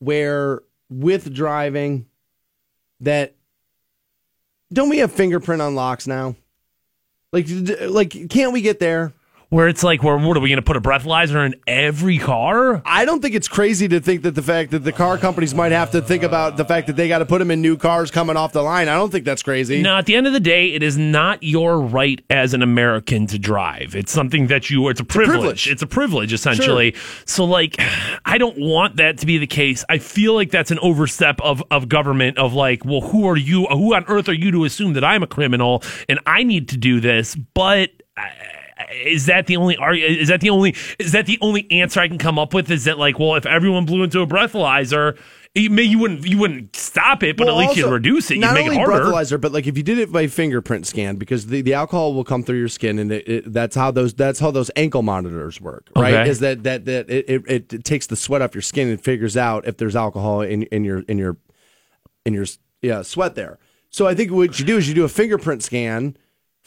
[0.00, 0.60] where
[0.90, 2.06] with driving
[3.00, 3.34] that
[4.72, 6.36] don't we have fingerprint on locks now?
[7.32, 7.46] Like,
[7.80, 9.12] like, can't we get there?
[9.50, 12.82] Where it's like, where, what are we going to put a breathalyzer in every car?
[12.84, 15.72] I don't think it's crazy to think that the fact that the car companies might
[15.72, 18.10] have to think about the fact that they got to put them in new cars
[18.10, 18.88] coming off the line.
[18.88, 19.80] I don't think that's crazy.
[19.80, 23.26] No, at the end of the day, it is not your right as an American
[23.28, 23.96] to drive.
[23.96, 25.38] It's something that you, it's a privilege.
[25.38, 25.68] privilege.
[25.68, 26.94] It's a privilege, essentially.
[27.24, 27.76] So, like,
[28.26, 29.82] I don't want that to be the case.
[29.88, 33.64] I feel like that's an overstep of, of government, of like, well, who are you?
[33.64, 36.76] Who on earth are you to assume that I'm a criminal and I need to
[36.76, 37.34] do this?
[37.34, 37.92] But.
[38.14, 38.30] I,
[38.92, 42.18] is that the only is that the only is that the only answer I can
[42.18, 42.70] come up with?
[42.70, 45.18] Is that like, well, if everyone blew into a breathalyzer,
[45.54, 48.36] you, you wouldn't you wouldn't stop it, but Well, at least you'd reduce it.
[48.36, 49.04] You'd make it harder.
[49.04, 52.24] breathalyzer, but like if you did it by fingerprint scan, because the, the alcohol will
[52.24, 55.60] come through your skin, and it, it, that's how those that's how those ankle monitors
[55.60, 56.14] work, right?
[56.14, 56.30] Okay.
[56.30, 59.36] Is that that that it, it, it takes the sweat off your skin and figures
[59.36, 61.36] out if there's alcohol in in your in your
[62.24, 62.46] in your
[62.82, 63.58] yeah sweat there.
[63.90, 66.16] So I think what you do is you do a fingerprint scan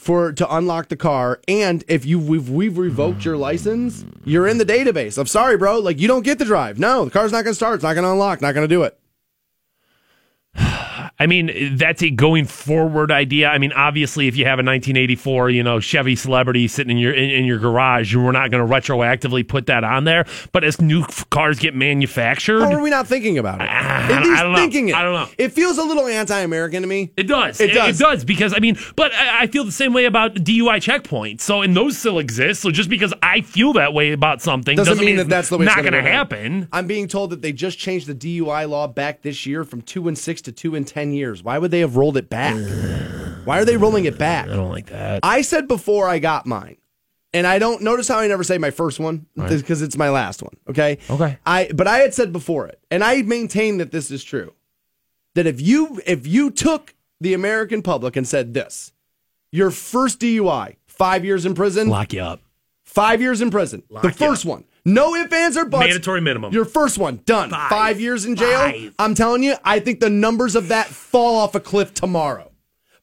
[0.01, 4.57] for to unlock the car, and if you we've we've revoked your license, you're in
[4.57, 5.19] the database.
[5.19, 6.79] I'm sorry, bro, like you don't get the drive.
[6.79, 7.75] No, the car's not going to start.
[7.75, 8.41] It's not going to unlock.
[8.41, 8.97] Not going to do it.
[11.21, 13.47] I mean, that's a going forward idea.
[13.49, 17.13] I mean, obviously, if you have a 1984, you know, Chevy Celebrity sitting in your
[17.13, 20.25] in, in your garage, we're not going to retroactively put that on there.
[20.51, 23.69] But as new cars get manufactured, How are we not thinking about it?
[23.69, 24.57] At least I don't know.
[24.57, 24.95] thinking it.
[24.95, 25.29] I don't know.
[25.37, 27.11] It feels a little anti-American to me.
[27.15, 27.61] It does.
[27.61, 28.01] It does.
[28.01, 31.41] It, does because I mean, but I, I feel the same way about DUI checkpoints.
[31.41, 32.63] So, and those still exist.
[32.63, 35.59] So, just because I feel that way about something Doesn't, doesn't, mean that that's the
[35.59, 36.67] way not it's going going to happen.
[36.71, 40.07] I'm being told that they just changed the DUI law back this year from two
[40.07, 41.43] and six to two and ten years.
[41.43, 42.55] Why would they have rolled it back?
[43.45, 44.47] Why are they rolling it back?
[44.47, 45.21] I don't like that.
[45.23, 46.77] I said before I got mine,
[47.33, 50.43] and I don't notice how I never say my first one because it's my last
[50.43, 50.53] one.
[50.69, 50.99] Okay.
[51.09, 51.37] Okay.
[51.45, 54.53] I but I had said before it, and I maintain that this is true.
[55.35, 58.91] That if you if you took the American public and said this,
[59.51, 62.41] your first DUI, five years in prison, Lock you up.
[62.83, 66.53] five years in prison, the you first one, no ifs ands or buts, Mandatory minimum.
[66.53, 67.69] Your first one done, Five.
[67.69, 68.59] five, years in jail.
[68.59, 68.95] Five.
[68.99, 72.51] I'm telling you, I think the numbers of that fall off a cliff tomorrow.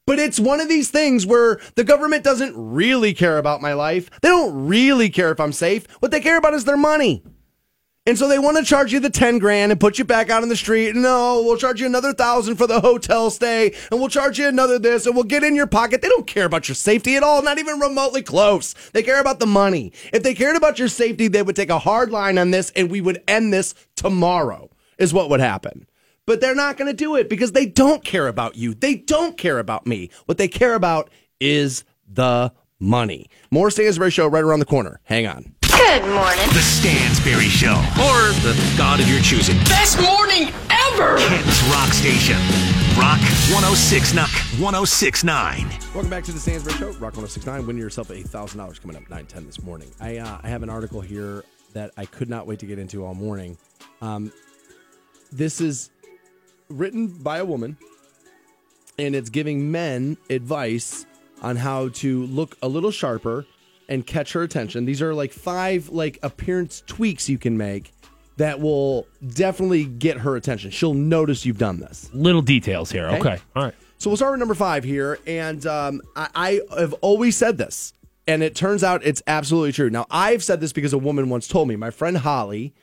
[0.05, 4.09] But it's one of these things where the government doesn't really care about my life.
[4.21, 5.85] They don't really care if I'm safe.
[5.99, 7.23] What they care about is their money.
[8.05, 10.41] And so they want to charge you the 10 grand and put you back out
[10.41, 10.95] on the street.
[10.95, 14.79] No, we'll charge you another thousand for the hotel stay and we'll charge you another
[14.79, 16.01] this and we'll get in your pocket.
[16.01, 18.73] They don't care about your safety at all, not even remotely close.
[18.93, 19.91] They care about the money.
[20.11, 22.89] If they cared about your safety, they would take a hard line on this and
[22.89, 25.85] we would end this tomorrow, is what would happen.
[26.25, 28.73] But they're not going to do it because they don't care about you.
[28.73, 30.09] They don't care about me.
[30.25, 33.29] What they care about is the money.
[33.51, 34.99] More Stansberry Show right around the corner.
[35.03, 35.55] Hang on.
[35.79, 36.45] Good morning.
[36.49, 37.71] The Stansberry Show.
[37.71, 39.55] Or the god of your choosing.
[39.63, 41.17] Best morning ever!
[41.17, 42.35] Kent's Rock Station.
[42.99, 44.27] Rock 1069.
[44.59, 45.69] 1069.
[45.93, 46.87] Welcome back to the Stansberry Show.
[46.99, 47.65] Rock 1069.
[47.65, 49.89] Win yourself $8,000 coming up 9 10 this morning.
[50.01, 53.05] I, uh, I have an article here that I could not wait to get into
[53.05, 53.57] all morning.
[54.01, 54.33] Um,
[55.31, 55.91] this is
[56.67, 57.77] written by a woman,
[58.97, 61.05] and it's giving men advice
[61.41, 63.45] on how to look a little sharper
[63.89, 64.85] and catch her attention.
[64.85, 67.91] These are like five like appearance tweaks you can make
[68.37, 70.71] that will definitely get her attention.
[70.71, 72.09] She'll notice you've done this.
[72.13, 73.07] Little details here.
[73.07, 73.17] Okay.
[73.17, 73.37] Okay.
[73.55, 73.75] All right.
[73.97, 77.91] So we'll start with number five here, and um, I, I have always said this,
[78.27, 79.89] and it turns out it's absolutely true.
[79.89, 81.75] Now I've said this because a woman once told me.
[81.75, 82.73] My friend Holly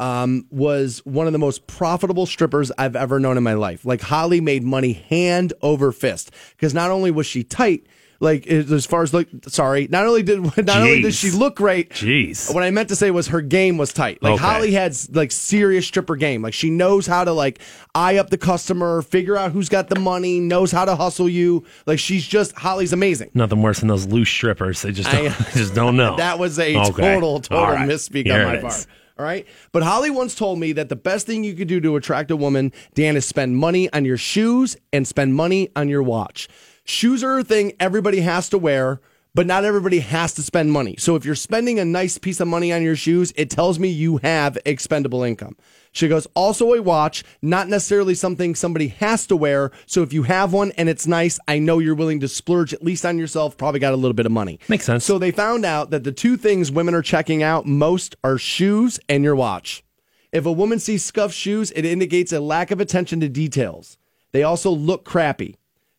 [0.00, 3.84] um, was one of the most profitable strippers I've ever known in my life.
[3.84, 7.86] Like Holly made money hand over fist because not only was she tight,
[8.20, 11.90] like as far as look, sorry, not only did not only did she look great,
[11.90, 12.52] Jeez.
[12.54, 14.22] what I meant to say was her game was tight.
[14.22, 14.42] Like Okay.
[14.42, 16.42] Holly had like serious stripper game.
[16.42, 17.58] Like she knows how to like
[17.94, 21.64] eye up the customer, figure out who's got the money, knows how to hustle you.
[21.86, 23.30] Like she's just Holly's amazing.
[23.34, 24.82] Nothing worse than those loose strippers.
[24.82, 26.16] They just don't, I- just don't know.
[26.26, 27.14] That was a Okay.
[27.14, 27.88] total, total right.
[27.88, 28.72] misspeak Here on my part.
[28.72, 28.86] is.
[29.18, 29.46] All right.
[29.72, 32.36] But Holly once told me that the best thing you could do to attract a
[32.36, 36.48] woman, Dan, is spend money on your shoes and spend money on your watch.
[36.88, 39.00] Shoes are a thing everybody has to wear,
[39.34, 40.94] but not everybody has to spend money.
[41.00, 43.88] So if you're spending a nice piece of money on your shoes, it tells me
[43.88, 45.56] you have expendable income.
[45.90, 49.72] She goes, also a watch, not necessarily something somebody has to wear.
[49.86, 52.84] So if you have one and it's nice, I know you're willing to splurge at
[52.84, 54.60] least on yourself, probably got a little bit of money.
[54.68, 55.04] Makes sense.
[55.04, 59.00] So they found out that the two things women are checking out most are shoes
[59.08, 59.82] and your watch.
[60.30, 63.98] If a woman sees scuffed shoes, it indicates a lack of attention to details.
[64.30, 65.56] They also look crappy.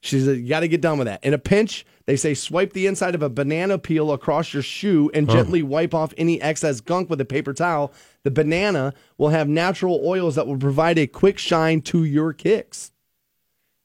[0.08, 1.24] She said, You got to get done with that.
[1.24, 5.12] In a pinch, they say swipe the inside of a banana peel across your shoe
[5.14, 7.92] and gently wipe off any excess gunk with a paper towel.
[8.24, 12.92] The banana will have natural oils that will provide a quick shine to your kicks.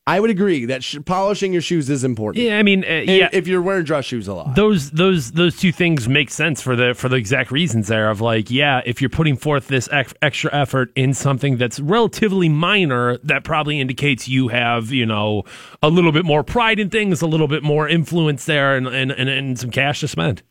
[0.04, 2.44] I would agree that sh- polishing your shoes is important.
[2.44, 3.28] yeah, I mean, uh, yeah.
[3.32, 4.56] If you're wearing dress shoes a lot.
[4.56, 8.20] those those those two things make sense for the for the exact reasons there of
[8.20, 13.18] like yeah if you're putting forth this ex- extra effort in something that's relatively minor
[13.18, 15.44] that probably indicates you have you know
[15.84, 19.12] a little bit more pride in things a little bit more influence there and and,
[19.12, 20.42] and, and some cash to spend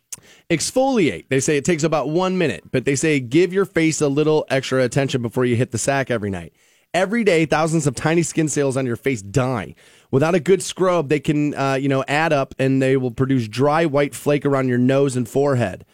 [0.49, 1.29] Exfoliate.
[1.29, 4.45] They say it takes about one minute, but they say give your face a little
[4.49, 6.53] extra attention before you hit the sack every night.
[6.93, 9.76] Every day, thousands of tiny skin cells on your face die.
[10.11, 13.47] Without a good scrub, they can, uh, you know, add up and they will produce
[13.47, 15.85] dry white flake around your nose and forehead.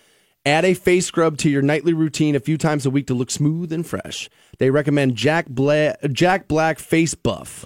[0.43, 3.29] Add a face scrub to your nightly routine a few times a week to look
[3.29, 4.27] smooth and fresh.
[4.57, 7.63] They recommend Jack Black, Jack Black Face Buff.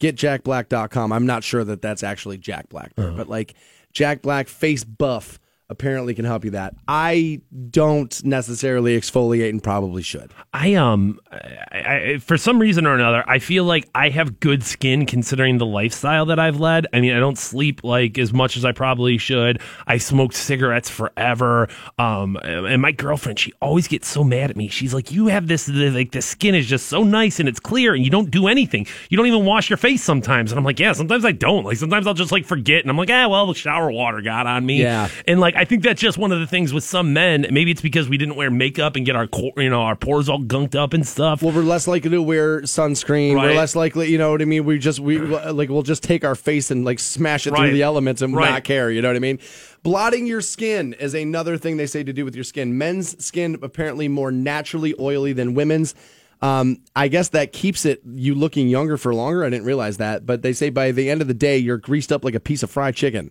[0.00, 1.12] Get jackblack.com.
[1.12, 3.54] I'm not sure that that's actually Jack Black, there, but like
[3.92, 5.38] Jack Black Face Buff
[5.70, 6.74] apparently can help you that.
[6.86, 10.32] I don't necessarily exfoliate and probably should.
[10.52, 14.62] I um, I, I, for some reason or another, I feel like I have good
[14.62, 16.86] skin considering the lifestyle that I've led.
[16.92, 19.60] I mean, I don't sleep like as much as I probably should.
[19.86, 21.68] I smoked cigarettes forever.
[21.98, 24.68] Um, and my girlfriend, she always gets so mad at me.
[24.68, 27.94] She's like, "You have this like the skin is just so nice and it's clear,
[27.94, 28.86] and you don't do anything.
[29.08, 31.64] You don't even wash your face sometimes." And I'm like, "Yeah, sometimes I don't.
[31.64, 34.46] Like sometimes I'll just like forget." And I'm like, "Ah, well, the shower water got
[34.46, 35.08] on me." Yeah.
[35.26, 37.46] And like I think that's just one of the things with some men.
[37.50, 40.40] Maybe it's because we didn't wear makeup and get our you know our pores all
[40.40, 41.42] gunked up and stuff.
[41.42, 43.34] Well, we're less likely to wear sunscreen.
[43.40, 44.64] We're less likely, you know what I mean?
[44.64, 47.82] We just we like we'll just take our face and like smash it through the
[47.82, 48.50] elements and Right.
[48.50, 48.90] not care.
[48.90, 49.38] You know what I mean?
[49.82, 52.78] Blotting your skin is another thing they say to do with your skin.
[52.78, 55.94] Men's skin apparently more naturally oily than women's.
[56.42, 59.44] Um, I guess that keeps it you looking younger for longer.
[59.44, 62.12] I didn't realize that, but they say by the end of the day you're greased
[62.12, 63.30] up like a piece of fried chicken.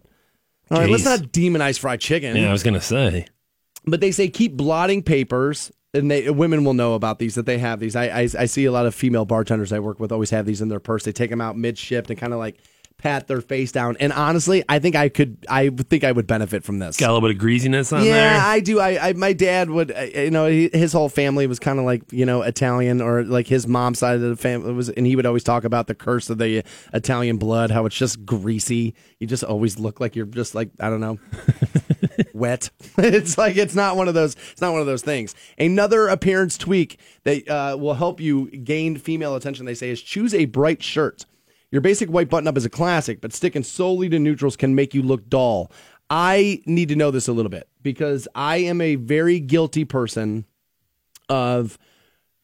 [0.74, 1.06] All right, let's Jeez.
[1.06, 3.28] not demonize fried chicken yeah, I was gonna say.
[3.86, 7.58] but they say keep blotting papers and they women will know about these that they
[7.60, 10.32] have these I, I i see a lot of female bartenders i work with always
[10.32, 12.58] have these in their purse they take them out mid shift and kind of like
[13.04, 16.64] pat their face down and honestly i think i could i think i would benefit
[16.64, 18.34] from this Got a little bit of greasiness on yeah, there.
[18.36, 18.80] Yeah, I do.
[18.80, 21.84] I, I my dad would, uh, you know, he, his whole family was kind of
[21.84, 25.18] like you know Italian or like his mom's side of the family was, and he
[25.18, 26.64] would always talk about the curse of the
[26.94, 28.96] Italian blood, how it's just greasy.
[29.20, 31.20] You just always look like you're just like I don't know,
[32.34, 32.70] wet.
[32.98, 34.38] it's like it's not one of those.
[34.54, 35.36] It's not one of those things.
[35.58, 39.66] Another appearance tweak that uh, will help you gain female attention.
[39.66, 41.26] They say is choose a bright shirt.
[41.74, 44.94] Your basic white button up is a classic, but sticking solely to neutrals can make
[44.94, 45.72] you look dull.
[46.08, 50.46] I need to know this a little bit because I am a very guilty person
[51.30, 51.80] of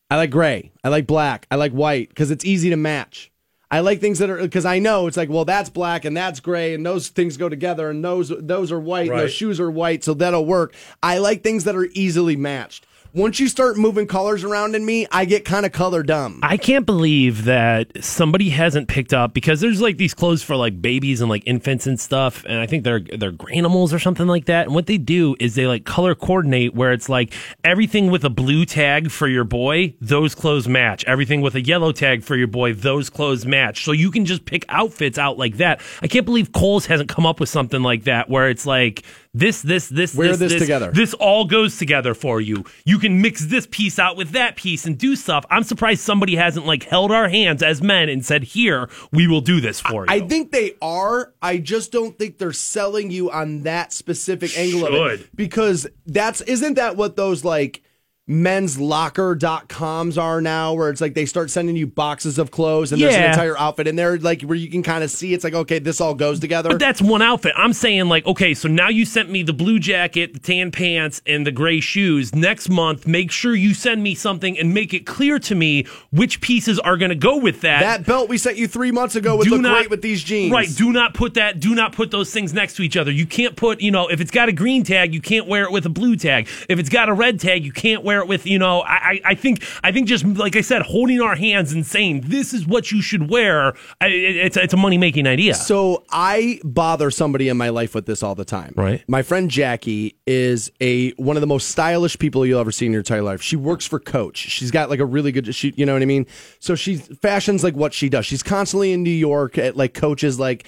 [0.09, 3.31] I like gray, I like black, I like white because it's easy to match.
[3.69, 6.39] I like things that are because I know it's like, well, that's black and that's
[6.39, 9.21] gray, and those things go together, and those those are white, and Right.
[9.21, 10.73] those shoes are white, so that'll work.
[11.03, 12.87] I like things that are easily matched.
[13.13, 16.39] Once you start moving colors around in me, I get kind of color dumb.
[16.43, 20.79] I can't believe that somebody hasn't picked up because there's like these clothes for like
[20.79, 24.45] babies and like infants and stuff, and I think they're they're Garanimals or something like
[24.45, 24.67] that.
[24.67, 27.33] And what they do is they like color coordinate where it's like
[27.63, 31.03] everything with a blue tag for your boy, those clothes match.
[31.05, 33.85] Everything with a yellow tag for your boy, those clothes match.
[33.85, 35.81] So you can just pick outfits out like that.
[36.03, 39.03] I can't believe Kohl's hasn't come up with something like that where it's like
[39.33, 40.91] this, this, this, Wear this, this together.
[40.91, 42.65] This all goes together for you.
[42.83, 45.45] You can mix this piece out with that piece and do stuff.
[45.51, 49.41] I'm surprised somebody hasn't like held our hands as men and said, "Here, we will
[49.41, 51.33] do this for you." I think they are.
[51.41, 55.35] I just don't think they're selling you on that specific angle of it.
[55.35, 57.83] Because that's isn't that what those like
[58.29, 63.01] men's locker.coms are now where it's like they start sending you boxes of clothes and
[63.01, 65.55] there's an entire outfit in there like where you can kind of see it's like
[65.55, 66.69] okay this all goes together.
[66.69, 67.53] But that's one outfit.
[67.57, 71.23] I'm saying like, okay, so now you sent me the blue jacket, the tan pants,
[71.25, 72.35] and the gray shoes.
[72.35, 76.39] Next month, make sure you send me something and make it clear to me which
[76.39, 77.79] pieces are going to go with that.
[77.79, 80.23] that belt we sent you 3 months ago would do look not, great with these
[80.23, 80.51] jeans.
[80.51, 80.69] Right.
[80.75, 81.59] Do not put that.
[81.59, 83.11] Do not put those things next to each other.
[83.11, 83.81] You can't put.
[83.81, 86.15] You know, if it's got a green tag, you can't wear it with a blue
[86.15, 86.47] tag.
[86.69, 88.45] If it's got a red tag, you can't wear it with.
[88.45, 89.21] You know, I.
[89.25, 89.63] I, think.
[89.83, 93.01] I think just like I said, holding our hands and saying this is what you
[93.01, 93.69] should wear.
[94.01, 95.55] It, it's it's a money making idea.
[95.55, 98.73] So I bother somebody in my life with this all the time.
[98.75, 99.03] Right.
[99.07, 102.91] My friend Jackie is a one of the most stylish people you'll ever see in
[102.91, 103.41] your entire life.
[103.41, 104.37] She works for Coach.
[104.37, 106.25] She's got like a really good she you know what I mean?
[106.59, 108.25] So she fashions like what she does.
[108.25, 110.65] She's constantly in New York at like Coach's like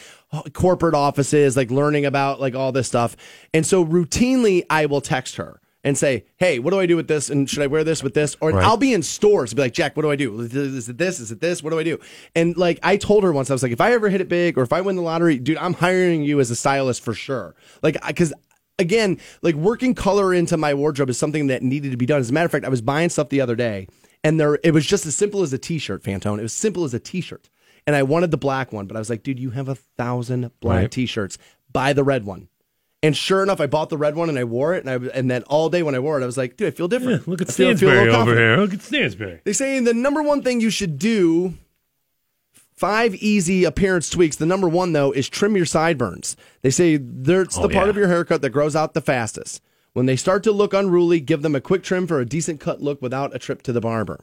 [0.53, 3.15] corporate offices, like learning about like all this stuff.
[3.53, 7.07] And so routinely I will text her and say, "Hey, what do I do with
[7.07, 7.29] this?
[7.29, 8.63] And should I wear this with this?" Or Right.
[8.63, 10.39] I'll be in stores and be like, "Jack, what do I do?
[10.41, 11.19] Is it this?
[11.19, 11.63] Is it this?
[11.63, 11.99] What do I do?"
[12.35, 14.57] And like I told her once, I was like, "If I ever hit it big,
[14.57, 17.55] or if I win the lottery, dude, I'm hiring you as a stylist for sure."
[17.81, 18.33] Like, because
[18.79, 22.19] again, like working color into my wardrobe is something that needed to be done.
[22.19, 23.87] As a matter of fact, I was buying stuff the other day,
[24.23, 26.39] and there it was just as simple as a T-shirt, Fantone.
[26.39, 27.49] It was simple as a T-shirt,
[27.87, 30.51] and I wanted the black one, but I was like, "Dude, you have a thousand
[30.59, 30.91] black Right.
[30.91, 31.37] T-shirts.
[31.71, 32.49] Buy the red one."
[33.03, 34.85] And sure enough, I bought the red one and I wore it.
[34.85, 36.71] And, I, and then all day when I wore it, I was like, dude, I
[36.71, 37.27] feel different.
[37.27, 38.57] Look at I feel- I feel Stansberry over here.
[38.57, 39.43] Look at Stansberry.
[39.43, 41.55] They say the number one thing you should do,
[42.75, 44.35] five easy appearance tweaks.
[44.35, 46.35] The number one, though, is trim your sideburns.
[46.61, 47.89] They say there's Oh, the part yeah.
[47.89, 49.61] of your haircut that grows out the fastest.
[49.93, 52.81] When they start to look unruly, give them a quick trim for a decent cut
[52.81, 54.19] look without a trip to the barber.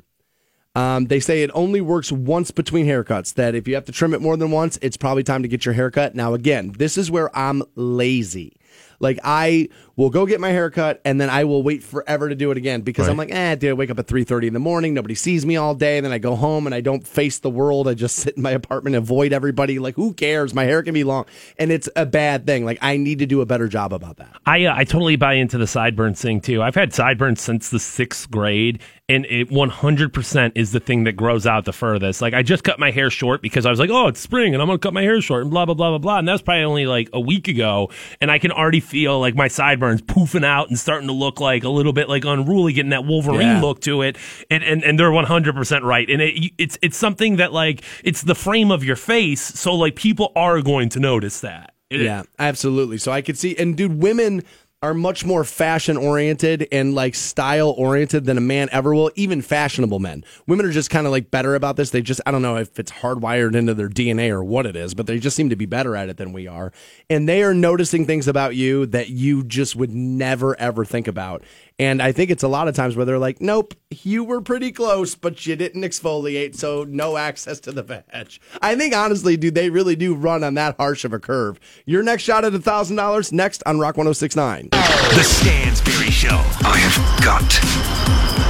[0.74, 3.34] Um, they say it only works once between haircuts.
[3.34, 5.64] That if you have to trim it more than once, it's probably time to get
[5.64, 6.14] your haircut.
[6.14, 8.55] Now, again, this is where I'm lazy.
[9.00, 12.50] Like I will go get my haircut and then I will wait forever to do
[12.50, 14.60] it again because I'm like, eh, dude, I wake up at three thirty in the
[14.60, 14.94] morning.
[14.94, 15.98] Nobody sees me all day.
[15.98, 17.88] And then I go home and I don't face the world.
[17.88, 19.78] I just sit in my apartment, avoid everybody.
[19.78, 20.54] Like, who cares?
[20.54, 21.26] My hair can be long,
[21.58, 22.64] and it's a bad thing.
[22.64, 24.36] Like, I need to do a better job about that.
[24.46, 26.62] I uh, I totally buy into the sideburns thing too.
[26.62, 31.47] I've had sideburns since the sixth grade, and it 100% is the thing that grows
[31.47, 32.20] out the furthest.
[32.20, 34.60] Like I just cut my hair short because I was like, oh, it's spring, and
[34.62, 36.18] I'm gonna cut my hair short, and blah blah blah blah blah.
[36.18, 37.90] And that was probably only like a week ago,
[38.20, 41.64] and I can already feel like my sideburns poofing out and starting to look like
[41.64, 43.60] a little bit like unruly, getting that Wolverine Yeah.
[43.60, 44.16] look to it.
[44.51, 46.09] And and, and they're 100% right.
[46.10, 49.97] And it, it's it's something that like it's the frame of your face, so like
[49.97, 51.74] people are going to notice that.
[51.90, 52.98] It- Yeah, absolutely.
[52.98, 54.43] So I could see, and dude, women
[54.80, 59.42] are much more fashion oriented and like style oriented than a man ever will, even
[59.42, 60.24] fashionable men.
[60.46, 61.90] Women are just kind of like better about this.
[61.90, 64.94] They just, I don't know if it's hardwired into their DNA or what it is,
[64.94, 66.72] but they just seem to be better at it than we are.
[67.10, 71.42] And they are noticing things about you that you just would never ever think about.
[71.80, 74.72] And I think it's a lot of times where they're like, nope, you were pretty
[74.72, 78.38] close, but you didn't exfoliate, so no access to the veg.
[78.60, 81.60] I think honestly, dude, they really do run on that harsh of a curve.
[81.86, 84.70] Your next shot at $1,000 next on Rock 1069.
[84.70, 84.78] The
[85.22, 86.42] Stansberry Show.
[86.66, 87.48] I have got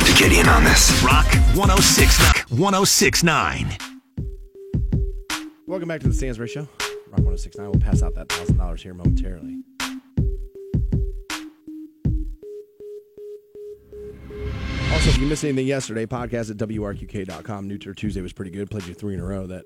[0.07, 1.03] to get in on this.
[1.03, 2.59] Rock 1069.
[2.59, 3.77] 1069.
[5.67, 6.67] Welcome back to the Stansberry Show.
[7.11, 7.71] Rock 1069.
[7.71, 9.59] We'll pass out that $1,000 here momentarily.
[14.93, 17.69] Also, if you missed anything yesterday, podcast at WRQK.com.
[17.69, 18.71] New Tour Tuesday was pretty good.
[18.71, 19.65] Played you three in a row that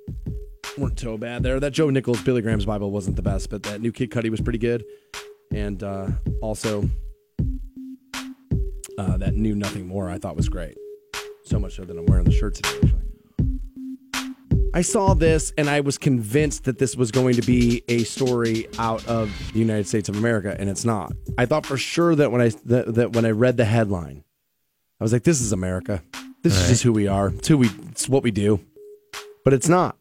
[0.76, 1.60] weren't so bad there.
[1.60, 4.40] That Joe Nichols, Billy Graham's Bible wasn't the best, but that new Kid Cudi was
[4.40, 4.84] pretty good.
[5.52, 6.08] And uh,
[6.40, 6.88] also,
[8.98, 10.76] uh, that new Nothing More I thought was great.
[11.44, 13.02] So much so that I'm wearing the shirt today, actually.
[14.74, 18.66] I saw this and I was convinced that this was going to be a story
[18.78, 21.12] out of the United States of America, and it's not.
[21.36, 24.24] I thought for sure that when I that, that when I read the headline,
[25.02, 26.00] I was like, "This is America.
[26.42, 27.30] This is just who we are.
[27.30, 27.68] It's who we.
[27.90, 28.60] It's what we do."
[29.44, 29.96] But it's not.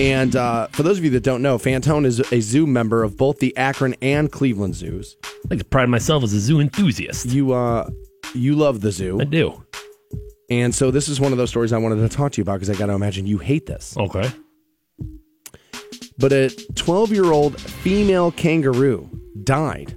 [0.00, 3.16] And uh, for those of you that don't know, Fantone is a zoo member of
[3.16, 5.14] both the Akron and Cleveland zoos.
[5.24, 7.26] I like to pride myself as a zoo enthusiast.
[7.26, 7.88] You uh,
[8.34, 9.64] you love the zoo, I do.
[10.50, 12.54] and so this is one of those stories I wanted to talk to you about
[12.54, 13.96] because I got to imagine you hate this.
[13.96, 14.28] Okay.
[16.18, 19.08] but a 12 year old female kangaroo
[19.44, 19.94] died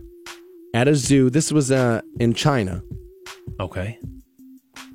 [0.76, 1.32] at a zoo.
[1.32, 2.84] This was uh, in China
[3.60, 4.00] Okay.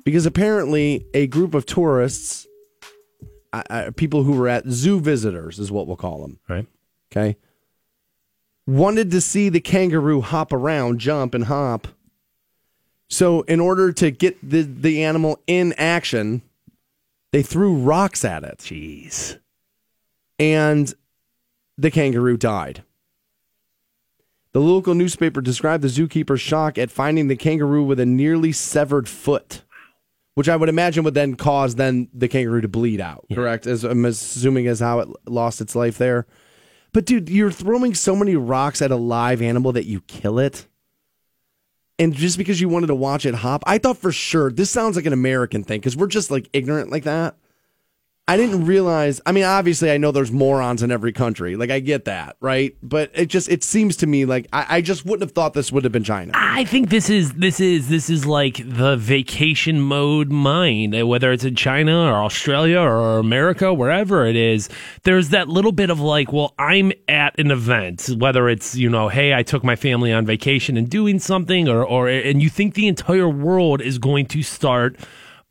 [0.03, 2.47] because apparently a group of tourists,
[3.95, 6.67] people who were at zoo visitors, is what we'll call them, Right.
[7.11, 7.37] okay,
[8.67, 11.87] wanted to see the kangaroo hop around, jump, and hop.
[13.09, 16.43] So, in order to get the, the animal in action,
[17.31, 18.59] they threw rocks at it.
[18.59, 19.39] Jeez.
[20.39, 20.93] and
[21.77, 22.83] the kangaroo died.
[24.53, 29.07] The local newspaper described the zookeeper's shock at finding the kangaroo with a nearly severed
[29.07, 29.63] foot,
[30.35, 33.25] which I would imagine would then cause then the kangaroo to bleed out.
[33.33, 33.65] Correct?
[33.65, 36.27] As I'm assuming as how it lost its life there.
[36.91, 40.67] But dude, you're throwing so many rocks at a live animal that you kill it.
[41.97, 44.97] And just because you wanted to watch it hop, I thought for sure this sounds
[44.97, 47.35] like an American thing because we're just like ignorant like that.
[48.31, 49.19] I didn't realize.
[49.25, 51.57] I mean, obviously, I know there's morons in every country.
[51.57, 52.73] Like, I get that, right?
[52.81, 55.69] But it just it seems to me like I, I just wouldn't have thought this
[55.69, 56.31] would have been China.
[56.33, 61.33] I think this is this is this is like the vacation mode mind, uh, whether
[61.33, 64.69] it's in China or Australia or America, wherever it is.
[65.03, 69.09] There's that little bit of like, well, I'm at an event, whether it's you know,
[69.09, 72.75] hey, I took my family on vacation and doing something, or or and you think
[72.75, 74.95] the entire world is going to start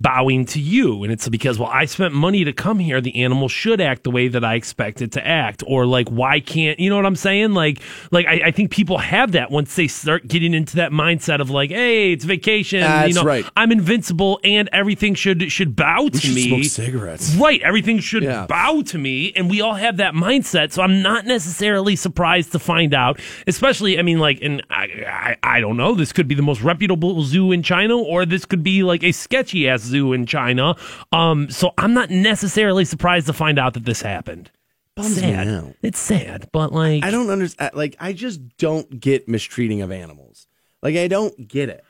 [0.00, 1.02] bowing to you.
[1.04, 3.00] And it's because well i spent money to come here.
[3.00, 5.62] The animal should act the way that i expect it to act.
[5.66, 7.52] Or like why can't you know what i'm saying?
[7.52, 11.40] Like like i, I think people have that once they start getting into that mindset
[11.40, 13.44] of like hey it's vacation That's you know right.
[13.56, 16.48] i'm invincible and everything should should bow to should me.
[16.48, 17.34] smoke cigarettes.
[17.36, 17.60] right.
[17.62, 18.46] Everything should Yeah.
[18.46, 19.32] bow to me.
[19.36, 20.72] And we all have that mindset.
[20.72, 25.56] So i'm not necessarily surprised to find out especially i mean like and i i,
[25.56, 25.94] I don't know.
[25.94, 29.12] This could be the most reputable zoo in china or this could be like a
[29.12, 30.74] sketchy ass zoo in china
[31.12, 34.50] um so i'm not necessarily surprised to find out that this happened
[34.96, 37.70] Bums sad it's sad but like I don't understand.
[37.74, 40.46] Like, I just don't get mistreating of animals.
[40.82, 41.84] Like, I don't get it.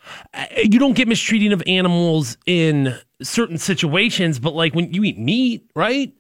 [0.71, 5.71] you don't get mistreating of animals in certain situations but like when you eat meat
[5.75, 6.13] right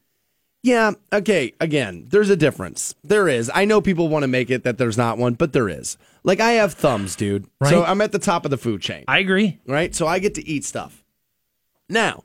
[0.63, 0.93] Yeah.
[1.13, 1.55] Okay.
[1.61, 2.95] Again, there's a difference.
[3.03, 3.51] There is.
[3.55, 5.97] I know people want to make it that there's not one, but there is.
[6.23, 7.47] Like, I have thumbs, dude.
[7.67, 9.05] So I'm at the top of the food chain.
[9.09, 9.95] i agree right?
[9.95, 11.00] So I get to eat stuff.
[11.91, 12.25] Now,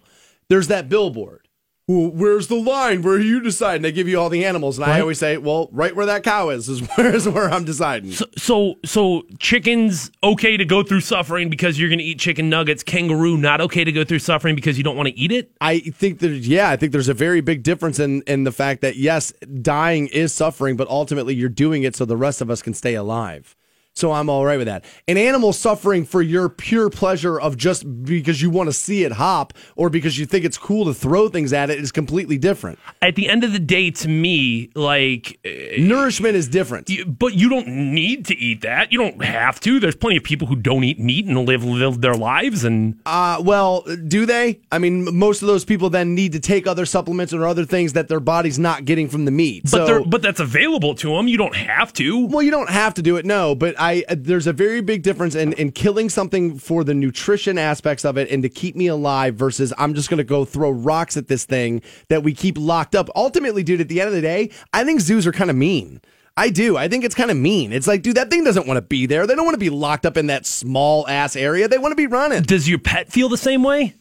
[0.49, 1.45] there's that billboard.
[1.87, 3.03] Well, where's the line?
[3.03, 3.75] Where you decide?
[3.75, 6.23] And they give you all the animals, and I always say, well, right where that
[6.23, 8.11] cow is is where is where I'm deciding.
[8.11, 12.81] So, so chickens okay to go through suffering because you're going to eat chicken nuggets.
[12.81, 15.51] Kangaroo not okay to go through suffering because you don't want to eat it.
[15.61, 18.81] I think that yeah, I think there's a very big difference in in the fact
[18.81, 19.31] that yes,
[19.61, 22.95] dying is suffering, but ultimately you're doing it so the rest of us can stay
[22.95, 23.55] alive.
[23.97, 24.83] So I'm all right with that.
[25.07, 29.13] An animal suffering for your pure pleasure of just because you want to see it
[29.13, 32.77] hop or because you think it's cool to throw things at it is completely different.
[33.01, 35.49] At the end of the day, to me, like, uh,
[35.79, 36.89] Nourishment is different.
[36.89, 38.91] you- but you don't need to eat that.
[38.91, 39.79] You don't have to.
[39.79, 42.65] There's plenty of people who don't eat meat and live live their lives.
[42.65, 44.59] And Uh, well, do they?
[44.73, 47.93] I mean, most of those people then need to take other supplements or other things
[47.93, 49.63] that their body's not getting from the meat.
[49.71, 51.29] but so, but that's available to them.
[51.29, 52.25] You don't have to.
[52.25, 55.03] Well, you don't have to do it, no, but I uh, there's a very big
[55.03, 58.87] difference in, in killing something for the nutrition aspects of it and to keep me
[58.87, 62.57] alive versus I'm just going to go throw rocks at this thing that we keep
[62.57, 63.09] locked up.
[63.15, 66.01] Ultimately, dude, at the end of the day, I think zoos are kind of mean.
[66.37, 66.75] I do.
[66.75, 67.71] I think it's kind of mean.
[67.71, 69.25] It's like, dude, that thing doesn't want to be there.
[69.25, 71.67] They don't want to be locked up in that small ass area.
[71.67, 72.43] They want to be running.
[72.43, 73.95] Does your pet feel the same way?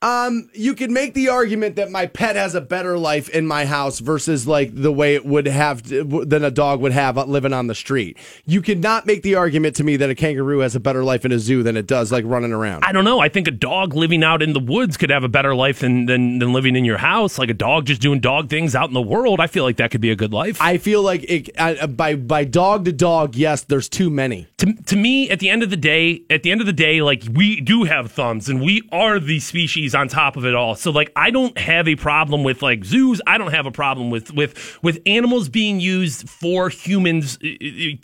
[0.00, 3.64] Um, you could make the argument that my pet has a better life in my
[3.64, 7.52] house versus like the way it would have to, than a dog would have living
[7.52, 8.16] on the street.
[8.46, 11.24] You could not make the argument to me that a kangaroo has a better life
[11.24, 12.84] in a zoo than it does like running around.
[12.84, 13.18] I don't know.
[13.18, 16.06] I think a dog living out in the woods could have a better life than,
[16.06, 17.36] than, than living in your house.
[17.36, 19.40] Like a dog just doing dog things out in the world.
[19.40, 20.62] I feel like that could be a good life.
[20.62, 24.46] I feel like it, uh, by by dog to dog, yes, there's too many.
[24.58, 27.02] to, to me, at the end of the day, at the end of the day,
[27.02, 30.74] like we do have thumbs and we are the species on top of it all.
[30.74, 33.20] So like I don't have a problem with like zoos.
[33.26, 37.38] I don't have a problem with with with animals being used for humans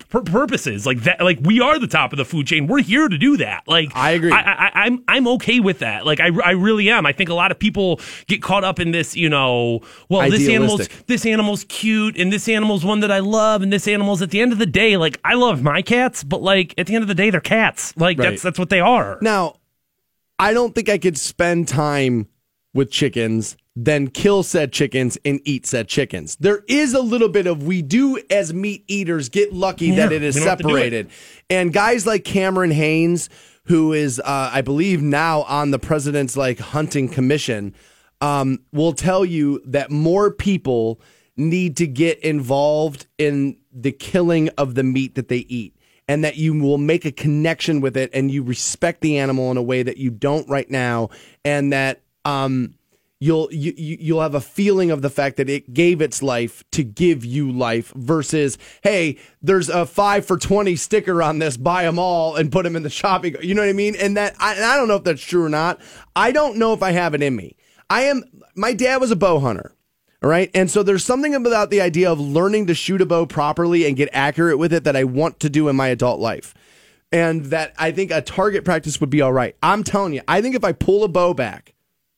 [0.08, 0.86] purposes.
[0.86, 2.66] Like that like we are the top of the food chain.
[2.66, 3.62] We're here to do that.
[3.66, 4.32] Like I agree.
[4.32, 6.06] I, I, I'm I'm okay with that.
[6.06, 7.06] Like I, I really am.
[7.06, 10.48] I think a lot of people get caught up in this, you know, well this
[10.48, 14.30] animal's this animal's cute and this animal's one that I love and this animal's at
[14.30, 17.02] the end of the day like I love my cats but like at the end
[17.02, 18.30] of the day they're cats like Right.
[18.30, 19.54] that's that's what they are Now,
[20.38, 22.28] I don't think I could spend time
[22.72, 26.36] with chickens, then kill said chickens and eat said chickens.
[26.36, 30.22] There is a little bit of we do as meat eaters get lucky that it
[30.22, 30.72] is we don't have to do it.
[30.72, 31.10] separated.
[31.48, 33.28] And guys like Cameron Hanes,
[33.66, 37.74] who is uh, I believe now on the president's like hunting commission,
[38.20, 41.00] um, will tell you that more people
[41.36, 45.73] need to get involved in the killing of the meat that they eat
[46.08, 49.56] and that you will make a connection with it and you respect the animal in
[49.56, 51.08] a way that you don't right now
[51.44, 52.74] and that um
[53.20, 56.64] you'll you, you- you'll have a feeling of the fact that it gave its life
[56.72, 61.84] to give you life versus hey there's a 5 for 20 sticker on this buy
[61.84, 63.94] them all and put them in the shopping you know what i mean?
[63.96, 65.80] And that I, and I don't know if that's true or not.
[66.16, 67.56] I don't know if i have it in me.
[67.88, 68.24] I am
[68.54, 69.73] my dad was a bow hunter
[70.24, 70.50] all right.
[70.54, 73.94] And so there's something about the idea of learning to shoot a bow properly and
[73.94, 76.54] get accurate with it that I want to do in my adult life.
[77.12, 79.54] And that I think a target practice would be all right.
[79.62, 81.74] I'm telling you, I think if I pull a bow back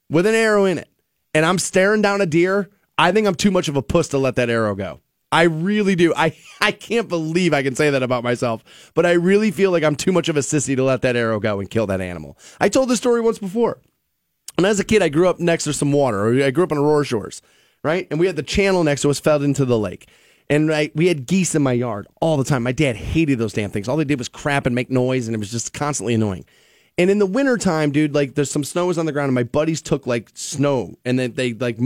[0.08, 0.88] with an arrow in it
[1.34, 4.18] and I'm staring down a deer, I think I'm too much of a puss to
[4.18, 5.00] let that arrow go.
[5.32, 6.14] I really do.
[6.14, 9.82] I, I can't believe I can say that about myself, but I really feel like
[9.82, 12.38] I'm too much of a sissy to let that arrow go and kill that animal.
[12.60, 13.80] I told this story once before.
[14.54, 16.40] When I was a kid, I grew up next to some water.
[16.44, 17.42] I grew up on Aurora Shores,
[17.86, 18.06] right?
[18.10, 20.08] And we had the channel next to us fed into the lake.
[20.50, 22.62] And right, we had geese in my yard all the time.
[22.62, 23.88] My dad hated those damn things.
[23.88, 26.44] All they did was crap and make noise, and it was just constantly annoying.
[26.98, 29.42] And in the wintertime, dude, like there's some snow was on the ground, and my
[29.42, 31.78] buddies took like snow, and then they like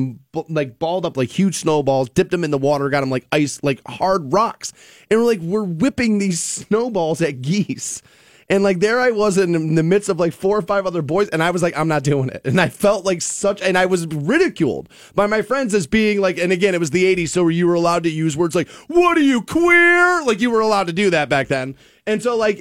[0.48, 3.60] like balled up like huge snowballs, dipped them in the water, got them like ice,
[3.62, 4.72] like hard rocks,
[5.10, 8.02] and we're like we're whipping these snowballs at geese.
[8.51, 11.28] And like there I was in the midst of like four or five other boys,
[11.28, 12.43] and I was like, I'm not doing it.
[12.44, 16.36] And I felt like such, and I was ridiculed by my friends as being like,
[16.36, 19.16] and again, it was the 80s, so you were allowed to use words like, what
[19.16, 20.24] are you, queer?
[20.24, 21.77] Like you were allowed to do that back then.
[22.06, 22.59] And so like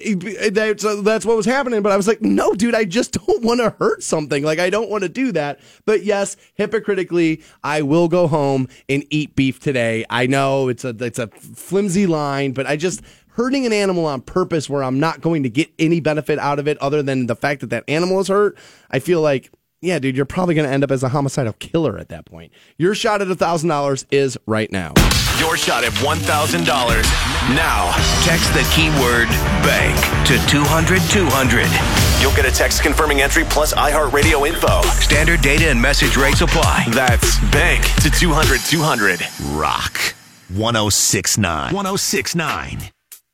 [0.51, 1.81] that's, what was happening.
[1.81, 4.43] But I was like, no, dude, I just don't want to hurt something.
[4.43, 5.59] Like I don't want to do that.
[5.85, 10.05] But yes, hypocritically, I will go home and eat beef today.
[10.07, 13.01] I know it's a it's a flimsy line, but I just
[13.39, 16.67] hurting an animal on purpose where I'm not going to get any benefit out of
[16.67, 18.57] it other than the fact that that animal is hurt.
[18.91, 19.49] I feel like.
[19.81, 22.51] Yeah, dude, you're probably going to end up as a homicidal killer at that point.
[22.77, 24.91] Your shot at $1,000 is right now.
[25.39, 26.65] Your shot at $1,000.
[27.55, 27.93] Now,
[28.25, 29.29] text the keyword
[29.63, 29.95] bank
[30.27, 32.21] to 200 200.
[32.21, 34.81] You'll get a text confirming entry plus iHeartRadio info.
[34.99, 36.87] Standard data and message rates apply.
[36.89, 39.21] That's bank to 200 200.
[39.55, 39.97] Rock
[40.49, 41.73] 1069.
[41.73, 42.91] 1069.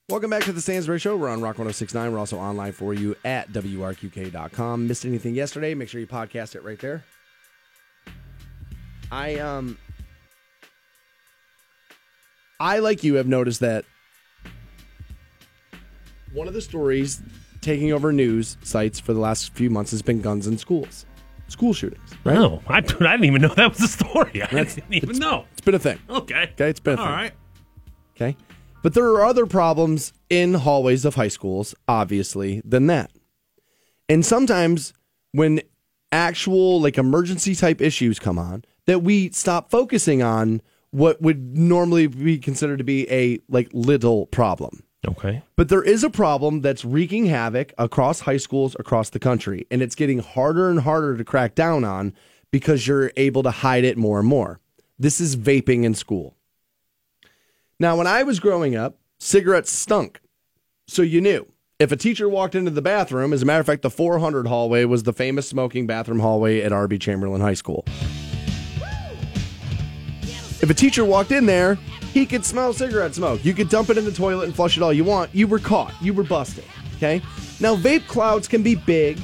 [0.07, 1.17] Welcome back to the Stansberry Show.
[1.17, 2.11] We're on Rock 1069.
[2.11, 4.87] We're also online for you at WRQK.com.
[4.87, 5.73] Missed anything yesterday?
[5.73, 7.03] Make sure you podcast it right there.
[9.11, 9.79] I um
[12.59, 13.85] I like you have noticed that
[16.33, 17.23] one of the stories
[17.61, 21.07] taking over news sites for the last few months has been guns in schools.
[21.47, 22.35] School shootings, right?
[22.35, 24.43] No, I, I didn't even know that was a story.
[24.43, 25.45] I That's- didn't even it's- know.
[25.53, 25.97] It's been a thing.
[26.11, 26.49] Okay.
[26.53, 27.15] Okay, it's been a All thing.
[27.15, 27.31] right.
[28.15, 28.37] Okay.
[28.85, 33.09] But there are other problems in hallways of high schools, obviously, than that.
[34.07, 34.93] And sometimes
[35.31, 35.61] when
[36.11, 42.05] actual like emergency type issues come on, that we stop focusing on what would normally
[42.05, 44.83] be considered to be a like little problem.
[45.07, 45.41] Okay.
[45.55, 49.81] But there is a problem that's wreaking havoc across high schools across the country, and
[49.81, 52.13] it's getting harder and harder to crack down on
[52.51, 54.59] because you're able to hide it more and more.
[54.99, 56.37] This is vaping in school.
[57.77, 60.21] Now, when I was growing up, cigarettes stunk.
[60.87, 61.51] So you knew.
[61.77, 64.85] If a teacher walked into the bathroom, as a matter of fact, the 400 hallway
[64.85, 66.99] was the famous smoking bathroom hallway at R.B.
[66.99, 67.83] Chamberlin High School.
[70.61, 71.75] If a teacher walked in there,
[72.13, 73.43] he could smell cigarette smoke.
[73.43, 75.35] You could dump it in the toilet and flush it all you want.
[75.35, 75.93] You were caught.
[76.01, 76.63] You were busted.
[76.95, 77.21] Okay?
[77.59, 79.19] Now, vape clouds can be big,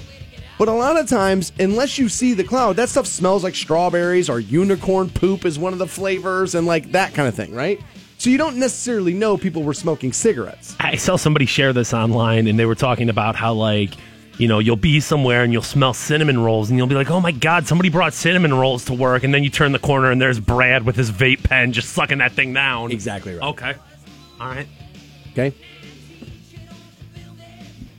[0.59, 4.29] but a lot of times, unless you see the cloud, that stuff smells like strawberries
[4.29, 7.79] or unicorn poop is one of the flavors and like that kind of thing, right?
[8.21, 10.75] So you don't necessarily know people were smoking cigarettes.
[10.79, 13.95] I saw somebody share this online and they were talking about how like
[14.37, 17.19] you know you'll be somewhere and you'll smell cinnamon rolls and you'll be like oh
[17.19, 20.21] my god somebody brought cinnamon rolls to work and then you turn the corner and
[20.21, 23.49] there's brad with his vape pen just sucking that thing down Exactly right.
[23.49, 23.73] okay
[24.39, 24.67] all right
[25.31, 25.53] Okay.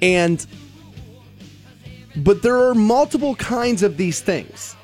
[0.00, 0.44] And,
[2.16, 4.76] but there are multiple kinds of these things.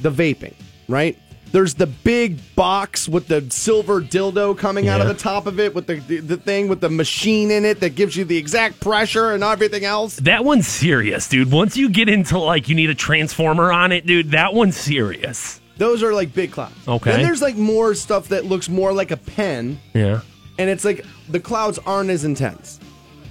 [0.00, 0.54] The vaping,
[0.88, 1.18] right?
[1.52, 5.74] There's the big box with the silver dildo coming out of the top of it
[5.74, 8.78] with the, the the thing with the machine in it that gives you the exact
[8.80, 10.16] pressure and everything else.
[10.16, 14.06] that one's serious dude once you get into like you need a transformer on it
[14.06, 16.74] dude that one's serious Those are like big clouds.
[16.86, 17.10] Okay.
[17.10, 20.20] Then there's like more stuff that looks more like a pen yeah
[20.58, 22.78] and it's like the clouds aren't as intense.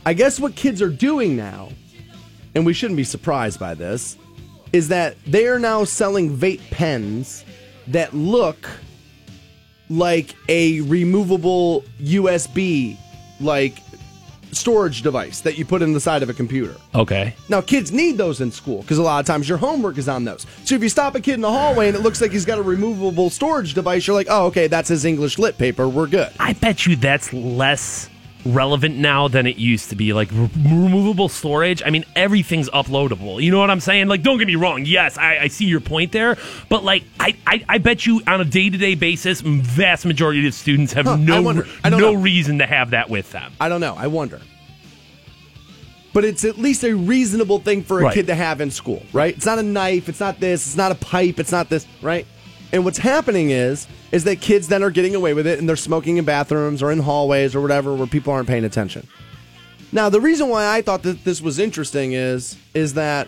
[0.05, 1.69] I guess what kids are doing now,
[2.55, 4.17] and we shouldn't be surprised by this,
[4.73, 7.45] is that they are now selling vape pens
[7.89, 8.69] that look
[9.89, 12.97] like a removable USB
[13.39, 13.81] like
[14.51, 16.75] storage device that you put in the side of a computer.
[16.95, 20.09] okay Now, kids need those in school because a lot of times your homework is
[20.09, 20.45] on those.
[20.65, 22.57] So if you stop a kid in the hallway and it looks like he's got
[22.57, 25.87] a removable storage device, you're like, oh, okay, that's his English lit paper.
[25.87, 26.31] We're good.
[26.39, 28.09] I bet you that's less
[28.45, 30.13] relevant now than it used to be.
[30.13, 31.81] Like re- removable storage.
[31.85, 33.41] I mean, everything's uploadable.
[33.41, 34.07] You know what I'm saying?
[34.07, 34.85] Like, don't get me wrong.
[34.85, 36.37] Yes, I, I see your point there.
[36.69, 40.45] But like, I, I, I bet you on a day to day basis, vast majority
[40.47, 41.65] of students have Huh, I no wonder.
[41.83, 42.21] I don't no know.
[42.21, 43.51] reason to have that with them.
[43.59, 43.95] I don't know.
[43.97, 44.39] I wonder.
[46.11, 48.13] But it's at least a reasonable thing for a Right.
[48.15, 49.35] kid to have in school, right?
[49.35, 52.25] It's not a knife, it's not this, it's not a pipe, it's not this, right?
[52.71, 55.75] And what's happening is is that kids then are getting away with it and they're
[55.75, 59.07] smoking in bathrooms or in hallways or whatever where people aren't paying attention.
[59.91, 63.27] Now, the reason why I thought that this was interesting is is that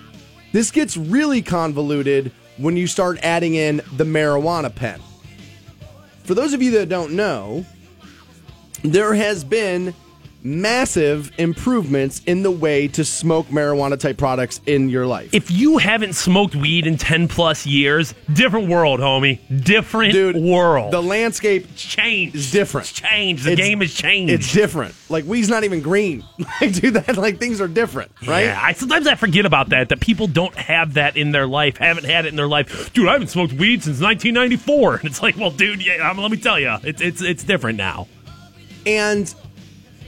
[0.51, 4.99] this gets really convoluted when you start adding in the marijuana pen.
[6.23, 7.65] For those of you that don't know,
[8.83, 9.93] there has been
[10.43, 15.33] massive improvements in the way to smoke marijuana type products in your life.
[15.33, 19.39] If you haven't smoked weed in 10 plus years, different world, homie.
[19.63, 20.91] Different Dude, world.
[20.91, 22.35] the landscape It's changed.
[22.35, 22.89] is different.
[22.89, 23.43] It's changed.
[23.45, 24.33] The It's- game has changed.
[24.33, 24.95] It's different.
[25.09, 26.23] Like weed's not even green.
[26.61, 28.45] Like dude, that like things are different, right?
[28.45, 29.89] Yeah, I sometimes I forget about that.
[29.89, 32.91] That people don't have that in their life, haven't had it in their life.
[32.93, 36.29] Dude, I haven't smoked weed since 1994, and it's like, well, dude, yeah, um, let
[36.29, 38.07] me tell you, it's it's it's different now.
[38.85, 39.33] And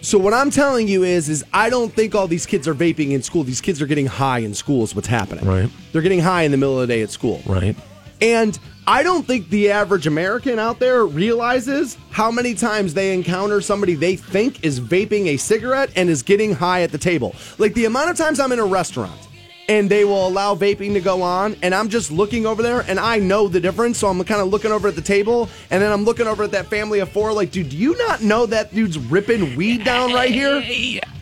[0.04, 3.12] so what I'm telling you is is I don't think all these kids are vaping
[3.12, 3.46] in school.
[3.46, 5.46] These kids are getting high in school is what's happening.
[5.46, 5.70] Right.
[5.94, 7.42] They're getting high in the middle of the day at school.
[7.46, 7.74] Right.
[8.22, 13.62] And I don't think the average American out there realizes how many times they encounter
[13.62, 17.34] somebody they think is vaping a cigarette and is getting high at the table.
[17.58, 19.30] Like the amount of times I'm in a restaurant
[19.70, 23.00] and they will allow vaping to go on and I'm just looking over there and
[23.00, 23.98] I know the difference.
[24.00, 26.52] So I'm kind of looking over at the table and then I'm looking over at
[26.52, 30.14] that family of four like, dude, do you not know that dude's ripping weed down
[30.14, 30.62] right here?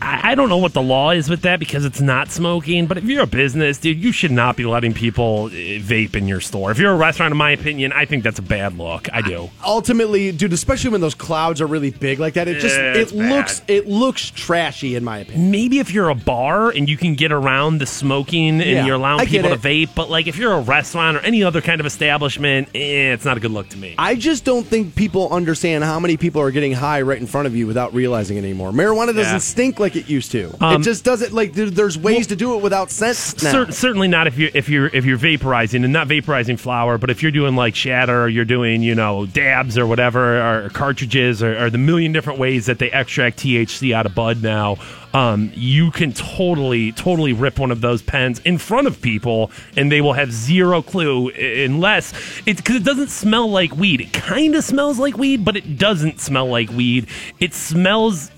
[0.02, 2.86] I, I don't know what the law is with that because it's not smoking.
[2.86, 6.26] But if you're a business, dude, you should not be letting people uh, vape in
[6.28, 6.70] your store.
[6.70, 9.08] If you're a restaurant, in my opinion, I think that's a bad look.
[9.12, 9.50] I do.
[9.64, 13.08] Ultimately, dude, especially when those clouds are really big like that, it just Yeah, it
[13.16, 13.30] bad.
[13.30, 15.50] looks it looks trashy in my opinion.
[15.50, 18.96] Maybe if you're a bar and you can get around the smoking and Yeah, you're
[18.96, 21.86] allowing people to vape, but like if you're a restaurant or any other kind of
[21.86, 23.94] establishment, eh, it's not a good look to me.
[23.98, 27.46] I just don't think people understand how many people are getting high right in front
[27.46, 28.72] of you without realizing it anymore.
[28.72, 29.38] Marijuana doesn't Yeah.
[29.38, 30.54] stink like like it used to.
[30.60, 33.16] Um, it just doesn't like there's ways to do it without scent.
[33.16, 37.10] Cer- certainly not if you're if you're if you're vaporizing and not vaporizing flour, but
[37.10, 41.42] if you're doing like shatter, or you're doing you know dabs or whatever, or cartridges,
[41.42, 44.76] or, or the million different ways that they extract THC out of bud now.
[45.14, 49.92] Um, you can totally, totally rip one of those pens in front of people, and
[49.92, 52.14] they will have zero clue unless
[52.46, 54.00] it's because it doesn't smell like weed.
[54.00, 57.08] It kind of smells like weed, but it doesn't smell like weed.
[57.40, 58.30] It smells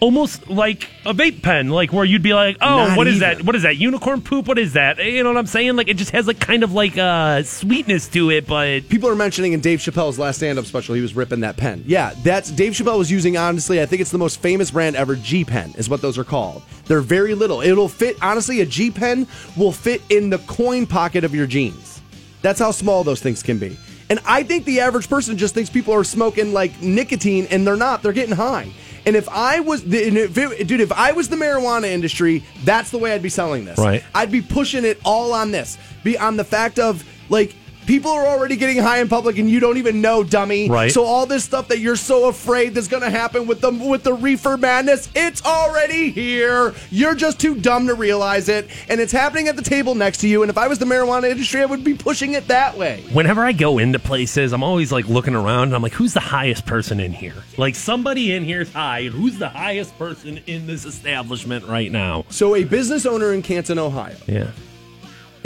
[0.00, 3.38] almost like a vape pen, like where you'd be like, "Oh, Not what is even.
[3.38, 3.44] that?
[3.44, 3.76] What is that?
[3.76, 4.46] Unicorn poop?
[4.48, 5.76] What is that?" You know what I'm saying?
[5.76, 9.14] Like it just has like kind of like uh, sweetness to it, but People are
[9.16, 11.82] mentioning in Dave Chappelle's last stand-up special, he was ripping that pen.
[11.86, 13.36] Yeah, that's Dave Chappelle was using.
[13.36, 15.16] Honestly, I think it's the most famous brand ever.
[15.16, 16.62] G Pen is what those are called.
[16.86, 17.60] They're very little.
[17.60, 18.16] It'll fit.
[18.22, 22.00] Honestly, a G Pen will fit in the coin pocket of your jeans.
[22.42, 23.76] That's how small those things can be.
[24.08, 27.74] And I think the average person just thinks people are smoking like nicotine, and they're
[27.76, 28.02] not.
[28.04, 28.70] They're getting high.
[29.06, 32.90] And if I was, the, if it- dude, if I was the marijuana industry, that's
[32.90, 33.78] the way I'd be selling this.
[33.78, 34.02] Right.
[34.14, 35.78] I'd be pushing it all on this.
[36.02, 37.54] Be on the fact of like
[37.86, 40.68] people are already getting high in public and you don't even know, dummy.
[40.68, 40.90] Right.
[40.92, 44.14] So all this stuff that you're so afraid that's gonna happen with the with the
[44.14, 46.74] reefer madness, it's already here.
[46.90, 50.28] You're just too dumb to realize it, and it's happening at the table next to
[50.28, 50.42] you.
[50.42, 53.02] And if I was the marijuana industry, I would be pushing it that way.
[53.12, 56.20] whenever I go into places, I'm always like looking around and I'm like, who's the
[56.20, 57.34] highest person in here?
[57.56, 62.24] Like somebody in here is high, who's the highest person in this establishment right now?
[62.30, 64.50] So a business owner in Canton, Ohio, Yeah.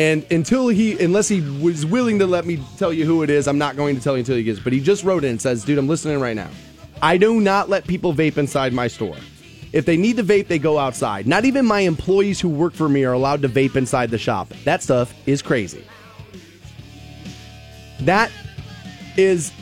[0.00, 3.46] And until he, unless he was willing to let me tell you who it is,
[3.46, 4.58] I'm not going to tell you until he gets.
[4.58, 6.48] But he just wrote in and says, "Dude, I'm listening right now.
[7.02, 9.16] I do not let people vape inside my store.
[9.74, 11.26] If they need to vape, they go outside.
[11.26, 14.48] Not even my employees who work for me are allowed to vape inside the shop.
[14.64, 15.84] That stuff is crazy.
[18.00, 18.32] That
[19.18, 19.52] is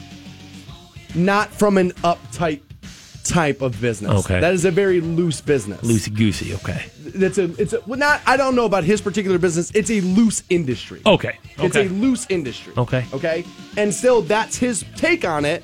[1.17, 2.63] not from an uptight
[3.29, 4.25] type of business.
[4.25, 4.41] Okay.
[4.41, 5.81] that is a very loose business.
[5.83, 6.55] Loosey goosey.
[6.55, 6.91] Okay.
[7.05, 9.71] It's a it's a well, not I don't know about his particular business.
[9.75, 11.03] It's a loose industry.
[11.07, 11.39] Okay.
[11.59, 12.73] It's a loose industry.
[12.77, 13.05] Okay.
[13.13, 13.45] Okay.
[13.77, 15.63] And still that's his take on it.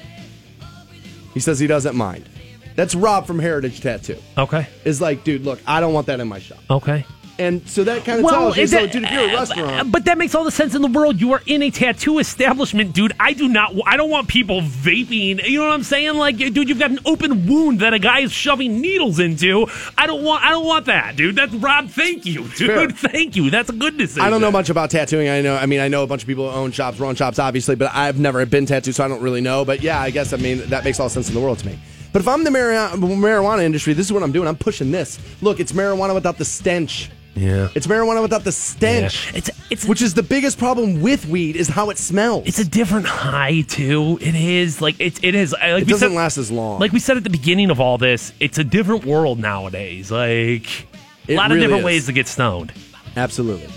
[1.33, 2.29] He says he doesn't mind.
[2.77, 4.19] That's Rob from Heritage Tattoo.
[4.37, 4.67] Okay.
[4.85, 6.59] Is like, dude, look, I don't want that in my shop.
[6.71, 7.07] Okay.
[7.37, 10.05] And so that kind of tells you, it- so, dude, if you're a restaurant, but
[10.05, 11.21] that makes all the sense in the world.
[11.21, 13.13] You are in a tattoo establishment, dude.
[13.19, 13.75] I do not.
[13.87, 15.43] I don't want people vaping.
[15.49, 16.15] You know what I'm saying?
[16.15, 19.67] Like, dude, you've got an open wound that a guy is shoving needles into.
[19.99, 20.45] I don't want.
[20.45, 21.35] I don't want that, dude.
[21.35, 21.89] That's Rob.
[21.89, 22.97] Thank you, dude.
[22.97, 23.51] Thank you.
[23.51, 24.23] That's a good decision.
[24.23, 25.29] I don't know much about tattooing.
[25.29, 27.39] I know, I mean, I know a bunch of people who own shops, run shops,
[27.41, 29.65] obviously, but I've never been tattooed, so I don't really know.
[29.65, 31.79] But yeah, I guess, I mean, that makes all sense in the world to me.
[32.13, 34.47] But if I'm the marijuana industry, this is what I'm doing.
[34.47, 35.19] I'm pushing this.
[35.43, 37.11] Look, it's marijuana without the stench.
[37.35, 37.69] Yeah.
[37.75, 39.27] It's marijuana without the stench.
[39.33, 39.39] Yeah.
[39.39, 42.47] It's it's which is the biggest problem with weed is how it smells.
[42.47, 44.19] It's a different high too.
[44.21, 45.23] It is like it.
[45.25, 45.53] It is.
[45.53, 46.79] Like it we doesn't said- last as long.
[46.81, 50.11] Like we said at the beginning of all this, it's a different world nowadays.
[50.13, 50.87] Like
[51.29, 51.85] a lot really of different is.
[51.85, 52.73] ways to get stoned.
[53.17, 53.69] Absolutely.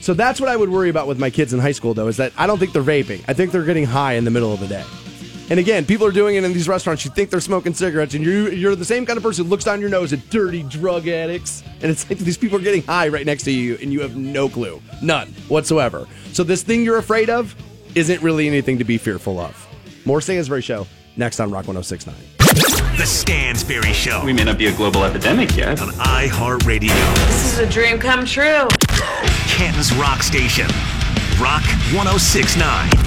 [0.00, 2.18] So that's what I would worry about with my kids in high school, though, is
[2.18, 3.24] that I don't think they're vaping.
[3.26, 4.84] I think they're getting high in the middle of the day.
[5.50, 7.04] And again, people are doing it in these restaurants.
[7.04, 9.64] You think they're smoking cigarettes, and you, you're the same kind of person who looks
[9.64, 11.62] down your nose at dirty drug addicts.
[11.82, 14.16] And it's like these people are getting high right next to you, and you have
[14.16, 14.80] no clue.
[15.02, 16.06] None whatsoever.
[16.32, 17.54] So this thing you're afraid of
[17.94, 19.68] isn't really anything to be fearful of.
[20.06, 22.14] More Stansberry Show next on Rock 1069.
[22.96, 25.80] The Stansberry Show We may not be a global epidemic yet.
[25.82, 26.88] on iHeartRadio.
[27.26, 28.66] This is a dream come true.
[29.48, 30.68] Canton's Rock Station.
[31.40, 31.62] Rock
[31.92, 33.03] 1069.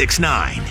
[0.00, 0.62] 69.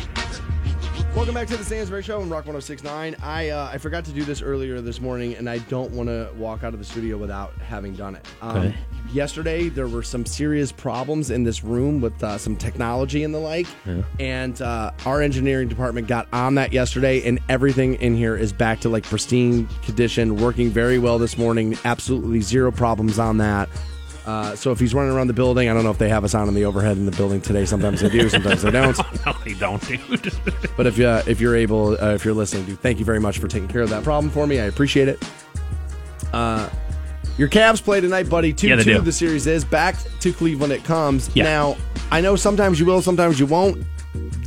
[1.16, 3.16] Welcome back to the Stansberry Show on Rock 1069.
[3.22, 6.32] I uh, I forgot to do this earlier this morning, and I don't want to
[6.36, 8.26] walk out of the studio without having done it.
[8.42, 8.76] Um, Okay.
[9.14, 13.38] Yesterday, there were some serious problems in this room with uh, some technology and the
[13.38, 13.68] like,
[14.20, 18.80] and uh, our engineering department got on that yesterday, and everything in here is back
[18.80, 21.78] to like pristine condition, working very well this morning.
[21.86, 23.70] Absolutely zero problems on that.
[24.30, 26.36] Uh, so if he's running around the building, I don't know if they have us
[26.36, 27.66] on in the overhead in the building today.
[27.66, 28.96] Sometimes they do, sometimes they don't.
[29.26, 30.32] No, they don't, dude.
[30.78, 33.40] But if uh, if you're able, uh, if you're listening, dude, thank you very much
[33.40, 34.60] for taking care of that problem for me.
[34.60, 35.18] I appreciate it.
[36.32, 36.70] Uh,
[37.40, 38.54] your Cavs play tonight, buddy.
[38.54, 38.84] Two yeah, two.
[38.84, 39.02] do.
[39.02, 40.74] The series is back to Cleveland.
[40.74, 41.46] It comes Yeah.
[41.46, 41.76] now.
[42.12, 43.84] I know sometimes you will, sometimes you won't.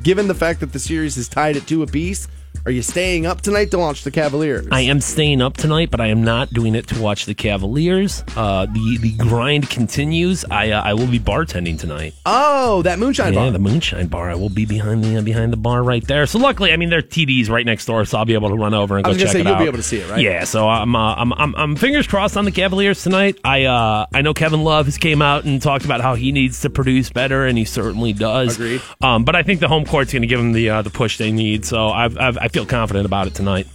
[0.04, 2.28] Given the fact that the series is tied at two apiece,
[2.64, 4.68] are you staying up tonight to watch the Cavaliers?
[4.70, 8.22] I am staying up tonight, but I am not doing it to watch the Cavaliers.
[8.36, 10.44] Uh, the the grind continues.
[10.48, 12.14] I uh, I will be bartending tonight.
[12.24, 13.50] Oh, that moonshine yeah, bar.
[13.50, 14.30] the moonshine bar.
[14.30, 16.24] I will be behind the uh, behind the bar right there.
[16.26, 18.74] So luckily, I mean, their TD's right next door, so I'll be able to run
[18.74, 19.58] over and go check say, it you'll out.
[19.58, 20.20] be able to see it, right?
[20.20, 20.44] Yeah.
[20.44, 23.40] So I'm uh, I'm, I'm I'm fingers crossed on the Cavaliers tonight.
[23.44, 26.60] I uh I know Kevin Love has came out and talked about how he needs
[26.60, 28.54] to produce better, and he certainly does.
[28.54, 28.82] Agreed.
[29.00, 31.18] Um, but I think the home court's going to give him the uh, the push
[31.18, 31.64] they need.
[31.64, 33.66] So I've, I've I feel confident about it tonight.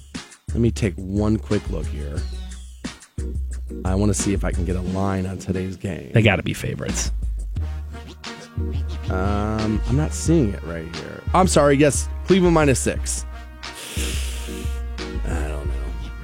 [0.50, 2.20] Let me take one quick look here.
[3.84, 6.12] I want to see if I can get a line on today's game.
[6.14, 7.12] They got to be favorites.
[9.10, 11.24] Um, I'm not seeing it right here.
[11.34, 11.76] I'm sorry.
[11.78, 13.26] Yes, Cleveland minus six.
[15.26, 15.57] I don't.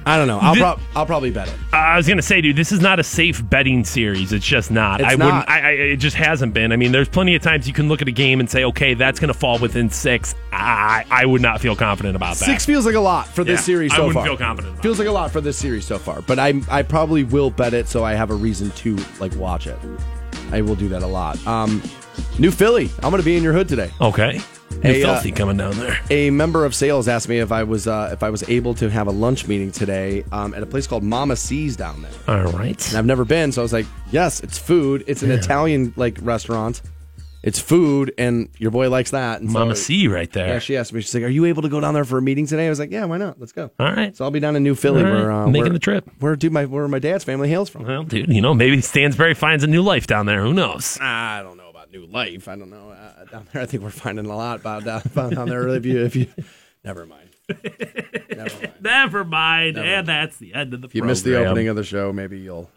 [0.06, 0.38] I don't know.
[0.38, 1.54] I'll, prob- I'll probably bet it.
[1.72, 4.32] I was gonna say, dude, this is not a safe betting series.
[4.32, 5.00] It's just not.
[5.00, 5.24] It's I not.
[5.26, 5.48] wouldn't.
[5.48, 6.72] I, I, it just hasn't been.
[6.72, 8.94] I mean, there's plenty of times you can look at a game and say, okay,
[8.94, 10.34] that's gonna fall within six.
[10.52, 12.44] I, I would not feel confident about that.
[12.44, 14.26] Six feels like a lot for this Yeah, series I so wouldn't far.
[14.26, 16.82] feel confident about Feels like a lot for this series so far, but I I
[16.82, 19.78] probably will bet it so I have a reason to like watch it.
[20.52, 21.44] I will do that a lot.
[21.46, 21.82] Um,
[22.38, 22.90] New Philly.
[23.02, 23.90] I'm going to be in your hood today.
[24.00, 24.40] Okay.
[24.82, 25.98] New Hey, uh, filthy coming down there.
[26.10, 28.90] A member of sales asked me if I was uh, if I was able to
[28.90, 32.12] have a lunch meeting today um, at a place called Mama C's down there.
[32.28, 32.88] All right.
[32.88, 35.04] And I've never been, so I was like, "Yes, it's food.
[35.06, 36.82] It's an Italian like restaurant.
[37.42, 40.48] It's food, and your boy likes that." And so- Mama C right there.
[40.48, 41.00] Yeah, she asked me.
[41.02, 42.78] She's like, "Are you able to go down there for a meeting today?" I was
[42.78, 43.38] like, "Yeah, why not?
[43.38, 44.16] Let's go." All right.
[44.16, 45.12] So I'll be down in New Philly, right.
[45.12, 46.10] where uh, Making where, the trip.
[46.20, 47.84] Where dude, my where my dad's family hails from.
[47.86, 50.42] Well, dude, you know, maybe Stansberry finds a new life down there.
[50.42, 50.98] Who knows?
[51.00, 52.48] I don't know about new life.
[52.48, 53.03] I don't know uh,
[53.34, 53.62] down there.
[53.62, 55.02] I think we're finding a lot about down,
[55.34, 55.68] down there.
[55.68, 56.28] If you, if you,
[56.84, 57.28] never mind.
[57.48, 58.72] never mind.
[58.80, 59.76] Never mind.
[59.78, 62.38] and that's the end of the If you missed the opening of the show, maybe
[62.38, 62.70] you'll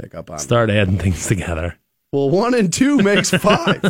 [0.00, 0.36] pick up on.
[0.36, 0.40] it.
[0.40, 1.76] Start adding things together.
[2.12, 3.80] Well, one and two makes five.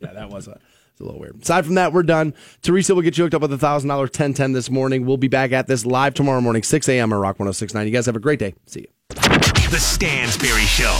[0.00, 0.58] yeah, that was a,
[0.90, 1.40] it's a little weird.
[1.40, 2.34] Aside from that, we're done.
[2.62, 5.06] Teresa will get you hooked up with a thousand dollar ten ten this morning.
[5.06, 7.12] We'll be back at this live tomorrow morning, six a.m.
[7.12, 7.86] on Rock 106.9.
[7.86, 8.54] You guys have a great day.
[8.66, 8.86] See you.
[9.10, 10.98] The Stansberry Show.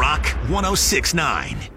[0.00, 1.68] Rock 1069.